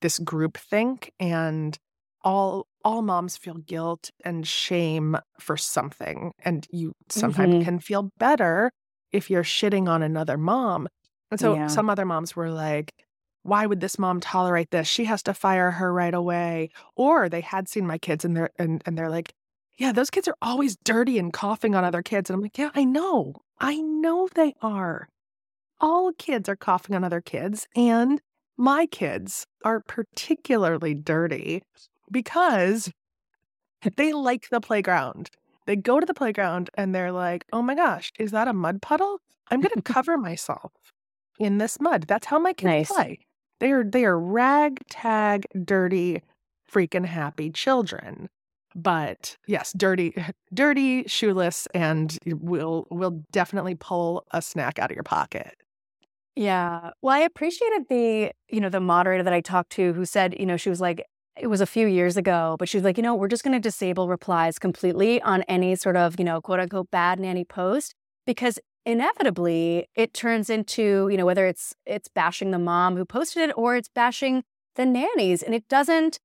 this 0.00 0.20
group 0.20 0.56
think 0.56 1.10
and 1.18 1.76
all 2.22 2.68
all 2.84 3.02
moms 3.02 3.36
feel 3.36 3.54
guilt 3.54 4.12
and 4.24 4.46
shame 4.46 5.16
for 5.40 5.56
something 5.56 6.32
and 6.44 6.68
you 6.70 6.92
sometimes 7.08 7.54
mm-hmm. 7.54 7.64
can 7.64 7.80
feel 7.80 8.10
better 8.16 8.70
if 9.10 9.28
you're 9.28 9.42
shitting 9.42 9.88
on 9.88 10.04
another 10.04 10.38
mom 10.38 10.86
and 11.32 11.40
so 11.40 11.54
yeah. 11.54 11.66
some 11.66 11.90
other 11.90 12.04
moms 12.04 12.36
were 12.36 12.50
like 12.50 12.92
why 13.42 13.66
would 13.66 13.80
this 13.80 13.98
mom 13.98 14.20
tolerate 14.20 14.70
this 14.70 14.86
she 14.86 15.04
has 15.04 15.22
to 15.22 15.34
fire 15.34 15.72
her 15.72 15.92
right 15.92 16.14
away 16.14 16.70
or 16.94 17.28
they 17.28 17.40
had 17.40 17.68
seen 17.68 17.86
my 17.86 17.98
kids 17.98 18.24
and 18.24 18.36
they're 18.36 18.50
and, 18.56 18.82
and 18.86 18.96
they're 18.96 19.10
like 19.10 19.34
yeah 19.78 19.92
those 19.92 20.10
kids 20.10 20.28
are 20.28 20.36
always 20.42 20.76
dirty 20.84 21.18
and 21.18 21.32
coughing 21.32 21.74
on 21.74 21.84
other 21.84 22.02
kids 22.02 22.30
and 22.30 22.36
i'm 22.36 22.42
like 22.42 22.58
yeah 22.58 22.70
i 22.74 22.84
know 22.84 23.34
i 23.60 23.80
know 23.80 24.28
they 24.34 24.54
are 24.62 25.08
all 25.80 26.12
kids 26.12 26.48
are 26.48 26.56
coughing 26.56 26.94
on 26.94 27.04
other 27.04 27.20
kids 27.20 27.66
and 27.76 28.20
my 28.56 28.86
kids 28.86 29.46
are 29.64 29.80
particularly 29.80 30.94
dirty 30.94 31.62
because 32.10 32.90
they 33.96 34.12
like 34.12 34.48
the 34.50 34.60
playground. 34.60 35.30
They 35.66 35.76
go 35.76 36.00
to 36.00 36.06
the 36.06 36.14
playground 36.14 36.70
and 36.74 36.94
they're 36.94 37.12
like, 37.12 37.44
oh 37.52 37.62
my 37.62 37.74
gosh, 37.74 38.12
is 38.18 38.30
that 38.30 38.48
a 38.48 38.52
mud 38.52 38.82
puddle? 38.82 39.20
I'm 39.50 39.60
going 39.60 39.74
to 39.74 39.82
cover 39.82 40.16
myself 40.16 40.72
in 41.38 41.58
this 41.58 41.80
mud. 41.80 42.04
That's 42.06 42.26
how 42.26 42.38
my 42.38 42.52
kids 42.52 42.64
nice. 42.64 42.92
play. 42.92 43.18
They 43.60 43.72
are 43.72 43.84
they 43.84 44.04
are 44.04 44.18
ragtag, 44.18 45.46
dirty, 45.64 46.22
freaking 46.70 47.06
happy 47.06 47.50
children. 47.50 48.28
But 48.74 49.36
yes, 49.46 49.72
dirty, 49.76 50.14
dirty, 50.52 51.04
shoeless, 51.06 51.66
and 51.74 52.18
we'll 52.26 52.86
we'll 52.90 53.22
definitely 53.32 53.74
pull 53.74 54.26
a 54.32 54.42
snack 54.42 54.78
out 54.78 54.90
of 54.90 54.96
your 54.96 55.04
pocket. 55.04 55.56
Yeah. 56.36 56.90
Well, 57.00 57.14
I 57.14 57.20
appreciated 57.20 57.86
the, 57.88 58.32
you 58.48 58.60
know, 58.60 58.68
the 58.68 58.80
moderator 58.80 59.22
that 59.22 59.32
I 59.32 59.40
talked 59.40 59.70
to 59.72 59.92
who 59.92 60.04
said, 60.04 60.34
you 60.38 60.46
know, 60.46 60.56
she 60.56 60.68
was 60.68 60.80
like, 60.80 61.04
it 61.40 61.46
was 61.46 61.60
a 61.60 61.66
few 61.66 61.86
years 61.86 62.16
ago, 62.16 62.56
but 62.58 62.68
she 62.68 62.76
was 62.76 62.84
like, 62.84 62.96
you 62.96 63.02
know, 63.02 63.14
we're 63.14 63.28
just 63.28 63.44
going 63.44 63.52
to 63.54 63.60
disable 63.60 64.08
replies 64.08 64.58
completely 64.58 65.20
on 65.22 65.42
any 65.42 65.76
sort 65.76 65.96
of, 65.96 66.18
you 66.18 66.24
know, 66.24 66.40
quote 66.40 66.60
unquote 66.60 66.90
bad 66.90 67.20
nanny 67.20 67.44
post 67.44 67.94
because 68.26 68.58
inevitably 68.84 69.88
it 69.94 70.12
turns 70.12 70.50
into, 70.50 71.08
you 71.10 71.16
know, 71.16 71.26
whether 71.26 71.46
it's 71.46 71.74
it's 71.86 72.08
bashing 72.08 72.50
the 72.50 72.58
mom 72.58 72.96
who 72.96 73.04
posted 73.04 73.50
it 73.50 73.52
or 73.56 73.76
it's 73.76 73.88
bashing 73.88 74.42
the 74.76 74.86
nannies 74.86 75.42
and 75.42 75.54
it 75.54 75.68
doesn't 75.68 76.18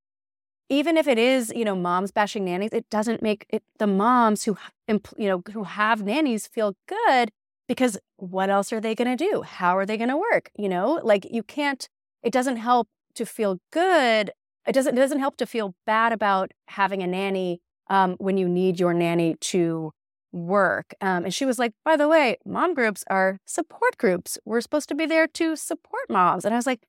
even 0.70 0.98
if 0.98 1.08
it 1.08 1.18
is, 1.18 1.52
you 1.56 1.66
know, 1.66 1.76
moms 1.76 2.12
bashing 2.12 2.46
nannies, 2.46 2.70
it 2.72 2.90
doesn't 2.90 3.22
make 3.22 3.46
it 3.50 3.64
the 3.80 3.88
moms 3.88 4.44
who 4.44 4.58
you 4.88 5.28
know 5.28 5.44
who 5.52 5.64
have 5.64 6.04
nannies 6.04 6.48
feel 6.48 6.76
good 6.88 7.32
because 7.68 7.98
what 8.18 8.50
else 8.50 8.72
are 8.72 8.80
they 8.80 8.96
going 8.96 9.16
to 9.18 9.32
do? 9.32 9.42
How 9.42 9.78
are 9.78 9.86
they 9.86 9.98
going 9.98 10.10
to 10.10 10.18
work? 10.18 10.52
You 10.58 10.70
know, 10.70 11.00
like 11.04 11.28
you 11.30 11.44
can't 11.44 11.88
it 12.24 12.32
doesn't 12.32 12.58
help 12.58 12.88
to 13.16 13.26
feel 13.26 13.60
good. 13.72 14.32
It 14.68 14.74
doesn't 14.74 14.98
it 14.98 15.02
doesn't 15.02 15.20
help 15.20 15.38
to 15.38 15.46
feel 15.46 15.76
bad 15.86 16.14
about 16.14 16.52
having 16.68 17.02
a 17.02 17.08
nanny 17.08 17.62
um, 17.90 18.16
when 18.20 18.38
you 18.38 18.48
need 18.48 18.80
your 18.80 18.94
nanny 18.94 19.36
to 19.42 19.92
work. 20.32 20.94
Um, 21.02 21.26
and 21.26 21.34
she 21.34 21.46
was 21.46 21.58
like, 21.58 21.74
by 21.84 21.98
the 21.98 22.08
way, 22.08 22.38
mom 22.46 22.76
groups 22.76 23.04
are 23.10 23.40
support 23.46 23.98
groups. 23.98 24.38
We're 24.46 24.62
supposed 24.62 24.90
to 24.90 24.96
be 24.96 25.08
there 25.08 25.28
to 25.28 25.56
support 25.56 26.04
moms. 26.10 26.46
And 26.46 26.54
I 26.54 26.58
was 26.58 26.68
like, 26.68 26.82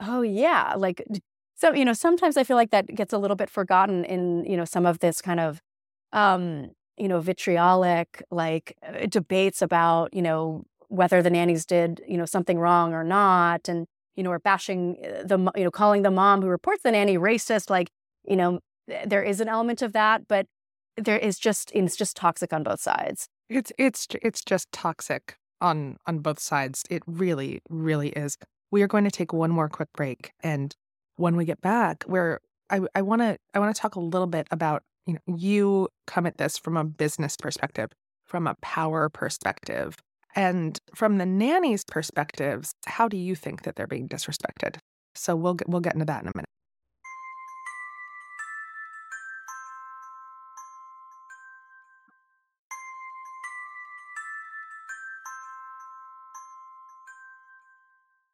oh 0.00 0.22
yeah, 0.22 0.74
like 0.76 1.04
so, 1.58 1.74
you 1.74 1.84
know, 1.84 1.92
sometimes 1.92 2.36
I 2.36 2.44
feel 2.44 2.56
like 2.56 2.70
that 2.70 2.94
gets 2.94 3.12
a 3.12 3.18
little 3.18 3.36
bit 3.36 3.50
forgotten 3.50 4.04
in, 4.04 4.44
you 4.44 4.56
know, 4.56 4.64
some 4.64 4.86
of 4.86 5.00
this 5.00 5.20
kind 5.20 5.40
of, 5.40 5.60
um, 6.12 6.70
you 6.96 7.08
know, 7.08 7.20
vitriolic 7.20 8.22
like 8.30 8.76
uh, 8.86 9.06
debates 9.06 9.60
about, 9.60 10.14
you 10.14 10.22
know, 10.22 10.64
whether 10.86 11.20
the 11.20 11.30
nannies 11.30 11.66
did, 11.66 12.00
you 12.06 12.16
know, 12.16 12.24
something 12.24 12.60
wrong 12.60 12.94
or 12.94 13.02
not. 13.02 13.68
And, 13.68 13.86
you 14.14 14.22
know, 14.22 14.30
or 14.30 14.38
bashing 14.38 14.98
uh, 15.04 15.24
the, 15.24 15.38
you 15.56 15.64
know, 15.64 15.70
calling 15.70 16.02
the 16.02 16.12
mom 16.12 16.42
who 16.42 16.48
reports 16.48 16.82
the 16.84 16.92
nanny 16.92 17.18
racist. 17.18 17.70
Like, 17.70 17.90
you 18.24 18.36
know, 18.36 18.60
there 19.04 19.22
is 19.22 19.40
an 19.40 19.48
element 19.48 19.82
of 19.82 19.92
that, 19.94 20.28
but 20.28 20.46
there 20.96 21.18
is 21.18 21.38
just, 21.40 21.72
it's 21.74 21.96
just 21.96 22.16
toxic 22.16 22.52
on 22.52 22.62
both 22.62 22.80
sides. 22.80 23.28
It's, 23.48 23.72
it's, 23.78 24.06
it's 24.22 24.44
just 24.44 24.70
toxic 24.70 25.36
on, 25.60 25.96
on 26.06 26.20
both 26.20 26.38
sides. 26.38 26.84
It 26.88 27.02
really, 27.06 27.62
really 27.68 28.10
is. 28.10 28.36
We 28.70 28.82
are 28.82 28.88
going 28.88 29.04
to 29.04 29.10
take 29.10 29.32
one 29.32 29.50
more 29.50 29.68
quick 29.68 29.88
break 29.96 30.32
and 30.40 30.74
when 31.18 31.36
we 31.36 31.44
get 31.44 31.60
back, 31.60 32.04
where 32.04 32.40
I 32.70 33.02
want 33.02 33.22
to 33.22 33.38
I 33.54 33.58
want 33.58 33.74
to 33.74 33.80
talk 33.80 33.96
a 33.96 34.00
little 34.00 34.26
bit 34.26 34.46
about 34.50 34.82
you 35.06 35.14
know 35.14 35.36
you 35.36 35.88
come 36.06 36.26
at 36.26 36.38
this 36.38 36.56
from 36.58 36.76
a 36.76 36.84
business 36.84 37.36
perspective, 37.36 37.90
from 38.24 38.46
a 38.46 38.54
power 38.62 39.08
perspective, 39.08 39.96
and 40.36 40.78
from 40.94 41.18
the 41.18 41.26
nanny's 41.26 41.84
perspectives. 41.84 42.72
How 42.86 43.08
do 43.08 43.16
you 43.16 43.34
think 43.34 43.62
that 43.62 43.76
they're 43.76 43.86
being 43.86 44.08
disrespected? 44.08 44.76
So 45.14 45.34
we'll 45.34 45.54
get, 45.54 45.68
we'll 45.68 45.80
get 45.80 45.94
into 45.94 46.04
that 46.06 46.22
in 46.22 46.28
a 46.28 46.32
minute. 46.34 46.44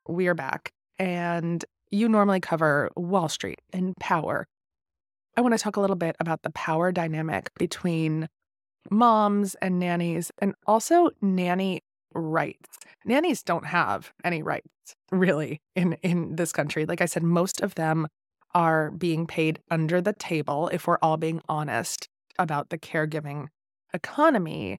We 0.06 0.28
are 0.28 0.34
back. 0.34 0.70
And 0.98 1.64
you 1.94 2.08
normally 2.08 2.40
cover 2.40 2.90
Wall 2.96 3.28
Street 3.28 3.60
and 3.72 3.96
power. 3.96 4.46
I 5.36 5.40
want 5.40 5.54
to 5.54 5.58
talk 5.58 5.76
a 5.76 5.80
little 5.80 5.96
bit 5.96 6.16
about 6.20 6.42
the 6.42 6.50
power 6.50 6.92
dynamic 6.92 7.50
between 7.58 8.28
moms 8.90 9.54
and 9.56 9.78
nannies 9.78 10.30
and 10.38 10.54
also 10.66 11.10
nanny 11.22 11.82
rights. 12.12 12.78
Nannies 13.04 13.42
don't 13.42 13.66
have 13.66 14.12
any 14.24 14.42
rights 14.42 14.68
really 15.10 15.60
in 15.74 15.94
in 16.02 16.36
this 16.36 16.52
country. 16.52 16.84
Like 16.86 17.00
I 17.00 17.06
said 17.06 17.22
most 17.22 17.60
of 17.60 17.74
them 17.74 18.08
are 18.54 18.90
being 18.92 19.26
paid 19.26 19.58
under 19.70 20.00
the 20.00 20.12
table 20.12 20.68
if 20.68 20.86
we're 20.86 20.98
all 21.02 21.16
being 21.16 21.40
honest 21.48 22.08
about 22.38 22.70
the 22.70 22.78
caregiving 22.78 23.48
economy. 23.92 24.78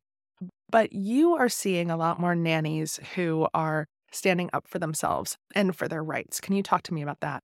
But 0.70 0.94
you 0.94 1.36
are 1.36 1.50
seeing 1.50 1.90
a 1.90 1.98
lot 1.98 2.20
more 2.20 2.36
nannies 2.36 3.00
who 3.16 3.48
are 3.54 3.88
standing 4.16 4.50
up 4.54 4.68
for 4.68 4.80
themselves 4.80 5.38
and 5.54 5.76
for 5.76 5.88
their 5.88 6.04
rights. 6.04 6.40
Can 6.40 6.56
you 6.56 6.64
talk 6.64 6.84
to 6.84 6.94
me 6.94 7.02
about 7.02 7.20
that? 7.22 7.44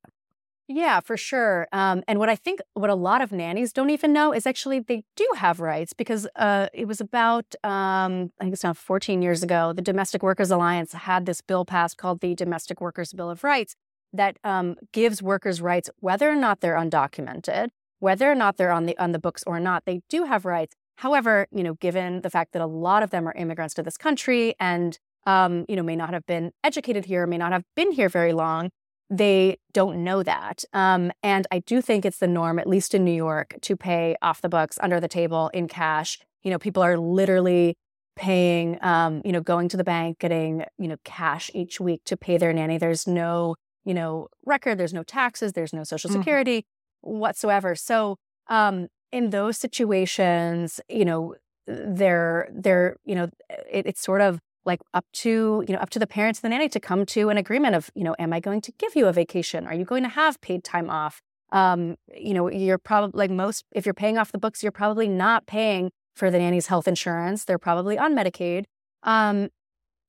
Yeah, 0.68 1.02
for 1.02 1.18
sure. 1.18 1.68
Um, 1.74 2.02
and 2.08 2.18
what 2.18 2.30
I 2.30 2.36
think, 2.36 2.62
what 2.76 2.90
a 2.90 2.96
lot 2.96 3.22
of 3.22 3.34
nannies 3.34 3.74
don't 3.74 3.90
even 3.90 4.14
know 4.14 4.32
is 4.32 4.48
actually 4.48 4.80
they 4.80 5.04
do 5.18 5.28
have 5.36 5.60
rights 5.60 5.92
because 5.92 6.28
uh, 6.38 6.68
it 6.74 6.88
was 6.88 7.02
about, 7.02 7.56
um, 7.64 8.32
I 8.40 8.46
think 8.46 8.54
it's 8.54 8.64
now 8.64 8.74
14 8.74 9.22
years 9.22 9.44
ago, 9.44 9.74
the 9.74 9.82
Domestic 9.82 10.24
Workers 10.24 10.50
Alliance 10.50 10.94
had 10.94 11.26
this 11.26 11.42
bill 11.42 11.66
passed 11.66 11.98
called 11.98 12.22
the 12.22 12.36
Domestic 12.36 12.80
Workers 12.80 13.12
Bill 13.12 13.30
of 13.30 13.44
Rights 13.44 13.76
that 14.14 14.38
um, 14.44 14.76
gives 14.92 15.22
workers 15.22 15.62
rights 15.62 15.90
whether 16.00 16.30
or 16.30 16.36
not 16.36 16.62
they're 16.62 16.76
undocumented, 16.76 17.70
whether 18.00 18.32
or 18.32 18.36
not 18.36 18.58
they're 18.58 18.72
on 18.72 18.86
the 18.86 18.98
on 18.98 19.12
the 19.12 19.20
books 19.20 19.44
or 19.48 19.60
not. 19.60 19.86
They 19.86 20.02
do 20.10 20.26
have 20.26 20.46
rights. 20.46 20.76
However, 20.98 21.48
you 21.52 21.64
know, 21.64 21.76
given 21.76 22.22
the 22.22 22.30
fact 22.30 22.54
that 22.54 22.62
a 22.62 22.68
lot 22.68 23.04
of 23.04 23.10
them 23.10 23.28
are 23.28 23.34
immigrants 23.34 23.74
to 23.76 23.84
this 23.84 23.98
country 23.98 24.56
and 24.60 25.00
um, 25.26 25.66
you 25.68 25.76
know, 25.76 25.84
may 25.84 25.96
not 25.96 26.14
have 26.14 26.26
been 26.26 26.52
educated 26.64 27.06
here, 27.06 27.26
may 27.28 27.38
not 27.38 27.52
have 27.52 27.64
been 27.76 27.92
here 27.92 28.10
very 28.10 28.34
long, 28.34 28.70
they 29.10 29.58
don't 29.74 30.04
know 30.04 30.24
that. 30.24 30.64
Um, 30.74 31.12
and 31.22 31.46
I 31.52 31.60
do 31.60 31.82
think 31.82 32.06
it's 32.06 32.20
the 32.20 32.28
norm, 32.28 32.58
at 32.58 32.68
least 32.68 32.96
in 32.96 33.04
New 33.04 33.12
York, 33.12 33.56
to 33.62 33.76
pay 33.76 34.16
off 34.22 34.42
the 34.42 34.50
books, 34.50 34.80
under 34.82 35.00
the 35.00 35.10
table, 35.10 35.52
in 35.54 35.68
cash. 35.68 36.18
You 36.44 36.52
know, 36.52 36.58
people 36.58 36.82
are 36.82 36.98
literally 36.98 37.76
paying, 38.16 38.78
um, 38.82 39.22
you 39.26 39.34
know, 39.34 39.42
going 39.42 39.68
to 39.70 39.78
the 39.78 39.84
bank, 39.84 40.20
getting, 40.20 40.64
you 40.78 40.88
know, 40.88 40.96
cash 41.04 41.52
each 41.54 41.80
week 41.80 42.02
to 42.06 42.16
pay 42.16 42.38
their 42.38 42.54
nanny. 42.54 42.78
There's 42.78 43.06
no, 43.06 43.56
you 43.84 43.94
know, 43.94 44.28
record, 44.46 44.78
there's 44.78 44.94
no 44.94 45.04
taxes, 45.04 45.54
there's 45.54 45.74
no 45.74 45.84
social 45.84 46.10
mm-hmm. 46.10 46.22
security 46.22 46.66
mm-hmm. 47.06 47.20
whatsoever. 47.20 47.76
So, 47.76 48.18
um, 48.48 48.88
in 49.12 49.32
those 49.32 49.58
situations, 49.58 50.80
you 50.90 51.04
know, 51.04 51.36
they're, 51.68 52.50
they're, 52.54 52.96
you 53.04 53.16
know, 53.16 53.30
it, 53.70 53.86
it's 53.86 54.02
sort 54.02 54.22
of 54.22 54.40
like 54.66 54.82
up 54.94 55.06
to 55.14 55.64
you 55.68 55.74
know 55.74 55.80
up 55.80 55.90
to 55.92 56.00
the 56.00 56.08
parents 56.08 56.40
and 56.40 56.52
the 56.52 56.56
nanny 56.56 56.70
to 56.70 56.80
come 56.80 57.06
to 57.06 57.30
an 57.30 57.38
agreement 57.38 57.76
of 57.76 57.90
you 57.96 58.04
know 58.04 58.16
am 58.20 58.34
i 58.34 58.40
going 58.40 58.62
to 58.62 58.72
give 58.74 58.96
you 58.96 59.08
a 59.08 59.14
vacation? 59.14 59.66
Are 59.68 59.74
you 59.74 59.86
going 59.86 60.04
to 60.04 60.10
have 60.10 60.40
paid 60.42 60.64
time 60.64 60.90
off? 60.90 61.22
Um, 61.52 61.96
you 62.16 62.34
know 62.34 62.50
you're 62.50 62.78
probably 62.78 63.18
like 63.18 63.32
most 63.32 63.66
if 63.74 63.86
you're 63.86 63.94
paying 63.94 64.18
off 64.18 64.32
the 64.32 64.38
books 64.38 64.64
you're 64.64 64.72
probably 64.72 65.08
not 65.08 65.48
paying 65.48 65.92
for 66.16 66.32
the 66.32 66.40
nanny's 66.40 66.68
health 66.68 66.88
insurance. 66.88 67.46
They're 67.46 67.60
probably 67.60 67.98
on 67.98 68.16
medicaid. 68.16 68.66
Um, 69.04 69.50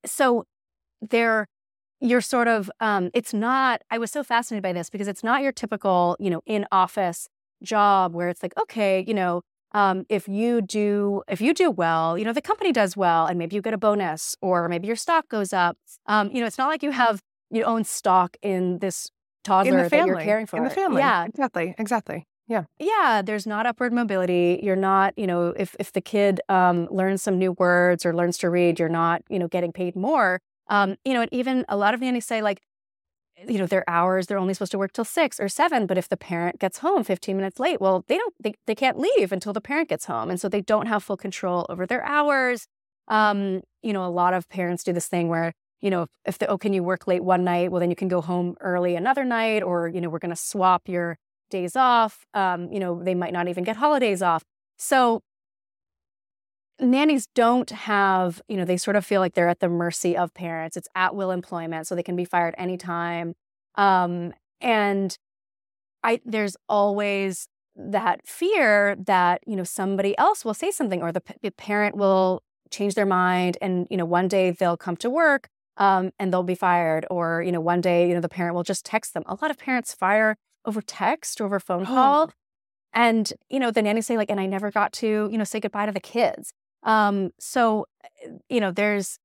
so 0.05 0.45
they're 1.01 1.47
you're 2.01 2.21
sort 2.21 2.49
of 2.49 2.71
um, 2.81 3.11
it's 3.15 3.33
not 3.33 3.81
i 3.91 3.99
was 3.99 4.11
so 4.11 4.23
fascinated 4.23 4.63
by 4.63 4.73
this 4.73 4.91
because 4.91 5.09
it's 5.09 5.25
not 5.25 5.43
your 5.43 5.53
typical 5.53 6.17
you 6.21 6.31
know 6.31 6.43
in 6.47 6.67
office 6.73 7.29
job 7.63 8.13
where 8.13 8.29
it's 8.29 8.43
like 8.43 8.53
okay 8.61 9.05
you 9.07 9.15
know 9.15 9.43
um, 9.75 10.05
if 10.09 10.29
you 10.29 10.61
do 10.61 11.23
if 11.29 11.41
you 11.41 11.55
do 11.55 11.71
well 11.71 12.17
you 12.19 12.25
know 12.25 12.33
the 12.33 12.43
company 12.43 12.73
does 12.73 12.97
well 12.97 13.27
and 13.27 13.39
maybe 13.39 13.55
you 13.57 13.63
get 13.63 13.75
a 13.75 13.79
bonus 13.79 14.37
or 14.41 14.69
maybe 14.69 14.87
your 14.87 14.97
stock 14.97 15.29
goes 15.29 15.53
up 15.53 15.77
um, 16.07 16.31
you 16.33 16.41
know 16.41 16.47
it's 16.47 16.59
not 16.59 16.69
like 16.69 16.83
you 16.83 16.91
have 16.91 17.21
you 17.51 17.65
own 17.65 17.85
stock 17.85 18.37
in 18.43 18.79
this 18.79 19.11
toddler 19.45 19.79
in 19.79 19.85
the 19.85 19.91
family, 19.91 20.11
that 20.13 20.17
you're 20.19 20.25
caring 20.25 20.47
for 20.47 20.57
in 20.57 20.65
the 20.65 20.71
family. 20.71 21.01
Yeah. 21.01 21.25
Exactly 21.25 21.75
exactly. 21.79 22.27
Yeah. 22.49 22.65
Yeah 22.79 23.23
there's 23.25 23.47
not 23.47 23.67
upward 23.67 23.93
mobility. 23.93 24.61
You're 24.63 24.77
not 24.77 25.15
you 25.17 25.27
know 25.27 25.55
if 25.57 25.77
if 25.79 25.93
the 25.93 26.01
kid 26.01 26.41
um, 26.49 26.89
learns 26.91 27.23
some 27.23 27.39
new 27.39 27.53
words 27.53 28.05
or 28.07 28.15
learns 28.15 28.39
to 28.39 28.51
read 28.51 28.79
you're 28.79 28.89
not 28.89 29.23
you 29.29 29.39
know 29.39 29.49
getting 29.49 29.73
paid 29.73 29.97
more. 29.97 30.41
Um, 30.69 30.97
you 31.05 31.13
know 31.15 31.23
and 31.23 31.33
even 31.33 31.65
a 31.69 31.77
lot 31.77 31.95
of 31.95 32.01
nannies 32.01 32.27
say 32.27 32.41
like 32.43 32.63
you 33.49 33.59
know 33.59 33.67
their 33.67 33.89
hours 33.89 34.27
they're 34.27 34.39
only 34.39 34.55
supposed 34.55 34.73
to 34.73 34.79
work 34.79 34.93
till 34.93 35.05
six 35.05 35.41
or 35.41 35.49
seven 35.49 35.87
but 35.87 35.99
if 35.99 36.09
the 36.09 36.17
parent 36.17 36.59
gets 36.59 36.79
home 36.79 37.03
15 37.03 37.37
minutes 37.37 37.59
late 37.59 37.81
well 37.81 38.05
they 38.09 38.17
don't 38.17 38.35
they, 38.41 38.55
they 38.67 38.75
can't 38.75 38.99
leave 38.99 39.33
until 39.33 39.53
the 39.53 39.61
parent 39.61 39.89
gets 39.89 40.07
home 40.07 40.31
and 40.31 40.41
so 40.41 40.49
they 40.49 40.61
don't 40.61 40.87
have 40.87 41.03
full 41.03 41.17
control 41.17 41.67
over 41.69 41.87
their 41.87 42.05
hours. 42.05 42.67
Um, 43.09 43.63
you 43.83 43.93
know 43.93 44.05
a 44.07 44.09
lot 44.11 44.35
of 44.35 44.49
parents 44.49 44.85
do 44.85 44.93
this 44.93 45.09
thing 45.09 45.29
where 45.29 45.53
you 45.81 45.91
know 45.91 46.03
if, 46.03 46.09
if 46.27 46.39
the, 46.39 46.47
oh 46.47 46.59
can 46.59 46.73
you 46.73 46.83
work 46.83 47.07
late 47.07 47.25
one 47.25 47.45
night? 47.45 47.71
Well 47.71 47.81
then 47.81 47.91
you 47.91 47.97
can 47.97 48.09
go 48.09 48.21
home 48.21 48.55
early 48.61 48.95
another 48.97 49.25
night 49.25 49.63
or 49.63 49.89
you 49.89 50.01
know 50.01 50.09
we're 50.09 50.19
going 50.19 50.31
to 50.31 50.37
swap 50.37 50.89
your 50.89 51.19
days 51.51 51.75
off. 51.77 52.25
Um, 52.35 52.73
you 52.73 52.81
know 52.81 53.03
they 53.03 53.15
might 53.15 53.33
not 53.33 53.49
even 53.49 53.65
get 53.65 53.77
holidays 53.77 54.23
off. 54.23 54.45
So 54.79 55.23
nannies 56.83 57.29
don't 57.35 57.71
have, 57.71 58.43
you 58.49 58.57
know, 58.57 58.65
they 58.65 58.77
sort 58.77 58.97
of 58.97 59.07
feel 59.07 59.21
like 59.21 59.35
they're 59.35 59.49
at 59.49 59.61
the 59.61 59.69
mercy 59.69 60.17
of 60.17 60.35
parents. 60.35 60.77
It's 60.77 60.89
at 60.95 61.15
will 61.15 61.31
employment, 61.31 61.87
so 61.87 61.95
they 61.95 62.03
can 62.03 62.17
be 62.17 62.25
fired 62.25 62.55
anytime. 62.59 63.35
Um, 63.77 64.35
and 64.61 65.17
I 66.03 66.21
there's 66.25 66.57
always 66.69 67.49
that 67.77 68.27
fear 68.27 68.97
that 68.97 69.43
you 69.47 69.57
know 69.57 69.65
somebody 69.65 70.17
else 70.19 70.45
will 70.45 70.55
say 70.55 70.71
something 70.71 71.03
or 71.03 71.13
the, 71.13 71.21
p- 71.21 71.35
the 71.43 71.51
parent 71.51 71.97
will 71.97 72.43
change 72.71 72.95
their 72.95 73.07
mind 73.07 73.57
and 73.63 73.87
you 73.91 73.97
know 73.97 74.05
one 74.05 74.29
day 74.29 74.51
they'll 74.51 74.77
come 74.77 74.97
to 74.97 75.09
work 75.09 75.49
um, 75.79 76.11
and 76.19 76.33
they'll 76.33 76.43
be 76.43 76.55
fired 76.55 77.07
or 77.11 77.43
you 77.43 77.53
know 77.53 77.61
one 77.61 77.81
day 77.81 78.09
you 78.09 78.15
know 78.15 78.21
the 78.21 78.29
parent 78.29 78.55
will 78.55 78.63
just 78.63 78.85
text 78.85 79.15
them 79.15 79.23
a 79.27 79.37
lot 79.41 79.51
of 79.51 79.59
parents 79.59 79.95
fire 79.95 80.37
over 80.65 80.83
text 80.83 81.41
over 81.41 81.59
phone 81.59 81.87
call 81.87 82.31
and 82.93 83.33
you 83.49 83.59
know 83.59 83.71
the 83.71 83.81
nannies 83.83 84.07
say 84.07 84.17
like 84.17 84.31
and 84.31 84.41
i 84.41 84.47
never 84.47 84.71
got 84.71 84.93
to 84.93 85.29
you 85.33 85.39
know 85.39 85.45
say 85.45 85.59
goodbye 85.61 85.87
to 85.87 85.93
the 85.93 86.01
kids 86.01 86.53
um, 86.83 87.31
so 87.39 87.87
you 88.49 88.61
know 88.61 88.71
there's 88.71 89.19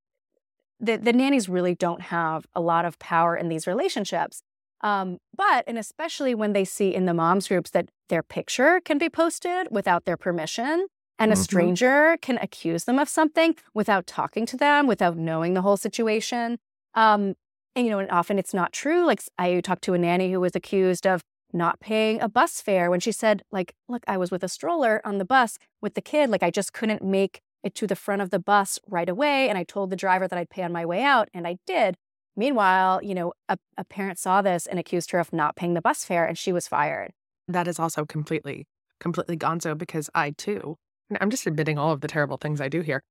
the, 0.80 0.96
the 0.96 1.12
nannies 1.12 1.48
really 1.48 1.74
don't 1.74 2.02
have 2.02 2.46
a 2.54 2.60
lot 2.60 2.84
of 2.84 2.98
power 2.98 3.36
in 3.36 3.48
these 3.48 3.66
relationships 3.66 4.42
um, 4.82 5.18
but 5.36 5.64
and 5.66 5.78
especially 5.78 6.34
when 6.34 6.52
they 6.52 6.64
see 6.64 6.94
in 6.94 7.06
the 7.06 7.14
moms 7.14 7.48
groups 7.48 7.70
that 7.70 7.88
their 8.08 8.22
picture 8.22 8.80
can 8.84 8.98
be 8.98 9.08
posted 9.08 9.68
without 9.70 10.04
their 10.04 10.16
permission 10.16 10.86
and 11.18 11.32
a 11.32 11.34
mm-hmm. 11.34 11.42
stranger 11.42 12.16
can 12.22 12.38
accuse 12.38 12.84
them 12.84 12.98
of 12.98 13.08
something 13.08 13.56
without 13.74 14.06
talking 14.06 14.46
to 14.46 14.56
them 14.56 14.86
without 14.86 15.16
knowing 15.16 15.54
the 15.54 15.62
whole 15.62 15.76
situation 15.76 16.58
um, 16.94 17.34
and 17.74 17.86
you 17.86 17.90
know 17.90 17.98
and 17.98 18.10
often 18.10 18.38
it's 18.38 18.54
not 18.54 18.72
true 18.72 19.04
like 19.04 19.22
i 19.38 19.60
talked 19.60 19.82
to 19.82 19.94
a 19.94 19.98
nanny 19.98 20.32
who 20.32 20.40
was 20.40 20.54
accused 20.54 21.06
of 21.06 21.22
not 21.52 21.80
paying 21.80 22.20
a 22.20 22.28
bus 22.28 22.60
fare 22.60 22.90
when 22.90 23.00
she 23.00 23.12
said 23.12 23.42
like 23.50 23.74
look 23.88 24.02
i 24.06 24.16
was 24.16 24.30
with 24.30 24.44
a 24.44 24.48
stroller 24.48 25.00
on 25.04 25.18
the 25.18 25.24
bus 25.24 25.58
with 25.80 25.94
the 25.94 26.00
kid 26.00 26.28
like 26.30 26.42
i 26.42 26.50
just 26.50 26.72
couldn't 26.72 27.02
make 27.02 27.40
to 27.74 27.86
the 27.86 27.96
front 27.96 28.22
of 28.22 28.30
the 28.30 28.38
bus 28.38 28.78
right 28.86 29.08
away 29.08 29.48
and 29.48 29.58
i 29.58 29.64
told 29.64 29.90
the 29.90 29.96
driver 29.96 30.26
that 30.26 30.38
i'd 30.38 30.50
pay 30.50 30.62
on 30.62 30.72
my 30.72 30.84
way 30.84 31.02
out 31.02 31.28
and 31.34 31.46
i 31.46 31.56
did 31.66 31.96
meanwhile 32.36 33.00
you 33.02 33.14
know 33.14 33.32
a, 33.48 33.58
a 33.76 33.84
parent 33.84 34.18
saw 34.18 34.40
this 34.42 34.66
and 34.66 34.78
accused 34.78 35.10
her 35.10 35.18
of 35.18 35.32
not 35.32 35.56
paying 35.56 35.74
the 35.74 35.80
bus 35.80 36.04
fare 36.04 36.24
and 36.24 36.38
she 36.38 36.52
was 36.52 36.68
fired 36.68 37.12
that 37.46 37.68
is 37.68 37.78
also 37.78 38.04
completely 38.04 38.66
completely 39.00 39.36
gonzo 39.36 39.76
because 39.76 40.08
i 40.14 40.30
too 40.30 40.76
i'm 41.20 41.30
just 41.30 41.46
admitting 41.46 41.78
all 41.78 41.92
of 41.92 42.00
the 42.00 42.08
terrible 42.08 42.36
things 42.36 42.60
i 42.60 42.68
do 42.68 42.80
here 42.80 43.02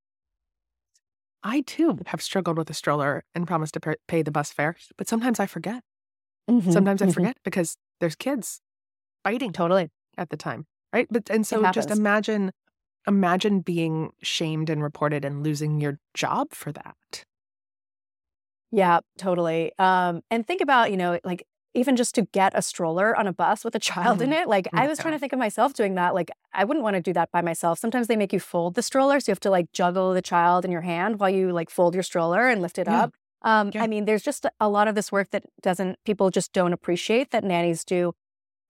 i 1.43 1.61
too 1.61 1.99
have 2.07 2.21
struggled 2.21 2.57
with 2.57 2.69
a 2.69 2.73
stroller 2.73 3.23
and 3.35 3.47
promised 3.47 3.73
to 3.73 3.95
pay 4.07 4.21
the 4.21 4.31
bus 4.31 4.51
fare 4.51 4.75
but 4.97 5.07
sometimes 5.07 5.39
i 5.39 5.45
forget 5.45 5.83
mm-hmm. 6.49 6.71
sometimes 6.71 7.01
i 7.01 7.05
mm-hmm. 7.05 7.13
forget 7.13 7.37
because 7.43 7.77
there's 7.99 8.15
kids 8.15 8.61
fighting 9.23 9.51
totally 9.51 9.89
at 10.17 10.29
the 10.29 10.37
time, 10.37 10.65
right? 10.93 11.07
But 11.11 11.29
and 11.29 11.45
so 11.45 11.69
just 11.71 11.91
imagine 11.91 12.51
imagine 13.07 13.61
being 13.61 14.11
shamed 14.21 14.69
and 14.69 14.83
reported 14.83 15.25
and 15.25 15.43
losing 15.43 15.79
your 15.79 15.99
job 16.13 16.49
for 16.51 16.71
that. 16.71 17.25
Yeah, 18.71 18.99
totally. 19.17 19.71
Um, 19.79 20.21
and 20.29 20.45
think 20.45 20.61
about, 20.61 20.91
you 20.91 20.97
know, 20.97 21.19
like 21.23 21.45
even 21.77 21.95
just 21.95 22.15
to 22.15 22.23
get 22.23 22.53
a 22.55 22.61
stroller 22.61 23.15
on 23.15 23.27
a 23.27 23.33
bus 23.33 23.63
with 23.63 23.75
a 23.75 23.79
child 23.79 24.21
in 24.21 24.33
it. 24.33 24.47
Like 24.47 24.65
mm, 24.65 24.79
I 24.79 24.87
was 24.87 24.97
trying 24.97 25.13
to 25.13 25.19
think 25.19 25.31
of 25.31 25.39
myself 25.39 25.73
doing 25.73 25.95
that. 25.95 26.15
Like 26.15 26.31
I 26.53 26.63
wouldn't 26.63 26.83
want 26.83 26.95
to 26.95 27.01
do 27.01 27.13
that 27.13 27.31
by 27.31 27.41
myself. 27.41 27.77
Sometimes 27.77 28.07
they 28.07 28.15
make 28.15 28.33
you 28.33 28.39
fold 28.39 28.73
the 28.73 28.81
stroller, 28.81 29.19
so 29.19 29.29
you 29.29 29.33
have 29.33 29.39
to 29.41 29.51
like 29.51 29.71
juggle 29.73 30.13
the 30.13 30.21
child 30.21 30.65
in 30.65 30.71
your 30.71 30.81
hand 30.81 31.19
while 31.19 31.29
you 31.29 31.51
like 31.51 31.69
fold 31.69 31.93
your 31.93 32.03
stroller 32.03 32.47
and 32.47 32.61
lift 32.61 32.79
it 32.79 32.87
yeah. 32.87 33.03
up. 33.03 33.13
Um, 33.43 33.71
yeah. 33.73 33.83
I 33.83 33.87
mean, 33.87 34.05
there's 34.05 34.23
just 34.23 34.47
a 34.59 34.67
lot 34.67 34.87
of 34.87 34.95
this 34.95 35.11
work 35.11 35.29
that 35.29 35.43
doesn't 35.61 35.99
people 36.03 36.31
just 36.31 36.51
don't 36.51 36.73
appreciate 36.73 37.29
that 37.31 37.43
nannies 37.43 37.85
do 37.85 38.13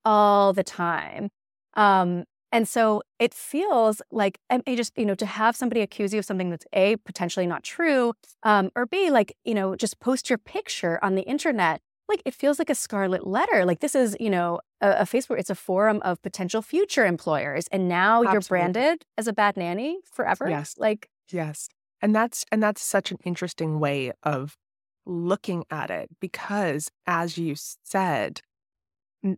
all 0.04 0.52
the 0.52 0.64
time. 0.64 1.30
Um, 1.74 2.24
and 2.50 2.66
so 2.66 3.02
it 3.18 3.34
feels 3.34 4.00
like 4.10 4.38
I 4.48 4.60
just, 4.74 4.96
you 4.96 5.04
know, 5.04 5.14
to 5.16 5.26
have 5.26 5.54
somebody 5.54 5.80
accuse 5.82 6.12
you 6.12 6.18
of 6.18 6.24
something 6.24 6.50
that's 6.50 6.66
A, 6.72 6.96
potentially 6.96 7.46
not 7.46 7.62
true, 7.62 8.14
um, 8.42 8.70
or 8.74 8.86
B, 8.86 9.10
like, 9.10 9.36
you 9.44 9.54
know, 9.54 9.76
just 9.76 10.00
post 10.00 10.30
your 10.30 10.38
picture 10.38 10.98
on 11.02 11.14
the 11.14 11.22
internet. 11.22 11.80
Like 12.08 12.22
it 12.24 12.32
feels 12.32 12.58
like 12.58 12.70
a 12.70 12.74
scarlet 12.74 13.26
letter. 13.26 13.66
Like 13.66 13.80
this 13.80 13.94
is, 13.94 14.16
you 14.18 14.30
know, 14.30 14.60
a, 14.80 14.90
a 14.90 15.02
Facebook, 15.02 15.38
it's 15.38 15.50
a 15.50 15.54
forum 15.54 16.00
of 16.02 16.22
potential 16.22 16.62
future 16.62 17.04
employers. 17.04 17.66
And 17.70 17.86
now 17.86 18.22
Absolutely. 18.22 18.32
you're 18.32 18.40
branded 18.48 19.04
as 19.18 19.26
a 19.26 19.32
bad 19.34 19.58
nanny 19.58 19.98
forever. 20.10 20.48
Yes. 20.48 20.74
Like, 20.78 21.10
yes. 21.30 21.68
And 22.00 22.14
that's 22.14 22.46
and 22.50 22.62
that's 22.62 22.80
such 22.80 23.10
an 23.10 23.18
interesting 23.24 23.78
way 23.78 24.12
of 24.22 24.56
looking 25.04 25.64
at 25.70 25.90
it 25.90 26.08
because 26.20 26.90
as 27.06 27.38
you 27.38 27.54
said 27.82 28.40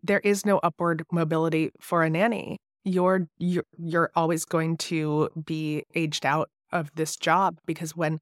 there 0.02 0.18
is 0.20 0.44
no 0.44 0.58
upward 0.58 1.04
mobility 1.12 1.70
for 1.80 2.02
a 2.02 2.10
nanny 2.10 2.58
you're 2.84 3.26
you're, 3.38 3.64
you're 3.78 4.10
always 4.14 4.44
going 4.44 4.76
to 4.76 5.28
be 5.44 5.84
aged 5.94 6.24
out 6.24 6.48
of 6.72 6.90
this 6.94 7.16
job 7.16 7.58
because 7.66 7.96
when 7.96 8.18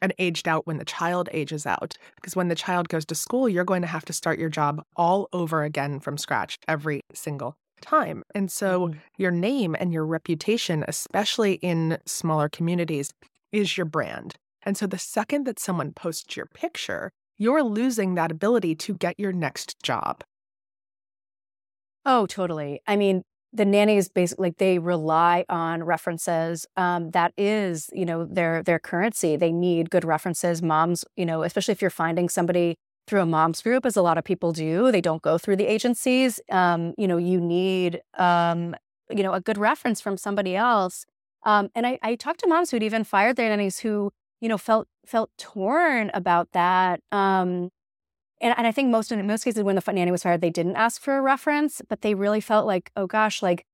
and 0.00 0.12
aged 0.18 0.48
out 0.48 0.66
when 0.66 0.78
the 0.78 0.84
child 0.84 1.28
ages 1.32 1.64
out 1.64 1.96
because 2.16 2.34
when 2.34 2.48
the 2.48 2.54
child 2.54 2.88
goes 2.88 3.04
to 3.06 3.14
school 3.14 3.48
you're 3.48 3.64
going 3.64 3.82
to 3.82 3.88
have 3.88 4.04
to 4.04 4.12
start 4.12 4.38
your 4.38 4.48
job 4.48 4.82
all 4.96 5.28
over 5.32 5.62
again 5.62 6.00
from 6.00 6.18
scratch 6.18 6.58
every 6.66 7.00
single 7.14 7.54
time 7.80 8.22
and 8.34 8.50
so 8.50 8.88
mm-hmm. 8.88 8.98
your 9.18 9.30
name 9.30 9.76
and 9.78 9.92
your 9.92 10.04
reputation 10.04 10.84
especially 10.88 11.54
in 11.54 11.98
smaller 12.06 12.48
communities 12.48 13.12
is 13.52 13.76
your 13.76 13.86
brand 13.86 14.34
and 14.64 14.76
so 14.76 14.86
the 14.86 14.98
second 14.98 15.44
that 15.46 15.58
someone 15.58 15.92
posts 15.92 16.36
your 16.36 16.46
picture, 16.46 17.10
you're 17.38 17.62
losing 17.62 18.14
that 18.14 18.30
ability 18.30 18.74
to 18.76 18.94
get 18.94 19.18
your 19.18 19.32
next 19.32 19.82
job. 19.82 20.22
Oh, 22.04 22.26
totally. 22.26 22.80
I 22.86 22.96
mean, 22.96 23.22
the 23.52 23.64
nannies 23.64 24.08
basically 24.08 24.48
like 24.48 24.58
they 24.58 24.78
rely 24.78 25.44
on 25.48 25.82
references. 25.82 26.66
Um, 26.76 27.10
that 27.10 27.32
is, 27.36 27.90
you 27.92 28.04
know, 28.04 28.24
their 28.24 28.62
their 28.62 28.78
currency. 28.78 29.36
They 29.36 29.52
need 29.52 29.90
good 29.90 30.04
references. 30.04 30.62
Moms, 30.62 31.04
you 31.16 31.26
know, 31.26 31.42
especially 31.42 31.72
if 31.72 31.80
you're 31.82 31.90
finding 31.90 32.28
somebody 32.28 32.76
through 33.06 33.20
a 33.20 33.26
moms 33.26 33.60
group, 33.62 33.84
as 33.84 33.96
a 33.96 34.02
lot 34.02 34.16
of 34.16 34.24
people 34.24 34.52
do, 34.52 34.92
they 34.92 35.00
don't 35.00 35.22
go 35.22 35.36
through 35.36 35.56
the 35.56 35.66
agencies. 35.66 36.40
Um, 36.50 36.94
you 36.96 37.08
know, 37.08 37.16
you 37.16 37.40
need 37.40 38.00
um, 38.16 38.74
you 39.10 39.22
know, 39.22 39.32
a 39.32 39.40
good 39.40 39.58
reference 39.58 40.00
from 40.00 40.16
somebody 40.16 40.56
else. 40.56 41.04
Um, 41.44 41.70
and 41.74 41.86
I, 41.86 41.98
I 42.02 42.14
talked 42.14 42.40
to 42.40 42.46
moms 42.46 42.70
who'd 42.70 42.84
even 42.84 43.04
fired 43.04 43.36
their 43.36 43.48
nannies 43.48 43.80
who 43.80 44.12
you 44.42 44.48
know, 44.48 44.58
felt 44.58 44.88
felt 45.06 45.30
torn 45.38 46.10
about 46.12 46.50
that. 46.52 47.00
Um, 47.12 47.70
and, 48.42 48.54
and 48.58 48.66
I 48.66 48.72
think 48.72 48.90
most 48.90 49.12
in 49.12 49.24
most 49.26 49.44
cases 49.44 49.62
when 49.62 49.76
the 49.76 49.92
nanny 49.92 50.10
was 50.10 50.24
fired, 50.24 50.40
they 50.40 50.50
didn't 50.50 50.76
ask 50.76 51.00
for 51.00 51.16
a 51.16 51.22
reference, 51.22 51.80
but 51.88 52.02
they 52.02 52.14
really 52.14 52.40
felt 52.40 52.66
like, 52.66 52.90
oh 52.96 53.06
gosh, 53.06 53.40
like, 53.40 53.64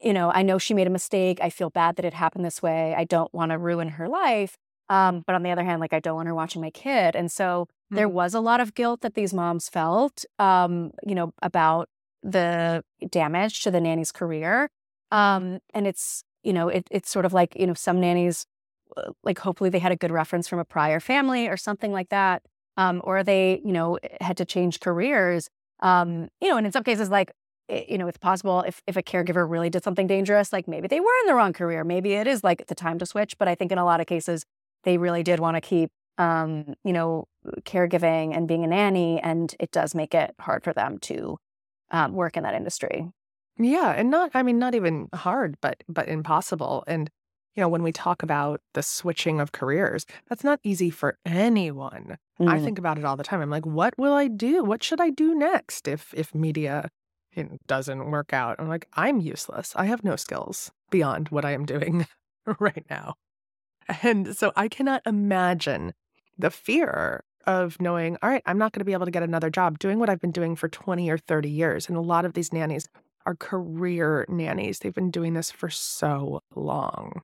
you 0.00 0.12
know, 0.12 0.30
I 0.30 0.42
know 0.42 0.58
she 0.58 0.74
made 0.74 0.88
a 0.88 0.90
mistake. 0.90 1.38
I 1.40 1.48
feel 1.48 1.70
bad 1.70 1.94
that 1.96 2.04
it 2.04 2.12
happened 2.12 2.44
this 2.44 2.60
way. 2.60 2.94
I 2.96 3.04
don't 3.04 3.32
want 3.32 3.52
to 3.52 3.58
ruin 3.58 3.90
her 3.90 4.08
life. 4.08 4.56
Um, 4.88 5.22
but 5.24 5.36
on 5.36 5.44
the 5.44 5.50
other 5.50 5.62
hand, 5.62 5.80
like 5.80 5.92
I 5.92 6.00
don't 6.00 6.16
want 6.16 6.26
her 6.26 6.34
watching 6.34 6.60
my 6.60 6.70
kid. 6.70 7.14
And 7.14 7.30
so 7.30 7.66
mm-hmm. 7.66 7.96
there 7.96 8.08
was 8.08 8.34
a 8.34 8.40
lot 8.40 8.60
of 8.60 8.74
guilt 8.74 9.02
that 9.02 9.14
these 9.14 9.32
moms 9.32 9.68
felt, 9.68 10.24
um, 10.40 10.90
you 11.06 11.14
know, 11.14 11.32
about 11.40 11.88
the 12.24 12.82
damage 13.08 13.62
to 13.62 13.70
the 13.70 13.80
nanny's 13.80 14.10
career. 14.10 14.68
Um, 15.12 15.60
and 15.72 15.86
it's, 15.86 16.24
you 16.42 16.52
know, 16.52 16.68
it, 16.68 16.88
it's 16.90 17.10
sort 17.10 17.24
of 17.24 17.32
like, 17.32 17.54
you 17.56 17.66
know, 17.66 17.74
some 17.74 18.00
nannies 18.00 18.46
like 19.24 19.38
hopefully 19.38 19.70
they 19.70 19.78
had 19.78 19.92
a 19.92 19.96
good 19.96 20.10
reference 20.10 20.48
from 20.48 20.58
a 20.58 20.64
prior 20.64 21.00
family 21.00 21.48
or 21.48 21.56
something 21.56 21.92
like 21.92 22.10
that 22.10 22.42
um, 22.76 23.00
or 23.04 23.22
they 23.22 23.60
you 23.64 23.72
know 23.72 23.98
had 24.20 24.36
to 24.36 24.44
change 24.44 24.80
careers 24.80 25.48
um, 25.80 26.28
you 26.40 26.48
know 26.48 26.56
and 26.56 26.66
in 26.66 26.72
some 26.72 26.84
cases 26.84 27.10
like 27.10 27.32
you 27.68 27.96
know 27.96 28.06
it's 28.08 28.18
possible 28.18 28.62
if, 28.66 28.82
if 28.86 28.96
a 28.96 29.02
caregiver 29.02 29.48
really 29.48 29.70
did 29.70 29.82
something 29.84 30.06
dangerous 30.06 30.52
like 30.52 30.68
maybe 30.68 30.88
they 30.88 31.00
were 31.00 31.12
in 31.22 31.26
the 31.26 31.34
wrong 31.34 31.52
career. 31.52 31.84
Maybe 31.84 32.14
it 32.14 32.26
is 32.26 32.44
like 32.44 32.66
the 32.66 32.74
time 32.74 32.98
to 32.98 33.06
switch 33.06 33.38
but 33.38 33.48
i 33.48 33.54
think 33.54 33.72
in 33.72 33.78
a 33.78 33.84
lot 33.84 34.00
of 34.00 34.06
cases 34.06 34.44
they 34.84 34.98
really 34.98 35.22
did 35.22 35.40
want 35.40 35.56
to 35.56 35.60
keep 35.60 35.90
um, 36.18 36.74
you 36.84 36.92
know 36.92 37.26
caregiving 37.62 38.36
and 38.36 38.46
being 38.46 38.64
a 38.64 38.66
nanny 38.66 39.20
and 39.20 39.54
it 39.58 39.70
does 39.70 39.94
make 39.94 40.14
it 40.14 40.34
hard 40.40 40.62
for 40.64 40.72
them 40.72 40.98
to 40.98 41.38
um, 41.90 42.12
work 42.14 42.36
in 42.36 42.42
that 42.42 42.54
industry. 42.54 43.06
Yeah 43.58 43.90
and 43.90 44.10
not 44.10 44.30
i 44.34 44.42
mean 44.42 44.58
not 44.58 44.74
even 44.74 45.08
hard 45.14 45.56
but 45.60 45.82
but 45.88 46.08
impossible 46.08 46.84
and 46.86 47.10
you 47.54 47.60
know, 47.60 47.68
when 47.68 47.82
we 47.82 47.92
talk 47.92 48.22
about 48.22 48.60
the 48.74 48.82
switching 48.82 49.40
of 49.40 49.52
careers, 49.52 50.06
that's 50.28 50.44
not 50.44 50.60
easy 50.62 50.90
for 50.90 51.18
anyone. 51.26 52.16
Mm. 52.40 52.48
I 52.48 52.58
think 52.60 52.78
about 52.78 52.98
it 52.98 53.04
all 53.04 53.16
the 53.16 53.24
time. 53.24 53.40
I'm 53.40 53.50
like, 53.50 53.66
what 53.66 53.94
will 53.98 54.14
I 54.14 54.28
do? 54.28 54.64
What 54.64 54.82
should 54.82 55.00
I 55.00 55.10
do 55.10 55.34
next 55.34 55.86
if 55.86 56.14
if 56.14 56.34
media 56.34 56.88
you 57.34 57.44
know, 57.44 57.58
doesn't 57.66 58.10
work 58.10 58.32
out? 58.32 58.56
I'm 58.58 58.68
like, 58.68 58.88
I'm 58.94 59.20
useless. 59.20 59.74
I 59.76 59.84
have 59.86 60.02
no 60.02 60.16
skills 60.16 60.70
beyond 60.90 61.28
what 61.28 61.44
I 61.44 61.52
am 61.52 61.66
doing 61.66 62.06
right 62.58 62.84
now. 62.88 63.14
And 64.02 64.36
so 64.36 64.52
I 64.56 64.68
cannot 64.68 65.02
imagine 65.06 65.92
the 66.38 66.50
fear 66.50 67.24
of 67.46 67.80
knowing, 67.80 68.16
all 68.22 68.30
right, 68.30 68.42
I'm 68.46 68.58
not 68.58 68.72
going 68.72 68.80
to 68.80 68.84
be 68.84 68.92
able 68.92 69.06
to 69.06 69.10
get 69.10 69.22
another 69.22 69.50
job 69.50 69.78
doing 69.78 69.98
what 69.98 70.08
I've 70.08 70.20
been 70.20 70.30
doing 70.30 70.54
for 70.56 70.68
20 70.68 71.10
or 71.10 71.18
30 71.18 71.50
years. 71.50 71.88
And 71.88 71.96
a 71.96 72.00
lot 72.00 72.24
of 72.24 72.34
these 72.34 72.52
nannies 72.52 72.88
are 73.26 73.34
career 73.34 74.24
nannies. 74.28 74.78
They've 74.78 74.94
been 74.94 75.10
doing 75.10 75.34
this 75.34 75.50
for 75.50 75.68
so 75.68 76.40
long. 76.54 77.20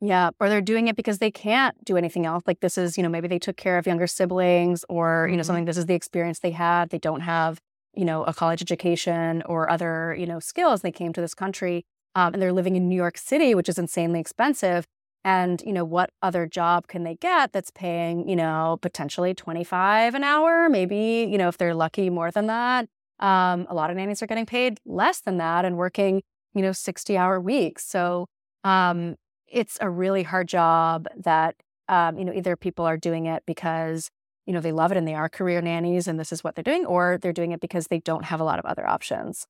Yeah, 0.00 0.30
or 0.38 0.48
they're 0.48 0.60
doing 0.60 0.88
it 0.88 0.96
because 0.96 1.18
they 1.18 1.30
can't 1.30 1.82
do 1.84 1.96
anything 1.96 2.26
else. 2.26 2.44
Like 2.46 2.60
this 2.60 2.76
is, 2.76 2.98
you 2.98 3.02
know, 3.02 3.08
maybe 3.08 3.28
they 3.28 3.38
took 3.38 3.56
care 3.56 3.78
of 3.78 3.86
younger 3.86 4.06
siblings 4.06 4.84
or, 4.88 5.26
you 5.28 5.36
know, 5.36 5.40
mm-hmm. 5.40 5.46
something 5.46 5.64
this 5.64 5.78
is 5.78 5.86
the 5.86 5.94
experience 5.94 6.40
they 6.40 6.50
had. 6.50 6.90
They 6.90 6.98
don't 6.98 7.22
have, 7.22 7.60
you 7.94 8.04
know, 8.04 8.22
a 8.24 8.34
college 8.34 8.60
education 8.60 9.42
or 9.46 9.70
other, 9.70 10.14
you 10.18 10.26
know, 10.26 10.38
skills. 10.38 10.82
They 10.82 10.92
came 10.92 11.14
to 11.14 11.20
this 11.22 11.34
country 11.34 11.84
um, 12.14 12.34
and 12.34 12.42
they're 12.42 12.52
living 12.52 12.76
in 12.76 12.88
New 12.88 12.96
York 12.96 13.16
City, 13.16 13.54
which 13.54 13.70
is 13.70 13.78
insanely 13.78 14.20
expensive. 14.20 14.86
And, 15.24 15.62
you 15.66 15.72
know, 15.72 15.84
what 15.84 16.10
other 16.22 16.46
job 16.46 16.88
can 16.88 17.02
they 17.02 17.16
get 17.16 17.52
that's 17.52 17.70
paying, 17.70 18.28
you 18.28 18.36
know, 18.36 18.78
potentially 18.82 19.34
25 19.34 20.14
an 20.14 20.22
hour, 20.22 20.68
maybe, 20.68 21.26
you 21.28 21.38
know, 21.38 21.48
if 21.48 21.58
they're 21.58 21.74
lucky 21.74 22.10
more 22.10 22.30
than 22.30 22.46
that. 22.46 22.86
Um, 23.18 23.66
a 23.68 23.74
lot 23.74 23.90
of 23.90 23.96
nannies 23.96 24.22
are 24.22 24.26
getting 24.26 24.46
paid 24.46 24.78
less 24.84 25.20
than 25.20 25.38
that 25.38 25.64
and 25.64 25.78
working, 25.78 26.22
you 26.54 26.60
know, 26.60 26.72
60 26.72 27.16
hour 27.16 27.40
weeks. 27.40 27.84
So 27.86 28.26
um, 28.62 29.16
it's 29.48 29.78
a 29.80 29.90
really 29.90 30.22
hard 30.22 30.48
job 30.48 31.06
that 31.16 31.56
um, 31.88 32.18
you 32.18 32.24
know 32.24 32.32
either 32.32 32.56
people 32.56 32.84
are 32.84 32.96
doing 32.96 33.26
it 33.26 33.42
because 33.46 34.10
you 34.46 34.52
know 34.52 34.60
they 34.60 34.72
love 34.72 34.90
it 34.92 34.98
and 34.98 35.06
they 35.06 35.14
are 35.14 35.28
career 35.28 35.60
nannies 35.60 36.08
and 36.08 36.18
this 36.18 36.32
is 36.32 36.42
what 36.42 36.54
they're 36.54 36.64
doing 36.64 36.86
or 36.86 37.18
they're 37.20 37.32
doing 37.32 37.52
it 37.52 37.60
because 37.60 37.86
they 37.88 38.00
don't 38.00 38.24
have 38.24 38.40
a 38.40 38.44
lot 38.44 38.58
of 38.58 38.64
other 38.64 38.86
options 38.86 39.46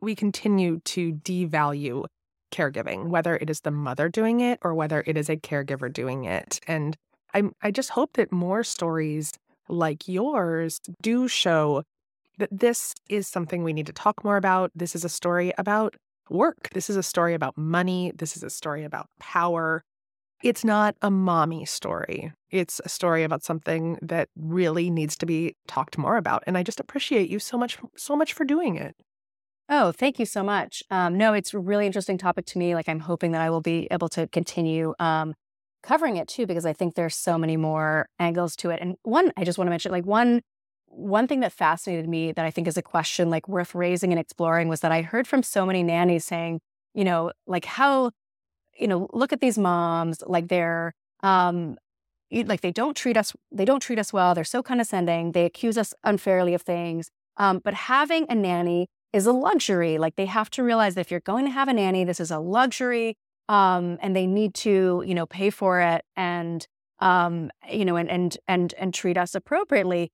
we 0.00 0.14
continue 0.16 0.80
to 0.80 1.12
devalue 1.12 2.04
caregiving, 2.52 3.06
whether 3.06 3.36
it 3.36 3.48
is 3.48 3.62
the 3.62 3.70
mother 3.70 4.08
doing 4.08 4.40
it 4.40 4.60
or 4.62 4.74
whether 4.74 5.02
it 5.06 5.16
is 5.16 5.28
a 5.28 5.36
caregiver 5.36 5.90
doing 5.90 6.24
it. 6.24 6.60
And 6.68 6.96
I 7.34 7.44
I 7.62 7.70
just 7.70 7.90
hope 7.90 8.12
that 8.14 8.30
more 8.30 8.62
stories 8.62 9.32
like 9.68 10.06
yours 10.06 10.80
do 11.00 11.26
show 11.26 11.82
that 12.38 12.50
this 12.52 12.94
is 13.08 13.26
something 13.26 13.62
we 13.62 13.72
need 13.72 13.86
to 13.86 13.92
talk 13.92 14.22
more 14.22 14.36
about. 14.36 14.70
This 14.74 14.94
is 14.94 15.04
a 15.04 15.08
story 15.08 15.52
about 15.56 15.96
work. 16.32 16.68
This 16.72 16.90
is 16.90 16.96
a 16.96 17.02
story 17.02 17.34
about 17.34 17.56
money. 17.56 18.12
This 18.14 18.36
is 18.36 18.42
a 18.42 18.50
story 18.50 18.84
about 18.84 19.06
power. 19.20 19.84
It's 20.42 20.64
not 20.64 20.96
a 21.02 21.10
mommy 21.10 21.64
story. 21.64 22.32
It's 22.50 22.80
a 22.84 22.88
story 22.88 23.22
about 23.22 23.44
something 23.44 23.98
that 24.02 24.28
really 24.36 24.90
needs 24.90 25.16
to 25.18 25.26
be 25.26 25.54
talked 25.68 25.96
more 25.96 26.16
about. 26.16 26.42
And 26.46 26.58
I 26.58 26.64
just 26.64 26.80
appreciate 26.80 27.30
you 27.30 27.38
so 27.38 27.56
much, 27.56 27.78
so 27.96 28.16
much 28.16 28.32
for 28.32 28.44
doing 28.44 28.76
it. 28.76 28.96
Oh, 29.68 29.92
thank 29.92 30.18
you 30.18 30.26
so 30.26 30.42
much. 30.42 30.82
Um, 30.90 31.16
no, 31.16 31.32
it's 31.32 31.54
a 31.54 31.58
really 31.58 31.86
interesting 31.86 32.18
topic 32.18 32.44
to 32.46 32.58
me. 32.58 32.74
Like, 32.74 32.88
I'm 32.88 33.00
hoping 33.00 33.32
that 33.32 33.40
I 33.40 33.48
will 33.48 33.60
be 33.60 33.86
able 33.90 34.08
to 34.10 34.26
continue 34.26 34.94
um, 34.98 35.34
covering 35.82 36.16
it 36.16 36.26
too, 36.28 36.46
because 36.46 36.66
I 36.66 36.72
think 36.72 36.94
there's 36.94 37.14
so 37.14 37.38
many 37.38 37.56
more 37.56 38.08
angles 38.18 38.56
to 38.56 38.70
it. 38.70 38.80
And 38.82 38.96
one, 39.04 39.32
I 39.36 39.44
just 39.44 39.58
want 39.58 39.66
to 39.68 39.70
mention, 39.70 39.92
like, 39.92 40.04
one 40.04 40.42
one 40.94 41.26
thing 41.26 41.40
that 41.40 41.52
fascinated 41.52 42.08
me 42.08 42.32
that 42.32 42.44
I 42.44 42.50
think 42.50 42.68
is 42.68 42.76
a 42.76 42.82
question 42.82 43.30
like 43.30 43.48
worth 43.48 43.74
raising 43.74 44.12
and 44.12 44.20
exploring 44.20 44.68
was 44.68 44.80
that 44.80 44.92
I 44.92 45.02
heard 45.02 45.26
from 45.26 45.42
so 45.42 45.64
many 45.64 45.82
nannies 45.82 46.24
saying, 46.24 46.60
you 46.94 47.04
know, 47.04 47.32
like 47.46 47.64
how, 47.64 48.10
you 48.78 48.86
know, 48.86 49.08
look 49.12 49.32
at 49.32 49.40
these 49.40 49.58
moms, 49.58 50.22
like 50.26 50.48
they're, 50.48 50.92
um, 51.22 51.76
like 52.30 52.60
they 52.60 52.72
don't 52.72 52.96
treat 52.96 53.16
us, 53.16 53.32
they 53.50 53.64
don't 53.64 53.80
treat 53.80 53.98
us 53.98 54.12
well. 54.12 54.34
They're 54.34 54.44
so 54.44 54.62
condescending. 54.62 55.32
They 55.32 55.44
accuse 55.44 55.78
us 55.78 55.94
unfairly 56.04 56.54
of 56.54 56.62
things. 56.62 57.10
Um, 57.38 57.60
but 57.64 57.74
having 57.74 58.26
a 58.28 58.34
nanny 58.34 58.88
is 59.12 59.26
a 59.26 59.32
luxury. 59.32 59.98
Like 59.98 60.16
they 60.16 60.26
have 60.26 60.50
to 60.50 60.62
realize 60.62 60.94
that 60.94 61.02
if 61.02 61.10
you're 61.10 61.20
going 61.20 61.44
to 61.46 61.50
have 61.50 61.68
a 61.68 61.72
nanny, 61.72 62.04
this 62.04 62.20
is 62.20 62.30
a 62.30 62.38
luxury, 62.38 63.16
um, 63.48 63.98
and 64.00 64.14
they 64.14 64.26
need 64.26 64.54
to, 64.54 65.02
you 65.06 65.14
know, 65.14 65.26
pay 65.26 65.50
for 65.50 65.80
it 65.80 66.04
and, 66.16 66.66
um, 67.00 67.50
you 67.70 67.84
know, 67.84 67.96
and 67.96 68.08
and 68.10 68.38
and 68.46 68.74
and 68.78 68.94
treat 68.94 69.16
us 69.16 69.34
appropriately. 69.34 70.10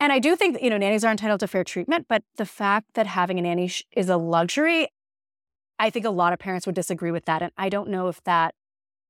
And 0.00 0.12
I 0.12 0.18
do 0.18 0.34
think 0.34 0.54
that, 0.54 0.62
you 0.62 0.70
know, 0.70 0.78
nannies 0.78 1.04
are 1.04 1.10
entitled 1.10 1.40
to 1.40 1.46
fair 1.46 1.62
treatment, 1.62 2.06
but 2.08 2.24
the 2.36 2.46
fact 2.46 2.94
that 2.94 3.06
having 3.06 3.38
a 3.38 3.42
nanny 3.42 3.70
is 3.92 4.08
a 4.08 4.16
luxury, 4.16 4.88
I 5.78 5.90
think 5.90 6.06
a 6.06 6.10
lot 6.10 6.32
of 6.32 6.38
parents 6.38 6.66
would 6.66 6.74
disagree 6.74 7.10
with 7.10 7.26
that. 7.26 7.42
And 7.42 7.52
I 7.58 7.68
don't 7.68 7.90
know 7.90 8.08
if 8.08 8.22
that, 8.24 8.54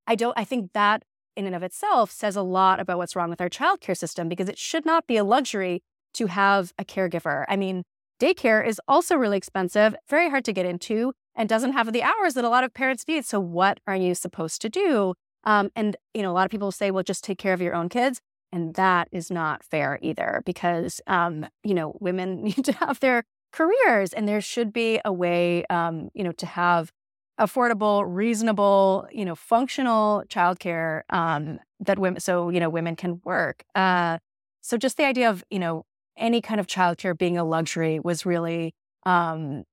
I 0.08 0.16
don't, 0.16 0.36
I 0.36 0.44
think 0.44 0.72
that 0.72 1.04
in 1.36 1.46
and 1.46 1.54
of 1.54 1.62
itself 1.62 2.10
says 2.10 2.34
a 2.34 2.42
lot 2.42 2.80
about 2.80 2.98
what's 2.98 3.14
wrong 3.14 3.30
with 3.30 3.40
our 3.40 3.48
childcare 3.48 3.96
system 3.96 4.28
because 4.28 4.48
it 4.48 4.58
should 4.58 4.84
not 4.84 5.06
be 5.06 5.16
a 5.16 5.24
luxury 5.24 5.80
to 6.14 6.26
have 6.26 6.72
a 6.76 6.84
caregiver. 6.84 7.44
I 7.48 7.56
mean, 7.56 7.84
daycare 8.20 8.66
is 8.66 8.80
also 8.88 9.14
really 9.14 9.36
expensive, 9.36 9.94
very 10.08 10.28
hard 10.28 10.44
to 10.46 10.52
get 10.52 10.66
into, 10.66 11.12
and 11.34 11.48
doesn't 11.48 11.72
have 11.72 11.92
the 11.92 12.02
hours 12.02 12.34
that 12.34 12.44
a 12.44 12.48
lot 12.48 12.64
of 12.64 12.74
parents 12.74 13.06
need. 13.06 13.24
So, 13.24 13.40
what 13.40 13.78
are 13.86 13.96
you 13.96 14.14
supposed 14.14 14.60
to 14.62 14.68
do? 14.68 15.14
Um, 15.44 15.70
and 15.74 15.96
you 16.12 16.22
know, 16.22 16.30
a 16.30 16.34
lot 16.34 16.44
of 16.44 16.50
people 16.50 16.72
say, 16.72 16.90
"Well, 16.90 17.04
just 17.04 17.24
take 17.24 17.38
care 17.38 17.54
of 17.54 17.62
your 17.62 17.74
own 17.74 17.88
kids." 17.88 18.20
And 18.52 18.74
that 18.74 19.08
is 19.12 19.30
not 19.30 19.62
fair 19.62 19.98
either 20.02 20.42
because, 20.44 21.00
um, 21.06 21.46
you 21.62 21.74
know, 21.74 21.96
women 22.00 22.42
need 22.44 22.64
to 22.64 22.72
have 22.72 23.00
their 23.00 23.24
careers 23.52 24.12
and 24.12 24.28
there 24.28 24.40
should 24.40 24.72
be 24.72 25.00
a 25.04 25.12
way, 25.12 25.64
um, 25.66 26.10
you 26.14 26.24
know, 26.24 26.32
to 26.32 26.46
have 26.46 26.92
affordable, 27.38 28.04
reasonable, 28.06 29.08
you 29.10 29.24
know, 29.24 29.34
functional 29.34 30.24
childcare 30.28 31.02
um, 31.10 31.58
that 31.80 31.98
women, 31.98 32.20
so, 32.20 32.50
you 32.50 32.60
know, 32.60 32.68
women 32.68 32.94
can 32.94 33.20
work. 33.24 33.64
Uh, 33.74 34.18
so 34.60 34.76
just 34.76 34.98
the 34.98 35.04
idea 35.04 35.30
of, 35.30 35.42
you 35.50 35.58
know, 35.58 35.84
any 36.16 36.42
kind 36.42 36.60
of 36.60 36.66
childcare 36.66 37.16
being 37.16 37.38
a 37.38 37.44
luxury 37.44 37.98
was 37.98 38.26
really, 38.26 38.74
um, 39.06 39.64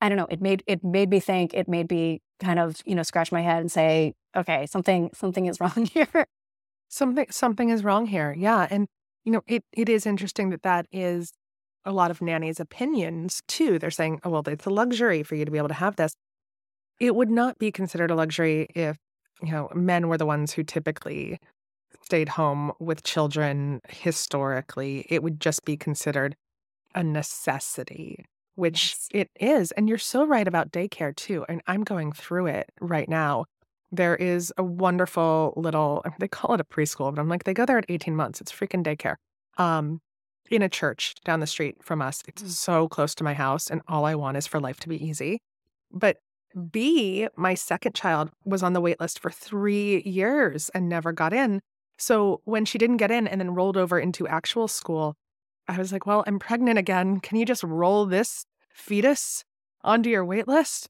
I 0.00 0.08
don't 0.08 0.16
know, 0.16 0.28
it 0.30 0.40
made, 0.40 0.62
it 0.66 0.84
made 0.84 1.10
me 1.10 1.18
think, 1.20 1.52
it 1.52 1.68
made 1.68 1.90
me 1.90 2.22
kind 2.38 2.60
of, 2.60 2.80
you 2.86 2.94
know, 2.94 3.02
scratch 3.02 3.32
my 3.32 3.40
head 3.42 3.60
and 3.60 3.72
say, 3.72 4.14
okay, 4.36 4.66
something, 4.66 5.10
something 5.12 5.46
is 5.46 5.60
wrong 5.60 5.86
here. 5.92 6.26
Something 6.90 7.26
something 7.30 7.70
is 7.70 7.84
wrong 7.84 8.06
here. 8.06 8.34
Yeah, 8.36 8.66
and 8.70 8.88
you 9.24 9.32
know, 9.32 9.42
it 9.46 9.64
it 9.72 9.88
is 9.88 10.06
interesting 10.06 10.50
that 10.50 10.62
that 10.62 10.86
is 10.92 11.32
a 11.84 11.92
lot 11.92 12.10
of 12.10 12.20
nannies' 12.20 12.60
opinions 12.60 13.40
too. 13.48 13.78
They're 13.78 13.90
saying, 13.92 14.20
"Oh, 14.24 14.30
well, 14.30 14.42
it's 14.46 14.66
a 14.66 14.70
luxury 14.70 15.22
for 15.22 15.36
you 15.36 15.44
to 15.44 15.50
be 15.50 15.58
able 15.58 15.68
to 15.68 15.74
have 15.74 15.96
this." 15.96 16.14
It 17.00 17.14
would 17.16 17.30
not 17.30 17.58
be 17.58 17.72
considered 17.72 18.10
a 18.10 18.14
luxury 18.14 18.68
if, 18.74 18.98
you 19.42 19.52
know, 19.52 19.70
men 19.74 20.08
were 20.08 20.18
the 20.18 20.26
ones 20.26 20.52
who 20.52 20.64
typically 20.64 21.38
stayed 22.02 22.30
home 22.30 22.72
with 22.80 23.02
children 23.04 23.80
historically. 23.88 25.06
It 25.10 25.22
would 25.22 25.40
just 25.40 25.64
be 25.64 25.76
considered 25.76 26.36
a 26.94 27.04
necessity, 27.04 28.24
which 28.56 28.96
yes. 28.96 29.08
it 29.12 29.30
is. 29.40 29.72
And 29.72 29.88
you're 29.88 29.98
so 29.98 30.24
right 30.26 30.48
about 30.48 30.72
daycare 30.72 31.14
too. 31.16 31.44
And 31.48 31.62
I'm 31.66 31.84
going 31.84 32.12
through 32.12 32.46
it 32.48 32.70
right 32.80 33.08
now 33.08 33.46
there 33.92 34.16
is 34.16 34.52
a 34.56 34.62
wonderful 34.62 35.52
little 35.56 36.04
they 36.18 36.28
call 36.28 36.54
it 36.54 36.60
a 36.60 36.64
preschool 36.64 37.14
but 37.14 37.20
i'm 37.20 37.28
like 37.28 37.44
they 37.44 37.54
go 37.54 37.66
there 37.66 37.78
at 37.78 37.86
18 37.88 38.14
months 38.14 38.40
it's 38.40 38.52
freaking 38.52 38.84
daycare 38.84 39.16
um 39.62 40.00
in 40.50 40.62
a 40.62 40.68
church 40.68 41.14
down 41.24 41.40
the 41.40 41.46
street 41.46 41.76
from 41.82 42.02
us 42.02 42.22
it's 42.26 42.42
mm. 42.42 42.48
so 42.48 42.88
close 42.88 43.14
to 43.14 43.24
my 43.24 43.34
house 43.34 43.70
and 43.70 43.80
all 43.88 44.04
i 44.04 44.14
want 44.14 44.36
is 44.36 44.46
for 44.46 44.60
life 44.60 44.80
to 44.80 44.88
be 44.88 45.04
easy 45.04 45.40
but 45.92 46.16
b 46.70 47.28
my 47.36 47.54
second 47.54 47.94
child 47.94 48.30
was 48.44 48.62
on 48.62 48.72
the 48.72 48.80
wait 48.80 49.00
list 49.00 49.20
for 49.20 49.30
three 49.30 50.02
years 50.04 50.68
and 50.70 50.88
never 50.88 51.12
got 51.12 51.32
in 51.32 51.60
so 51.98 52.40
when 52.44 52.64
she 52.64 52.78
didn't 52.78 52.96
get 52.96 53.10
in 53.10 53.28
and 53.28 53.40
then 53.40 53.54
rolled 53.54 53.76
over 53.76 53.98
into 53.98 54.26
actual 54.26 54.66
school 54.66 55.14
i 55.68 55.78
was 55.78 55.92
like 55.92 56.06
well 56.06 56.24
i'm 56.26 56.40
pregnant 56.40 56.78
again 56.78 57.20
can 57.20 57.38
you 57.38 57.44
just 57.44 57.62
roll 57.62 58.04
this 58.04 58.44
fetus 58.72 59.44
onto 59.82 60.10
your 60.10 60.24
wait 60.24 60.48
list 60.48 60.88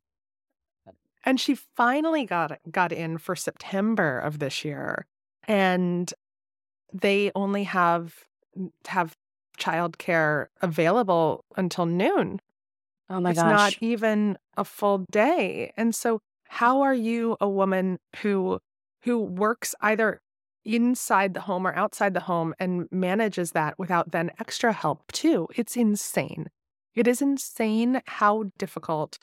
and 1.24 1.40
she 1.40 1.54
finally 1.54 2.24
got 2.24 2.58
got 2.70 2.92
in 2.92 3.18
for 3.18 3.36
September 3.36 4.18
of 4.18 4.38
this 4.38 4.64
year. 4.64 5.06
And 5.48 6.12
they 6.92 7.30
only 7.34 7.64
have 7.64 8.14
have 8.86 9.16
childcare 9.58 10.46
available 10.62 11.44
until 11.56 11.86
noon. 11.86 12.40
Oh 13.08 13.20
my 13.20 13.30
it's 13.30 13.38
gosh. 13.38 13.72
It's 13.72 13.80
not 13.82 13.86
even 13.86 14.38
a 14.56 14.64
full 14.64 15.04
day. 15.10 15.72
And 15.76 15.94
so 15.94 16.20
how 16.48 16.82
are 16.82 16.94
you 16.94 17.36
a 17.40 17.48
woman 17.48 17.98
who 18.22 18.58
who 19.02 19.18
works 19.18 19.74
either 19.80 20.20
inside 20.64 21.32
the 21.32 21.40
home 21.40 21.66
or 21.66 21.74
outside 21.74 22.12
the 22.12 22.20
home 22.20 22.54
and 22.58 22.86
manages 22.90 23.52
that 23.52 23.78
without 23.78 24.12
then 24.12 24.30
extra 24.38 24.72
help 24.72 25.10
too? 25.12 25.48
It's 25.56 25.76
insane. 25.76 26.48
It 26.94 27.06
is 27.06 27.22
insane 27.22 28.02
how 28.06 28.50
difficult 28.58 29.18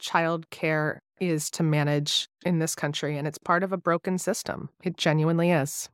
childcare 0.00 1.00
is 1.20 1.50
to 1.52 1.62
manage 1.62 2.28
in 2.44 2.58
this 2.58 2.74
country. 2.74 3.16
And 3.16 3.26
it's 3.28 3.38
part 3.38 3.62
of 3.62 3.72
a 3.72 3.76
broken 3.76 4.18
system. 4.18 4.70
It 4.82 4.96
genuinely 4.96 5.50
is. 5.50 5.88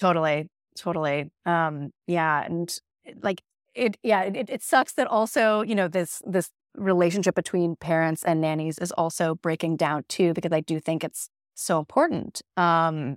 Totally. 0.00 0.48
Totally. 0.76 1.30
Um, 1.46 1.90
yeah. 2.06 2.44
And 2.44 2.74
like 3.22 3.42
it, 3.74 3.96
yeah, 4.02 4.22
it, 4.22 4.50
it 4.50 4.62
sucks 4.62 4.92
that 4.94 5.06
also, 5.06 5.62
you 5.62 5.74
know, 5.74 5.88
this, 5.88 6.20
this 6.26 6.50
relationship 6.74 7.34
between 7.34 7.76
parents 7.76 8.22
and 8.24 8.40
nannies 8.40 8.78
is 8.78 8.92
also 8.92 9.36
breaking 9.36 9.76
down 9.76 10.04
too, 10.08 10.34
because 10.34 10.52
I 10.52 10.60
do 10.60 10.80
think 10.80 11.04
it's 11.04 11.28
so 11.54 11.78
important. 11.78 12.42
Um, 12.56 13.16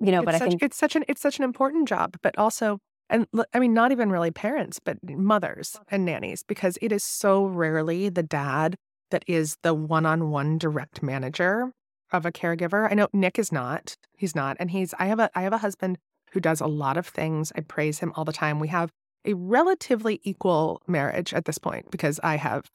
you 0.00 0.10
know, 0.12 0.20
it's 0.20 0.26
but 0.26 0.34
such, 0.34 0.42
I 0.42 0.48
think 0.48 0.62
it's 0.62 0.76
such 0.76 0.96
an, 0.96 1.04
it's 1.08 1.20
such 1.20 1.38
an 1.38 1.44
important 1.44 1.86
job, 1.88 2.16
but 2.22 2.36
also 2.38 2.78
and 3.10 3.26
I 3.52 3.58
mean, 3.58 3.74
not 3.74 3.92
even 3.92 4.10
really 4.10 4.30
parents, 4.30 4.78
but 4.78 4.96
mothers 5.02 5.76
and 5.90 6.04
nannies, 6.04 6.44
because 6.44 6.78
it 6.80 6.92
is 6.92 7.02
so 7.02 7.44
rarely 7.44 8.08
the 8.08 8.22
dad 8.22 8.76
that 9.10 9.24
is 9.26 9.56
the 9.62 9.74
one 9.74 10.06
on 10.06 10.30
one 10.30 10.58
direct 10.58 11.02
manager 11.02 11.72
of 12.12 12.26
a 12.26 12.32
caregiver. 12.32 12.90
I 12.90 12.94
know 12.94 13.08
Nick 13.12 13.38
is 13.38 13.52
not. 13.52 13.96
He's 14.16 14.34
not. 14.34 14.56
And 14.60 14.70
he's 14.70 14.94
I 14.98 15.06
have 15.06 15.18
a 15.18 15.30
I 15.34 15.42
have 15.42 15.52
a 15.52 15.58
husband 15.58 15.98
who 16.32 16.40
does 16.40 16.60
a 16.60 16.66
lot 16.66 16.96
of 16.96 17.06
things. 17.06 17.52
I 17.56 17.60
praise 17.60 17.98
him 17.98 18.12
all 18.16 18.24
the 18.24 18.32
time. 18.32 18.60
We 18.60 18.68
have 18.68 18.90
a 19.24 19.34
relatively 19.34 20.20
equal 20.22 20.80
marriage 20.86 21.34
at 21.34 21.44
this 21.44 21.58
point 21.58 21.90
because 21.90 22.18
I 22.22 22.36
have 22.36 22.70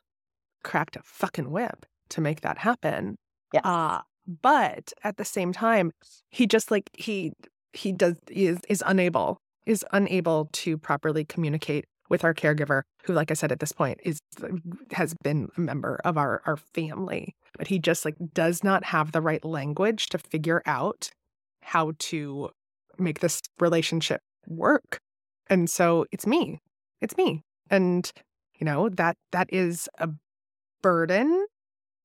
cracked 0.64 0.96
a 0.96 1.02
fucking 1.04 1.52
whip 1.52 1.86
to 2.10 2.22
make 2.22 2.42
that 2.42 2.60
happen. 2.60 3.16
Yeah. 3.54 3.62
Uh, 3.62 4.02
but 4.42 4.94
at 5.04 5.18
the 5.18 5.26
same 5.26 5.54
time, 5.54 5.92
he 6.30 6.48
just 6.48 6.72
like 6.72 6.90
he 6.94 7.34
he 7.74 7.92
does 7.92 8.16
is 8.30 8.60
is 8.70 8.84
unable 8.86 9.38
is 9.66 9.86
unable 9.92 10.50
to 10.54 10.78
properly 10.78 11.26
communicate 11.26 11.86
with 12.10 12.24
our 12.24 12.34
caregiver, 12.34 12.84
who, 13.04 13.14
like 13.14 13.32
I 13.32 13.34
said, 13.34 13.52
at 13.52 13.60
this 13.60 13.72
point 13.72 14.00
is 14.04 14.20
has 14.92 15.14
been 15.24 15.50
a 15.58 15.62
member 15.62 16.00
of 16.06 16.18
our 16.18 16.42
our 16.46 16.58
family, 16.58 17.36
but 17.58 17.68
he 17.68 17.80
just 17.80 18.06
like 18.06 18.16
does 18.34 18.64
not 18.64 18.86
have 18.86 19.12
the 19.12 19.22
right 19.22 19.44
language 19.44 20.08
to 20.08 20.18
figure 20.18 20.62
out 20.66 21.10
how 21.62 21.94
to 21.98 22.50
make 22.98 23.20
this 23.20 23.42
relationship 23.60 24.22
work. 24.48 25.00
And 25.50 25.70
so 25.70 26.06
it's 26.12 26.28
me. 26.28 26.60
It's 27.02 27.18
me. 27.18 27.44
And 27.70 28.12
you 28.60 28.66
know, 28.66 28.90
that 28.90 29.18
that 29.32 29.52
is 29.52 29.90
a 29.98 30.10
burden 30.82 31.46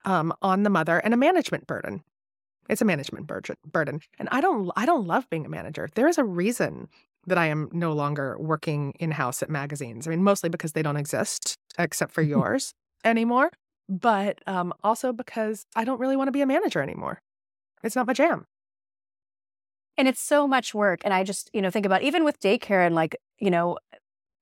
um, 0.04 0.32
on 0.42 0.62
the 0.62 0.70
mother 0.70 0.98
and 0.98 1.14
a 1.14 1.16
management 1.16 1.66
burden. 1.66 2.02
It's 2.68 2.80
a 2.80 2.84
management 2.84 3.30
burden. 3.64 4.00
And 4.18 4.28
I 4.30 4.40
don't 4.40 4.70
I 4.76 4.86
don't 4.86 5.06
love 5.06 5.28
being 5.28 5.44
a 5.44 5.50
manager. 5.50 5.88
There 5.94 6.08
is 6.08 6.18
a 6.18 6.24
reason 6.24 6.88
that 7.26 7.38
I 7.38 7.46
am 7.46 7.68
no 7.72 7.92
longer 7.92 8.36
working 8.38 8.92
in 8.98 9.10
house 9.12 9.42
at 9.42 9.50
magazines. 9.50 10.06
I 10.06 10.10
mean, 10.10 10.22
mostly 10.22 10.48
because 10.48 10.72
they 10.72 10.82
don't 10.82 10.96
exist 10.96 11.56
except 11.78 12.12
for 12.12 12.22
yours 12.34 12.72
anymore, 13.04 13.50
but 13.88 14.38
um, 14.46 14.72
also 14.82 15.12
because 15.12 15.66
I 15.76 15.84
don't 15.84 16.00
really 16.00 16.16
want 16.16 16.28
to 16.28 16.32
be 16.32 16.40
a 16.40 16.46
manager 16.46 16.82
anymore. 16.82 17.20
It's 17.82 17.96
not 17.96 18.06
my 18.06 18.12
jam. 18.12 18.46
And 19.96 20.08
it's 20.08 20.20
so 20.20 20.48
much 20.48 20.74
work. 20.74 21.00
And 21.04 21.12
I 21.12 21.24
just, 21.24 21.50
you 21.52 21.60
know, 21.60 21.70
think 21.70 21.84
about 21.84 22.02
even 22.02 22.24
with 22.24 22.40
daycare 22.40 22.86
and 22.86 22.94
like, 22.94 23.16
you 23.38 23.50
know, 23.50 23.78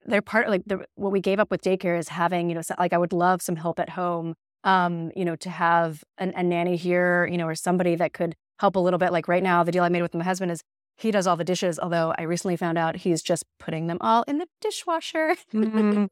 they're 0.06 0.22
part 0.22 0.48
like 0.48 0.62
the, 0.66 0.84
what 0.94 1.12
we 1.12 1.20
gave 1.20 1.40
up 1.40 1.50
with 1.50 1.62
daycare 1.62 1.98
is 1.98 2.08
having, 2.08 2.48
you 2.48 2.54
know, 2.54 2.62
like 2.78 2.92
I 2.92 2.98
would 2.98 3.12
love 3.12 3.42
some 3.42 3.56
help 3.56 3.80
at 3.80 3.90
home, 3.90 4.34
um, 4.64 5.10
you 5.16 5.24
know, 5.24 5.36
to 5.36 5.50
have 5.50 6.04
an, 6.16 6.32
a 6.36 6.42
nanny 6.42 6.76
here, 6.76 7.26
you 7.26 7.36
know, 7.36 7.46
or 7.46 7.54
somebody 7.54 7.96
that 7.96 8.12
could 8.12 8.34
help 8.60 8.76
a 8.76 8.78
little 8.78 8.98
bit. 8.98 9.12
Like 9.12 9.28
right 9.28 9.42
now, 9.42 9.62
the 9.64 9.72
deal 9.72 9.84
I 9.84 9.88
made 9.88 10.02
with 10.02 10.14
my 10.14 10.24
husband 10.24 10.50
is 10.50 10.62
he 10.98 11.12
does 11.12 11.28
all 11.28 11.36
the 11.36 11.44
dishes, 11.44 11.78
although 11.78 12.12
I 12.18 12.22
recently 12.22 12.56
found 12.56 12.76
out 12.76 12.96
he's 12.96 13.22
just 13.22 13.44
putting 13.60 13.86
them 13.86 13.98
all 14.00 14.24
in 14.24 14.38
the 14.38 14.48
dishwasher. 14.60 15.36
Mm-hmm. 15.54 16.06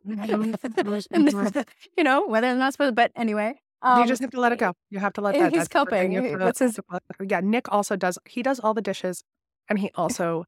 you 1.98 2.04
know, 2.04 2.26
whether 2.26 2.48
or 2.48 2.54
not 2.54 2.72
supposed, 2.72 2.92
to, 2.92 2.94
but 2.94 3.10
anyway. 3.16 3.54
Um, 3.82 4.00
you 4.00 4.06
just 4.06 4.22
have 4.22 4.30
to 4.30 4.40
let 4.40 4.52
it 4.52 4.60
go. 4.60 4.74
You 4.90 5.00
have 5.00 5.12
to 5.14 5.20
let 5.20 5.34
that. 5.34 5.52
He's 5.52 5.68
coping. 5.68 6.38
What's 6.38 6.60
his? 6.60 6.78
Yeah, 7.28 7.40
Nick 7.42 7.70
also 7.72 7.96
does. 7.96 8.16
He 8.26 8.42
does 8.42 8.60
all 8.60 8.74
the 8.74 8.80
dishes, 8.80 9.24
and 9.68 9.78
he 9.78 9.90
also 9.96 10.44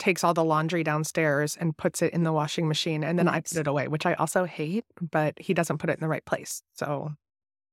takes 0.00 0.24
all 0.24 0.34
the 0.34 0.44
laundry 0.44 0.82
downstairs 0.82 1.56
and 1.56 1.76
puts 1.76 2.02
it 2.02 2.12
in 2.12 2.24
the 2.24 2.32
washing 2.32 2.66
machine, 2.66 3.04
and 3.04 3.18
then 3.18 3.26
nice. 3.26 3.34
I 3.36 3.40
put 3.40 3.56
it 3.56 3.66
away, 3.68 3.86
which 3.86 4.04
I 4.04 4.14
also 4.14 4.44
hate. 4.46 4.84
But 5.00 5.38
he 5.38 5.54
doesn't 5.54 5.78
put 5.78 5.90
it 5.90 5.94
in 5.94 6.00
the 6.00 6.08
right 6.08 6.24
place, 6.24 6.62
so 6.74 7.12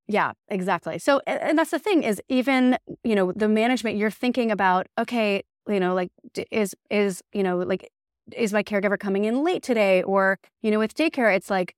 yeah, 0.07 0.31
exactly. 0.47 0.99
So, 0.99 1.21
and 1.27 1.57
that's 1.59 1.71
the 1.71 1.79
thing 1.79 2.03
is 2.03 2.21
even, 2.29 2.77
you 3.03 3.13
know, 3.13 3.33
the 3.33 3.49
management, 3.49 3.97
you're 3.97 4.09
thinking 4.09 4.51
about, 4.51 4.87
okay, 4.97 5.43
you 5.67 5.79
know, 5.79 5.93
like 5.93 6.11
is, 6.51 6.75
is, 6.89 7.23
you 7.33 7.43
know, 7.43 7.57
like, 7.59 7.91
is 8.35 8.53
my 8.53 8.63
caregiver 8.63 8.99
coming 8.99 9.25
in 9.25 9.43
late 9.43 9.63
today? 9.63 10.03
Or, 10.03 10.39
you 10.61 10.71
know, 10.71 10.79
with 10.79 10.95
daycare, 10.95 11.35
it's 11.35 11.49
like, 11.49 11.75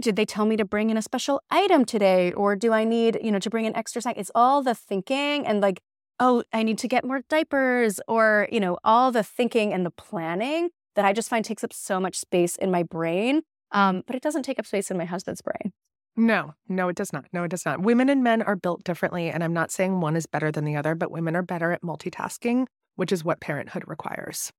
did 0.00 0.16
they 0.16 0.24
tell 0.24 0.46
me 0.46 0.56
to 0.56 0.64
bring 0.64 0.90
in 0.90 0.96
a 0.96 1.02
special 1.02 1.42
item 1.50 1.84
today? 1.84 2.32
Or 2.32 2.54
do 2.54 2.72
I 2.72 2.84
need, 2.84 3.18
you 3.22 3.32
know, 3.32 3.40
to 3.40 3.50
bring 3.50 3.66
an 3.66 3.74
extra 3.74 4.00
snack? 4.00 4.16
It's 4.16 4.30
all 4.34 4.62
the 4.62 4.74
thinking 4.74 5.46
and 5.46 5.60
like, 5.60 5.80
oh, 6.20 6.44
I 6.52 6.62
need 6.62 6.78
to 6.78 6.88
get 6.88 7.04
more 7.04 7.22
diapers 7.28 8.00
or, 8.06 8.48
you 8.52 8.60
know, 8.60 8.78
all 8.84 9.10
the 9.10 9.22
thinking 9.22 9.72
and 9.72 9.84
the 9.84 9.90
planning 9.90 10.70
that 10.94 11.04
I 11.04 11.12
just 11.12 11.28
find 11.28 11.44
takes 11.44 11.64
up 11.64 11.72
so 11.72 12.00
much 12.00 12.16
space 12.16 12.56
in 12.56 12.70
my 12.70 12.82
brain. 12.82 13.42
Um, 13.72 14.02
but 14.06 14.16
it 14.16 14.22
doesn't 14.22 14.42
take 14.42 14.58
up 14.58 14.66
space 14.66 14.90
in 14.90 14.96
my 14.96 15.04
husband's 15.04 15.42
brain. 15.42 15.72
No, 16.16 16.54
no, 16.68 16.88
it 16.88 16.96
does 16.96 17.12
not. 17.12 17.26
No, 17.32 17.44
it 17.44 17.50
does 17.50 17.64
not. 17.64 17.80
Women 17.80 18.08
and 18.08 18.24
men 18.24 18.42
are 18.42 18.56
built 18.56 18.82
differently. 18.82 19.30
And 19.30 19.44
I'm 19.44 19.52
not 19.52 19.70
saying 19.70 20.00
one 20.00 20.16
is 20.16 20.26
better 20.26 20.50
than 20.50 20.64
the 20.64 20.74
other, 20.74 20.96
but 20.96 21.12
women 21.12 21.36
are 21.36 21.42
better 21.42 21.70
at 21.70 21.82
multitasking, 21.82 22.66
which 22.98 23.12
is 23.12 23.24
what 23.24 23.38
parenthood 23.38 23.84
requires. 23.86 24.52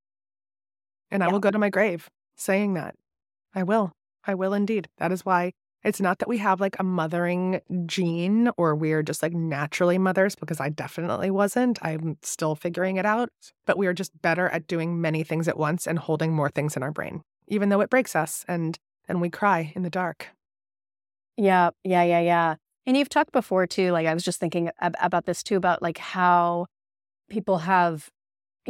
And 1.11 1.21
I 1.21 1.27
will 1.27 1.39
go 1.39 1.51
to 1.51 1.59
my 1.59 1.69
grave 1.69 2.09
saying 2.37 2.75
that. 2.75 2.95
I 3.53 3.63
will. 3.63 3.91
I 4.25 4.33
will 4.33 4.53
indeed. 4.53 4.87
That 4.97 5.11
is 5.11 5.25
why 5.25 5.51
it's 5.83 5.99
not 5.99 6.19
that 6.19 6.29
we 6.29 6.37
have 6.37 6.61
like 6.61 6.77
a 6.79 6.83
mothering 6.83 7.59
gene 7.85 8.49
or 8.55 8.75
we're 8.75 9.03
just 9.03 9.21
like 9.21 9.33
naturally 9.33 9.97
mothers, 9.97 10.35
because 10.35 10.61
I 10.61 10.69
definitely 10.69 11.31
wasn't. 11.31 11.79
I'm 11.81 12.17
still 12.21 12.55
figuring 12.55 12.95
it 12.95 13.05
out. 13.05 13.29
But 13.65 13.77
we 13.77 13.87
are 13.87 13.93
just 13.93 14.21
better 14.21 14.47
at 14.47 14.67
doing 14.67 15.01
many 15.01 15.23
things 15.23 15.49
at 15.49 15.57
once 15.57 15.85
and 15.85 15.99
holding 15.99 16.33
more 16.33 16.49
things 16.49 16.77
in 16.77 16.83
our 16.83 16.91
brain, 16.91 17.23
even 17.49 17.67
though 17.67 17.81
it 17.81 17.89
breaks 17.89 18.15
us 18.15 18.45
and 18.47 18.77
and 19.09 19.19
we 19.19 19.29
cry 19.29 19.73
in 19.75 19.81
the 19.81 19.89
dark. 19.89 20.27
Yeah, 21.35 21.71
yeah, 21.83 22.03
yeah, 22.03 22.21
yeah. 22.21 22.55
And 22.85 22.95
you've 22.95 23.09
talked 23.09 23.33
before 23.33 23.67
too, 23.67 23.91
like 23.91 24.07
I 24.07 24.13
was 24.13 24.23
just 24.23 24.39
thinking 24.39 24.69
ab- 24.79 24.95
about 25.01 25.25
this 25.25 25.43
too, 25.43 25.57
about 25.57 25.81
like 25.81 25.97
how 25.97 26.67
people 27.29 27.59
have, 27.59 28.09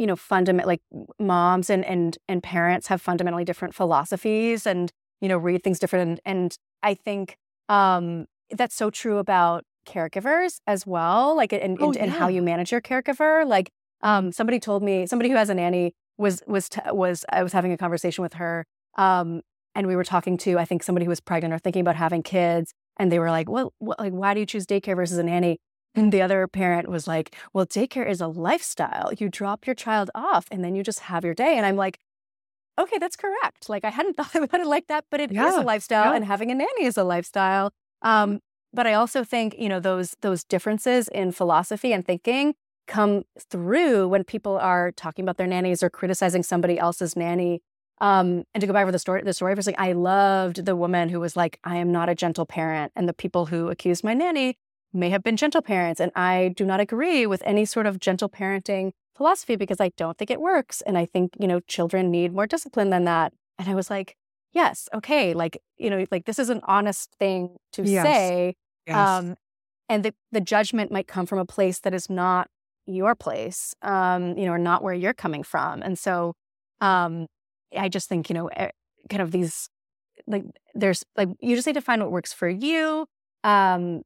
you 0.00 0.06
know, 0.06 0.16
fundament 0.16 0.66
like 0.66 0.80
moms 1.18 1.68
and 1.68 1.84
and 1.84 2.16
and 2.26 2.42
parents 2.42 2.86
have 2.86 3.02
fundamentally 3.02 3.44
different 3.44 3.74
philosophies 3.74 4.66
and 4.66 4.90
you 5.20 5.28
know 5.28 5.36
read 5.36 5.62
things 5.62 5.78
different. 5.78 6.08
And, 6.08 6.20
and 6.24 6.58
I 6.82 6.94
think 6.94 7.36
um, 7.68 8.26
that's 8.50 8.74
so 8.74 8.88
true 8.88 9.18
about 9.18 9.64
caregivers 9.86 10.60
as 10.66 10.86
well, 10.86 11.36
like 11.36 11.52
and 11.52 11.76
oh, 11.80 11.86
and, 11.86 11.96
yeah. 11.96 12.02
and 12.04 12.12
how 12.12 12.28
you 12.28 12.40
manage 12.40 12.72
your 12.72 12.80
caregiver. 12.80 13.46
Like 13.46 13.70
um, 14.02 14.32
somebody 14.32 14.58
told 14.58 14.82
me, 14.82 15.06
somebody 15.06 15.28
who 15.28 15.36
has 15.36 15.50
a 15.50 15.54
nanny 15.54 15.92
was 16.16 16.42
was 16.46 16.70
t- 16.70 16.80
was 16.86 17.26
I 17.30 17.42
was 17.42 17.52
having 17.52 17.72
a 17.72 17.76
conversation 17.76 18.22
with 18.22 18.34
her 18.34 18.64
um, 18.96 19.42
and 19.74 19.86
we 19.86 19.96
were 19.96 20.04
talking 20.04 20.36
to 20.38 20.58
I 20.58 20.64
think 20.64 20.82
somebody 20.82 21.04
who 21.04 21.10
was 21.10 21.20
pregnant 21.20 21.54
or 21.54 21.58
thinking 21.58 21.80
about 21.80 21.96
having 21.96 22.22
kids, 22.22 22.72
and 22.98 23.12
they 23.12 23.18
were 23.18 23.30
like, 23.30 23.48
"Well, 23.48 23.72
what, 23.78 24.00
like 24.00 24.12
why 24.12 24.34
do 24.34 24.40
you 24.40 24.46
choose 24.46 24.66
daycare 24.66 24.96
versus 24.96 25.18
a 25.18 25.22
nanny?" 25.22 25.58
And 25.94 26.12
the 26.12 26.22
other 26.22 26.46
parent 26.46 26.88
was 26.88 27.08
like, 27.08 27.34
"Well, 27.52 27.66
daycare 27.66 28.08
is 28.08 28.20
a 28.20 28.28
lifestyle. 28.28 29.12
You 29.12 29.28
drop 29.28 29.66
your 29.66 29.74
child 29.74 30.10
off, 30.14 30.46
and 30.50 30.64
then 30.64 30.74
you 30.74 30.82
just 30.82 31.00
have 31.00 31.24
your 31.24 31.34
day." 31.34 31.56
And 31.56 31.66
I'm 31.66 31.76
like, 31.76 31.98
"Okay, 32.78 32.98
that's 32.98 33.16
correct. 33.16 33.68
Like 33.68 33.84
I 33.84 33.90
hadn't 33.90 34.16
thought 34.16 34.34
about 34.34 34.60
it 34.60 34.66
like 34.66 34.86
that, 34.88 35.04
but 35.10 35.20
it 35.20 35.32
yeah, 35.32 35.48
is 35.48 35.56
a 35.56 35.62
lifestyle, 35.62 36.10
yeah. 36.10 36.16
and 36.16 36.24
having 36.24 36.50
a 36.50 36.54
nanny 36.54 36.84
is 36.84 36.96
a 36.96 37.04
lifestyle." 37.04 37.72
Um, 38.02 38.40
but 38.72 38.86
I 38.86 38.94
also 38.94 39.24
think 39.24 39.56
you 39.58 39.68
know 39.68 39.80
those 39.80 40.16
those 40.20 40.44
differences 40.44 41.08
in 41.08 41.32
philosophy 41.32 41.92
and 41.92 42.06
thinking 42.06 42.54
come 42.86 43.24
through 43.50 44.08
when 44.08 44.24
people 44.24 44.58
are 44.58 44.92
talking 44.92 45.24
about 45.24 45.36
their 45.36 45.46
nannies 45.46 45.82
or 45.82 45.90
criticizing 45.90 46.42
somebody 46.42 46.78
else's 46.78 47.14
nanny 47.16 47.62
um, 48.00 48.44
and 48.54 48.60
to 48.60 48.66
go 48.66 48.72
back 48.72 48.82
over 48.82 48.92
the 48.92 48.98
story, 48.98 49.22
the 49.22 49.34
story 49.34 49.54
was 49.54 49.66
like, 49.66 49.78
I 49.78 49.92
loved 49.92 50.64
the 50.64 50.74
woman 50.74 51.10
who 51.10 51.20
was 51.20 51.36
like, 51.36 51.60
I 51.64 51.76
am 51.76 51.92
not 51.92 52.08
a 52.08 52.14
gentle 52.14 52.46
parent. 52.46 52.92
And 52.96 53.08
the 53.08 53.12
people 53.12 53.46
who 53.46 53.68
accused 53.68 54.02
my 54.02 54.14
nanny 54.14 54.56
may 54.92 55.10
have 55.10 55.22
been 55.22 55.36
gentle 55.36 55.62
parents. 55.62 56.00
And 56.00 56.12
I 56.14 56.52
do 56.56 56.64
not 56.64 56.80
agree 56.80 57.26
with 57.26 57.42
any 57.44 57.64
sort 57.64 57.86
of 57.86 58.00
gentle 58.00 58.28
parenting 58.28 58.92
philosophy 59.16 59.56
because 59.56 59.80
I 59.80 59.90
don't 59.96 60.16
think 60.18 60.30
it 60.30 60.40
works. 60.40 60.80
And 60.82 60.96
I 60.98 61.06
think, 61.06 61.32
you 61.38 61.46
know, 61.46 61.60
children 61.60 62.10
need 62.10 62.32
more 62.32 62.46
discipline 62.46 62.90
than 62.90 63.04
that. 63.04 63.32
And 63.58 63.68
I 63.68 63.74
was 63.74 63.90
like, 63.90 64.16
yes, 64.52 64.88
okay. 64.94 65.34
Like, 65.34 65.60
you 65.78 65.90
know, 65.90 66.04
like 66.10 66.24
this 66.24 66.38
is 66.38 66.50
an 66.50 66.60
honest 66.64 67.14
thing 67.18 67.56
to 67.72 67.82
yes. 67.82 68.04
say. 68.04 68.54
Yes. 68.86 68.96
Um, 68.96 69.36
and 69.88 70.04
the, 70.04 70.14
the 70.32 70.40
judgment 70.40 70.90
might 70.90 71.06
come 71.06 71.26
from 71.26 71.38
a 71.38 71.44
place 71.44 71.80
that 71.80 71.94
is 71.94 72.08
not 72.08 72.48
your 72.86 73.14
place, 73.14 73.74
um, 73.82 74.36
you 74.38 74.46
know, 74.46 74.52
or 74.52 74.58
not 74.58 74.82
where 74.82 74.94
you're 74.94 75.14
coming 75.14 75.42
from. 75.42 75.82
And 75.82 75.98
so, 75.98 76.34
um, 76.80 77.26
I 77.76 77.88
just 77.88 78.08
think, 78.08 78.28
you 78.30 78.34
know, 78.34 78.48
eh, 78.48 78.70
kind 79.08 79.22
of 79.22 79.30
these 79.30 79.68
like 80.26 80.44
there's 80.74 81.04
like 81.16 81.28
you 81.40 81.54
just 81.54 81.66
need 81.66 81.74
to 81.74 81.80
find 81.80 82.02
what 82.02 82.10
works 82.10 82.32
for 82.32 82.48
you. 82.48 83.06
Um, 83.44 84.02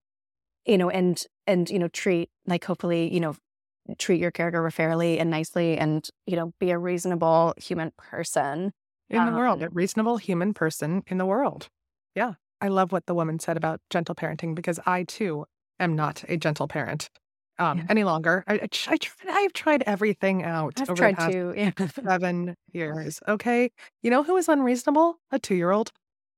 you 0.67 0.79
know, 0.79 0.91
and 0.91 1.23
and 1.47 1.69
you 1.71 1.79
know, 1.79 1.89
treat 1.89 2.31
like 2.47 2.65
hopefully, 2.65 3.13
you 3.13 3.21
know, 3.21 3.37
treat 3.99 4.21
your 4.21 4.33
caregiver 4.33 4.73
fairly 4.73 5.19
and 5.19 5.31
nicely 5.31 5.77
and, 5.77 6.09
you 6.27 6.37
know, 6.37 6.53
be 6.59 6.71
a 6.71 6.79
reasonable 6.79 7.55
human 7.57 7.93
person. 7.97 8.73
In 9.11 9.19
um, 9.19 9.33
the 9.33 9.39
world, 9.39 9.63
a 9.63 9.67
um 9.67 9.75
reasonable 9.75 10.17
human 10.17 10.55
person 10.55 11.03
in 11.07 11.19
the 11.19 11.27
world. 11.27 11.69
Yeah. 12.15 12.35
I 12.61 12.69
love 12.69 12.93
what 12.93 13.07
the 13.07 13.15
woman 13.15 13.39
said 13.39 13.57
about 13.57 13.81
gentle 13.91 14.15
parenting 14.15 14.55
because 14.55 14.81
I 14.87 15.03
too 15.05 15.45
am 15.79 15.95
not 15.95 16.25
a 16.29 16.37
gentle 16.37 16.67
parent 16.67 17.11
um, 17.59 17.79
yeah. 17.79 17.85
any 17.91 18.05
longer. 18.05 18.45
I, 18.47 18.55
I, 18.55 18.99
I, 19.29 19.41
have 19.41 19.53
tried 19.53 19.83
everything 19.87 20.43
out 20.43 20.81
I've 20.81 20.91
over 20.91 20.97
tried 20.97 21.31
to, 21.31 21.53
yeah. 21.55 21.73
seven 22.03 22.57
years. 22.73 23.21
Okay. 23.29 23.71
You 24.03 24.11
know 24.11 24.23
who 24.23 24.37
is 24.37 24.49
unreasonable? 24.49 25.19
A 25.31 25.39
two 25.39 25.55
year 25.55 25.71
old. 25.71 25.93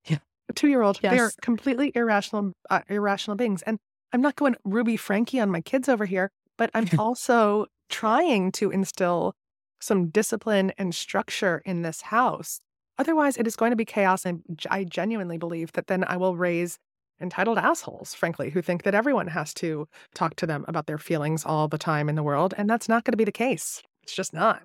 Yeah. 0.07 0.19
A 0.49 0.53
two 0.53 0.69
year 0.69 0.83
old. 0.83 0.99
Yes. 1.03 1.13
They 1.13 1.19
are 1.21 1.31
completely 1.41 1.93
irrational, 1.95 2.53
uh, 2.71 2.81
irrational 2.89 3.37
beings. 3.37 3.63
And 3.63 3.79
I'm 4.17 4.23
not 4.23 4.37
going 4.37 4.57
Ruby 4.65 4.97
Franke 4.97 5.39
on 5.39 5.51
my 5.51 5.61
kids 5.61 5.91
over 5.91 6.07
here, 6.07 6.31
but 6.57 6.71
I'm 6.73 6.89
also 6.99 7.67
trying 7.91 8.51
to 8.53 8.71
instill 8.71 9.35
some 9.79 10.09
discipline 10.09 10.73
and 10.79 10.95
structure 10.95 11.61
in 11.67 11.83
this 11.83 12.01
house. 12.01 12.61
Otherwise, 12.97 13.37
it 13.37 13.47
is 13.47 13.57
going 13.57 13.73
to 13.73 13.77
be 13.77 13.85
chaos. 13.85 14.25
And 14.25 14.43
I 14.71 14.85
genuinely 14.85 15.37
believe 15.37 15.73
that 15.73 15.89
then 15.89 16.03
I 16.09 16.17
will 16.17 16.35
raise 16.35 16.79
entitled 17.21 17.59
assholes, 17.59 18.15
frankly, 18.15 18.49
who 18.49 18.63
think 18.63 18.85
that 18.85 18.95
everyone 18.95 19.27
has 19.27 19.53
to 19.53 19.87
talk 20.15 20.35
to 20.37 20.47
them 20.47 20.65
about 20.67 20.87
their 20.87 20.97
feelings 20.97 21.45
all 21.45 21.69
the 21.69 21.77
time 21.77 22.09
in 22.09 22.15
the 22.15 22.23
world. 22.23 22.55
And 22.57 22.71
that's 22.71 22.89
not 22.89 23.05
going 23.05 23.13
to 23.13 23.19
be 23.19 23.25
the 23.25 23.33
case. 23.33 23.83
It's 24.03 24.15
just 24.15 24.33
not. 24.33 24.63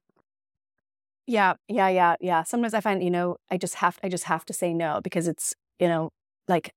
Yeah, 1.27 1.55
yeah, 1.67 1.89
yeah, 1.89 2.15
yeah. 2.21 2.43
Sometimes 2.43 2.73
I 2.73 2.79
find, 2.79 3.03
you 3.03 3.11
know, 3.11 3.35
I 3.49 3.57
just 3.57 3.75
have, 3.75 3.99
I 4.01 4.07
just 4.07 4.23
have 4.23 4.45
to 4.45 4.53
say 4.53 4.73
no 4.73 5.01
because 5.03 5.27
it's, 5.27 5.53
you 5.77 5.89
know, 5.89 6.09
like, 6.47 6.71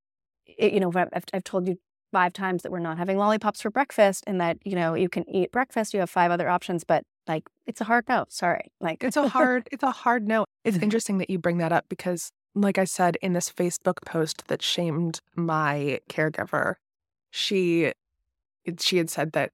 it, 0.45 0.73
you 0.73 0.81
know, 0.81 0.91
I've, 0.93 1.25
I've 1.33 1.45
told 1.45 1.69
you 1.69 1.79
five 2.15 2.33
times 2.33 2.63
that 2.63 2.71
we're 2.71 2.79
not 2.79 2.97
having 2.97 3.19
lollipops 3.19 3.61
for 3.61 3.71
breakfast 3.71 4.23
and 4.29 4.41
that, 4.41 4.57
you 4.65 4.77
know, 4.77 4.95
you 4.95 5.09
can 5.09 5.29
eat 5.29 5.51
breakfast. 5.51 5.93
You 5.93 5.99
have 5.99 6.09
five 6.09 6.31
other 6.31 6.49
options, 6.49 6.85
but 6.85 7.03
like, 7.27 7.43
it's 7.67 7.81
a 7.81 7.85
hard 7.85 8.05
no. 8.09 8.25
Sorry. 8.29 8.71
Like, 8.81 9.03
it's 9.03 9.17
a 9.17 9.27
hard, 9.27 9.69
it's 9.73 9.83
a 9.83 9.91
hard 9.91 10.29
no. 10.29 10.45
It's 10.63 10.79
interesting 10.87 11.19
that 11.19 11.29
you 11.29 11.41
bring 11.41 11.59
that 11.59 11.73
up 11.73 11.87
because 11.89 12.31
like 12.55 12.79
I 12.79 12.85
said 12.85 13.17
in 13.21 13.33
this 13.33 13.51
Facebook 13.51 14.05
post 14.07 14.47
that 14.47 14.63
shamed 14.63 15.19
my 15.35 15.99
caregiver, 16.09 16.77
she 17.33 17.93
she 18.79 18.97
had 18.97 19.11
said 19.11 19.33
that 19.33 19.51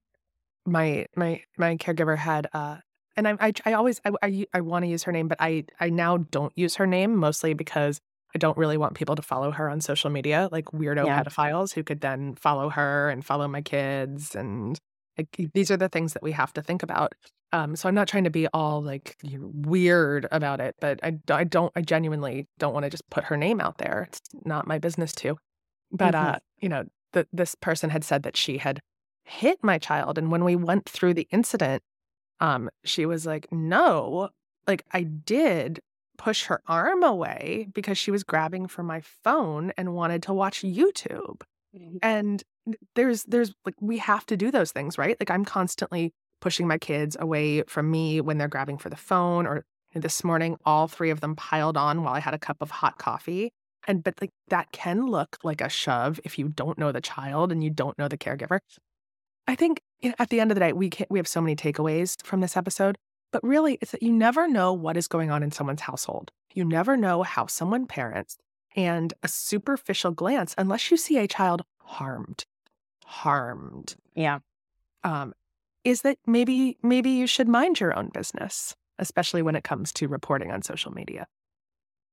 my 0.66 1.06
my 1.16 1.42
my 1.56 1.76
caregiver 1.78 2.18
had 2.18 2.46
uh 2.52 2.76
and 3.16 3.26
I 3.26 3.36
I, 3.40 3.52
I 3.64 3.72
always 3.72 4.02
I 4.04 4.10
I, 4.22 4.46
I 4.52 4.60
want 4.60 4.84
to 4.84 4.90
use 4.90 5.04
her 5.04 5.12
name, 5.12 5.28
but 5.28 5.38
I 5.40 5.64
I 5.80 5.88
now 5.88 6.18
don't 6.18 6.52
use 6.56 6.74
her 6.76 6.86
name 6.86 7.16
mostly 7.16 7.54
because 7.54 8.02
I 8.34 8.38
don't 8.38 8.56
really 8.56 8.76
want 8.76 8.94
people 8.94 9.16
to 9.16 9.22
follow 9.22 9.50
her 9.50 9.68
on 9.68 9.80
social 9.80 10.10
media, 10.10 10.48
like 10.52 10.66
weirdo 10.66 11.06
yeah. 11.06 11.22
pedophiles 11.22 11.74
who 11.74 11.82
could 11.82 12.00
then 12.00 12.34
follow 12.36 12.68
her 12.70 13.10
and 13.10 13.24
follow 13.24 13.48
my 13.48 13.60
kids 13.60 14.34
and 14.34 14.78
like, 15.18 15.50
these 15.52 15.70
are 15.70 15.76
the 15.76 15.88
things 15.88 16.12
that 16.14 16.22
we 16.22 16.32
have 16.32 16.52
to 16.54 16.62
think 16.62 16.82
about. 16.82 17.14
Um, 17.52 17.74
so 17.74 17.88
I'm 17.88 17.94
not 17.94 18.06
trying 18.06 18.24
to 18.24 18.30
be 18.30 18.46
all 18.54 18.80
like 18.80 19.16
weird 19.24 20.26
about 20.30 20.60
it, 20.60 20.76
but 20.80 21.00
I, 21.02 21.18
I 21.28 21.44
don't, 21.44 21.72
I 21.74 21.82
genuinely 21.82 22.46
don't 22.58 22.72
want 22.72 22.84
to 22.84 22.90
just 22.90 23.08
put 23.10 23.24
her 23.24 23.36
name 23.36 23.60
out 23.60 23.78
there. 23.78 24.06
It's 24.08 24.20
not 24.44 24.68
my 24.68 24.78
business 24.78 25.12
to. 25.16 25.36
But, 25.90 26.14
Mhm. 26.14 26.34
uh, 26.34 26.38
you 26.60 26.68
know, 26.68 26.84
the, 27.12 27.26
this 27.32 27.56
person 27.56 27.90
had 27.90 28.04
said 28.04 28.22
that 28.22 28.36
she 28.36 28.58
had 28.58 28.80
hit 29.24 29.58
my 29.62 29.78
child. 29.78 30.16
And 30.16 30.30
when 30.30 30.44
we 30.44 30.54
went 30.54 30.88
through 30.88 31.14
the 31.14 31.26
incident, 31.32 31.82
um, 32.38 32.70
she 32.84 33.04
was 33.04 33.26
like, 33.26 33.50
no, 33.50 34.30
like 34.68 34.84
I 34.92 35.02
did 35.02 35.80
push 36.20 36.44
her 36.44 36.60
arm 36.66 37.02
away 37.02 37.66
because 37.72 37.96
she 37.96 38.10
was 38.10 38.24
grabbing 38.24 38.66
for 38.66 38.82
my 38.82 39.00
phone 39.00 39.72
and 39.78 39.94
wanted 39.94 40.22
to 40.22 40.34
watch 40.34 40.60
YouTube. 40.60 41.40
Mm-hmm. 41.74 41.96
And 42.02 42.42
there's 42.94 43.24
there's 43.24 43.54
like 43.64 43.74
we 43.80 43.96
have 43.96 44.26
to 44.26 44.36
do 44.36 44.50
those 44.50 44.70
things 44.70 44.98
right? 44.98 45.16
Like 45.18 45.30
i'm 45.30 45.46
constantly 45.46 46.12
pushing 46.42 46.68
my 46.68 46.76
kids 46.76 47.16
away 47.18 47.62
from 47.62 47.90
me 47.90 48.20
when 48.20 48.36
they're 48.36 48.48
grabbing 48.48 48.76
for 48.76 48.90
the 48.90 48.96
phone 48.96 49.46
or 49.46 49.64
this 49.94 50.22
morning 50.22 50.56
all 50.66 50.88
three 50.88 51.10
of 51.10 51.20
them 51.20 51.34
piled 51.36 51.76
on 51.76 52.02
while 52.02 52.14
i 52.14 52.20
had 52.20 52.34
a 52.34 52.38
cup 52.38 52.58
of 52.60 52.70
hot 52.70 52.98
coffee. 52.98 53.50
And 53.88 54.04
but 54.04 54.20
like 54.20 54.30
that 54.48 54.72
can 54.72 55.06
look 55.06 55.38
like 55.42 55.62
a 55.62 55.70
shove 55.70 56.20
if 56.22 56.38
you 56.38 56.48
don't 56.50 56.78
know 56.78 56.92
the 56.92 57.00
child 57.00 57.50
and 57.50 57.64
you 57.64 57.70
don't 57.70 57.98
know 57.98 58.08
the 58.08 58.18
caregiver. 58.18 58.58
I 59.46 59.54
think 59.54 59.80
you 60.00 60.10
know, 60.10 60.16
at 60.18 60.28
the 60.28 60.38
end 60.38 60.50
of 60.50 60.54
the 60.56 60.60
day 60.60 60.74
we 60.74 60.90
can 60.90 61.06
we 61.08 61.18
have 61.18 61.26
so 61.26 61.40
many 61.40 61.56
takeaways 61.56 62.22
from 62.22 62.42
this 62.42 62.58
episode 62.58 62.98
but 63.32 63.42
really 63.44 63.78
it's 63.80 63.92
that 63.92 64.02
you 64.02 64.12
never 64.12 64.48
know 64.48 64.72
what 64.72 64.96
is 64.96 65.06
going 65.08 65.30
on 65.30 65.42
in 65.42 65.50
someone's 65.50 65.80
household 65.82 66.30
you 66.52 66.64
never 66.64 66.96
know 66.96 67.22
how 67.22 67.46
someone 67.46 67.86
parents 67.86 68.36
and 68.76 69.14
a 69.22 69.28
superficial 69.28 70.10
glance 70.12 70.54
unless 70.58 70.90
you 70.90 70.96
see 70.96 71.18
a 71.18 71.26
child 71.28 71.62
harmed 71.82 72.44
harmed 73.04 73.96
Yeah. 74.14 74.40
um, 75.04 75.32
is 75.84 76.02
that 76.02 76.18
maybe 76.26 76.76
maybe 76.82 77.10
you 77.10 77.26
should 77.26 77.48
mind 77.48 77.80
your 77.80 77.96
own 77.98 78.08
business 78.12 78.74
especially 78.98 79.42
when 79.42 79.56
it 79.56 79.64
comes 79.64 79.92
to 79.94 80.08
reporting 80.08 80.50
on 80.50 80.62
social 80.62 80.92
media 80.92 81.26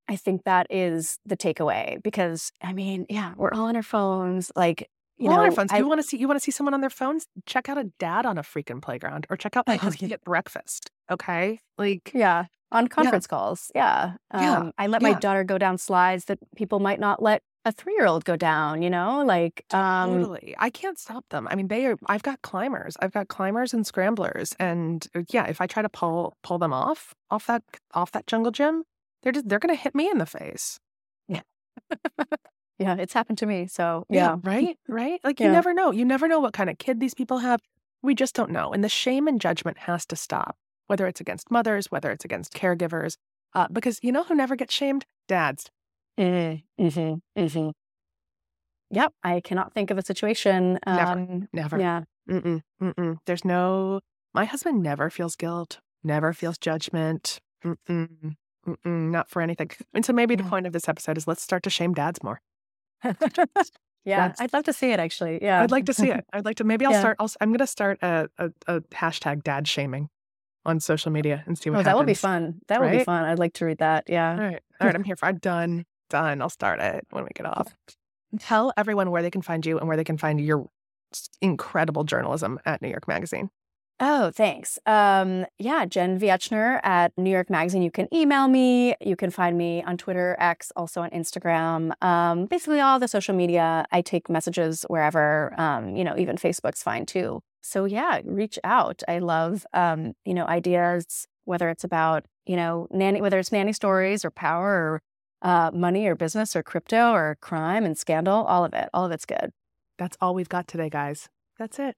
I 0.10 0.16
think 0.16 0.46
that 0.46 0.68
is 0.70 1.20
the 1.26 1.36
takeaway 1.36 2.02
because 2.02 2.54
I 2.62 2.72
mean, 2.72 3.06
yeah, 3.10 3.34
we're 3.36 3.52
all 3.52 3.66
on 3.66 3.76
our 3.76 3.84
phones. 3.84 4.54
Like, 4.56 4.90
you 5.18 5.30
All 5.30 5.38
know, 5.38 5.44
our 5.44 5.52
phones. 5.52 5.72
I- 5.72 5.78
you 5.80 5.88
want 5.88 6.00
to 6.02 6.08
see 6.08 6.18
you 6.18 6.28
want 6.28 6.40
to 6.40 6.44
see 6.44 6.52
someone 6.52 6.74
on 6.74 6.82
their 6.82 6.90
phones 6.90 7.26
check 7.46 7.70
out 7.70 7.78
a 7.78 7.86
dad 8.00 8.26
on 8.26 8.38
a 8.38 8.44
freaking 8.44 8.82
playground 8.82 9.26
or 9.30 9.38
check 9.38 9.56
out 9.58 9.66
my 9.68 9.76
Oh, 9.76 9.78
husband 9.80 10.10
yeah. 10.12 10.16
at 10.16 10.24
breakfast 10.24 10.92
okay 11.12 11.60
like 11.78 12.12
yeah, 12.14 12.46
on 12.72 12.88
conference 12.88 13.28
calls. 13.28 13.72
Yeah. 13.76 14.14
Yeah, 14.34 14.58
Um, 14.60 14.72
I 14.78 14.88
let 14.88 15.02
my 15.02 15.10
yeah. 15.12 15.20
daughter 15.20 15.44
go 15.44 15.58
down 15.58 15.78
slides 15.78 16.26
that 16.26 16.38
people 16.56 16.80
might 16.80 17.00
not 17.00 17.22
let 17.22 17.42
a 17.66 17.72
three 17.72 17.94
year 17.96 18.06
old 18.06 18.26
go 18.26 18.36
down, 18.36 18.82
you 18.82 18.90
know? 18.90 19.24
Like, 19.26 19.64
um, 19.74 20.22
Totally. 20.22 20.56
I 20.58 20.70
can't 20.70 20.98
stop 21.00 21.24
them. 21.30 21.48
I 21.52 21.56
mean, 21.56 21.68
they 21.70 21.86
are 21.86 21.96
I've 22.08 22.24
got 22.24 22.42
climbers. 22.42 22.96
I've 23.02 23.12
got 23.14 23.28
climbers 23.30 23.74
and 23.74 23.86
scramblers. 23.88 24.54
And 24.60 25.06
uh, 25.16 25.22
yeah, 25.30 25.46
if 25.48 25.62
I 25.62 25.68
try 25.68 25.82
to 25.82 25.90
pull 25.90 26.34
pull 26.44 26.58
them 26.60 26.74
off 26.74 27.14
off 27.30 27.46
that 27.48 27.64
off 27.94 28.12
that 28.12 28.28
jungle 28.28 28.52
gym, 28.52 28.84
they're 29.24 29.32
just 29.34 29.48
they're 29.50 29.60
gonna 29.60 29.76
hit 29.76 29.96
me 29.96 30.10
in 30.10 30.18
the 30.18 30.26
face. 30.26 30.80
yeah, 31.28 31.42
it's 32.80 33.14
happened 33.14 33.38
to 33.40 33.46
me. 33.46 33.68
So, 33.68 34.06
yeah. 34.10 34.38
Right? 34.44 34.78
Right? 34.88 35.20
Like 35.24 35.40
you 35.40 35.50
never 35.50 35.74
know. 35.74 35.92
You 35.92 36.06
never 36.06 36.28
know 36.28 36.40
what 36.40 36.54
kind 36.54 36.70
of 36.70 36.78
kid 36.78 37.00
these 37.00 37.14
people 37.14 37.40
have. 37.40 37.62
We 38.02 38.14
just 38.14 38.36
don't 38.36 38.52
know. 38.52 38.72
And 38.72 38.84
the 38.84 38.90
shame 38.90 39.28
and 39.28 39.42
judgment 39.42 39.80
has 39.80 40.06
to 40.08 40.16
stop, 40.16 40.56
whether 40.88 41.08
it's 41.08 41.20
against 41.20 41.50
mothers, 41.50 41.88
whether 41.92 42.12
it's 42.12 42.26
against 42.26 42.54
caregivers. 42.54 43.18
Uh, 43.54 43.68
because 43.72 44.00
you 44.04 44.12
know 44.12 44.24
who 44.24 44.36
never 44.36 44.56
gets 44.56 44.74
shamed? 44.74 45.06
Dads. 45.28 45.72
Mm-hmm, 46.20 46.86
mm-hmm, 46.86 47.42
mm-hmm. 47.42 47.70
Yep. 48.92 49.14
I 49.24 49.40
cannot 49.42 49.74
think 49.74 49.92
of 49.92 49.98
a 49.98 50.06
situation. 50.06 50.80
Never. 50.86 51.12
Um, 51.12 51.48
Never. 51.54 51.80
Yeah. 51.80 52.04
Mm-mm, 52.30 52.62
mm-mm. 52.82 53.18
There's 53.26 53.46
no. 53.46 54.02
My 54.34 54.46
husband 54.46 54.84
never 54.84 55.10
feels 55.10 55.36
guilt, 55.36 55.80
never 56.04 56.34
feels 56.34 56.58
judgment. 56.58 57.40
Mm-mm, 57.66 58.36
mm-mm, 58.68 59.12
not 59.12 59.30
for 59.30 59.42
anything. 59.42 59.72
And 59.94 60.06
so 60.06 60.14
maybe 60.14 60.36
the 60.36 60.44
point 60.44 60.68
of 60.68 60.74
this 60.74 60.88
episode 60.88 61.18
is 61.18 61.28
let's 61.28 61.42
start 61.42 61.64
to 61.64 61.70
shame 61.70 61.94
dads 61.94 62.22
more. 62.22 62.40
yeah. 64.06 64.34
I'd 64.40 64.54
love 64.54 64.64
to 64.66 64.74
see 64.74 64.92
it 64.92 65.00
actually. 65.00 65.40
Yeah. 65.42 65.62
I'd 65.62 65.72
like 65.72 65.86
to 65.86 65.94
see 65.94 66.10
it. 66.10 66.26
I'd 66.34 66.46
like 66.46 66.58
to. 66.58 66.64
Maybe 66.64 66.86
I'll 66.86 66.92
Yeah. 66.92 67.00
start. 67.00 67.18
I'll, 67.20 67.30
I'm 67.42 67.50
going 67.50 67.60
to 67.60 67.68
start 67.68 68.00
a, 68.02 68.30
a, 68.38 68.52
a 68.68 68.82
hashtag 68.82 69.44
dad 69.44 69.68
shaming 69.68 70.10
on 70.66 70.80
social 70.80 71.12
media 71.12 71.44
and 71.46 71.58
see 71.58 71.70
what 71.70 71.76
Oh, 71.76 71.80
happens. 71.80 71.92
that 71.94 71.98
would 71.98 72.06
be 72.08 72.14
fun. 72.14 72.60
That 72.68 72.82
would 72.82 72.92
be 72.92 73.04
fun. 73.04 73.24
I'd 73.26 73.40
like 73.40 73.54
to 73.54 73.66
read 73.66 73.78
that. 73.80 74.06
Yeah. 74.08 74.32
All 74.34 74.38
right. 74.40 74.60
All 74.82 74.88
right. 74.88 74.96
I'm 74.96 75.04
here 75.06 75.16
for. 75.16 75.26
I'm 75.26 75.38
done. 75.38 75.86
Done. 76.10 76.42
I'll 76.42 76.50
start 76.50 76.80
it 76.80 77.06
when 77.12 77.24
we 77.24 77.30
get 77.36 77.46
off. 77.46 77.74
Tell 78.40 78.74
everyone 78.78 79.10
where 79.12 79.22
they 79.22 79.32
can 79.32 79.42
find 79.42 79.66
you 79.66 79.78
and 79.80 79.88
where 79.88 79.96
they 79.98 80.04
can 80.04 80.18
find 80.18 80.40
your 80.42 80.68
incredible 81.42 82.04
journalism 82.04 82.60
at 82.66 82.82
New 82.82 82.90
York 82.90 83.08
Magazine. 83.08 83.50
Oh, 84.00 84.30
thanks. 84.30 84.78
Um, 84.86 85.48
yeah, 85.58 85.86
Jen 85.86 86.20
Wieczner 86.20 86.80
at 86.84 87.18
New 87.18 87.32
York 87.32 87.50
Magazine. 87.50 87.82
You 87.82 87.90
can 87.90 88.08
email 88.14 88.48
me. 88.48 88.96
You 89.02 89.16
can 89.16 89.32
find 89.32 89.58
me 89.58 89.82
on 89.84 89.98
Twitter, 89.98 90.36
X, 90.40 90.72
also 90.76 91.02
on 91.02 91.10
Instagram. 91.10 91.92
Um, 92.04 92.46
basically, 92.46 92.80
all 92.80 93.00
the 93.00 93.08
social 93.08 93.34
media. 93.34 93.88
I 93.92 94.02
take 94.02 94.30
messages 94.30 94.86
wherever. 94.88 95.60
Um, 95.60 95.96
you 95.96 96.04
know, 96.04 96.16
even 96.16 96.36
Facebook's 96.36 96.84
fine 96.84 97.08
too. 97.08 97.42
So 97.62 97.86
yeah, 97.86 98.22
reach 98.24 98.60
out. 98.64 99.02
I 99.08 99.18
love 99.18 99.66
um, 99.74 100.14
you 100.26 100.36
know 100.36 100.46
ideas, 100.46 101.28
whether 101.46 101.68
it's 101.70 101.84
about 101.84 102.26
you 102.46 102.56
know 102.56 102.88
nanny, 102.92 103.20
whether 103.20 103.40
it's 103.40 103.52
nanny 103.52 103.74
stories 103.74 104.24
or 104.24 104.30
power 104.30 104.70
or 104.70 105.02
uh, 105.42 105.72
money 105.74 106.06
or 106.06 106.14
business 106.14 106.56
or 106.56 106.62
crypto 106.62 107.14
or 107.14 107.36
crime 107.42 107.84
and 107.84 107.98
scandal. 107.98 108.44
All 108.46 108.64
of 108.64 108.76
it. 108.76 108.90
All 108.94 109.06
of 109.06 109.12
it's 109.12 109.26
good. 109.26 109.52
That's 109.98 110.18
all 110.22 110.36
we've 110.36 110.50
got 110.50 110.68
today, 110.68 110.90
guys. 110.92 111.30
That's 111.58 111.80
it. 111.80 111.96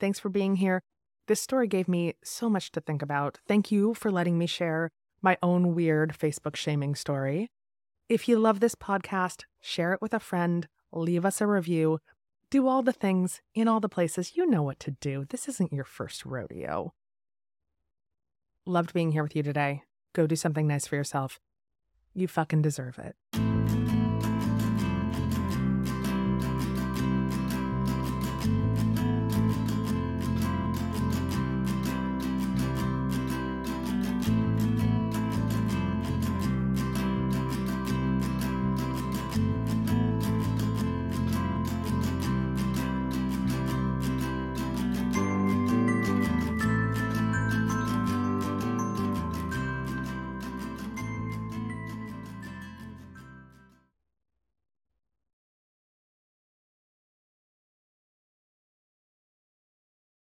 Thanks 0.00 0.18
for 0.18 0.30
being 0.30 0.56
here. 0.56 0.80
This 1.26 1.40
story 1.40 1.66
gave 1.66 1.88
me 1.88 2.14
so 2.22 2.48
much 2.48 2.70
to 2.72 2.80
think 2.80 3.02
about. 3.02 3.38
Thank 3.48 3.72
you 3.72 3.94
for 3.94 4.12
letting 4.12 4.38
me 4.38 4.46
share 4.46 4.90
my 5.22 5.36
own 5.42 5.74
weird 5.74 6.16
Facebook 6.16 6.54
shaming 6.54 6.94
story. 6.94 7.50
If 8.08 8.28
you 8.28 8.38
love 8.38 8.60
this 8.60 8.76
podcast, 8.76 9.42
share 9.60 9.92
it 9.92 10.00
with 10.00 10.14
a 10.14 10.20
friend, 10.20 10.68
leave 10.92 11.24
us 11.24 11.40
a 11.40 11.46
review, 11.46 11.98
do 12.48 12.68
all 12.68 12.82
the 12.82 12.92
things 12.92 13.40
in 13.54 13.66
all 13.66 13.80
the 13.80 13.88
places. 13.88 14.36
You 14.36 14.46
know 14.46 14.62
what 14.62 14.78
to 14.80 14.92
do. 14.92 15.26
This 15.28 15.48
isn't 15.48 15.72
your 15.72 15.84
first 15.84 16.24
rodeo. 16.24 16.92
Loved 18.64 18.92
being 18.92 19.10
here 19.10 19.24
with 19.24 19.34
you 19.34 19.42
today. 19.42 19.82
Go 20.12 20.28
do 20.28 20.36
something 20.36 20.68
nice 20.68 20.86
for 20.86 20.94
yourself. 20.94 21.40
You 22.14 22.28
fucking 22.28 22.62
deserve 22.62 22.98
it. 22.98 23.45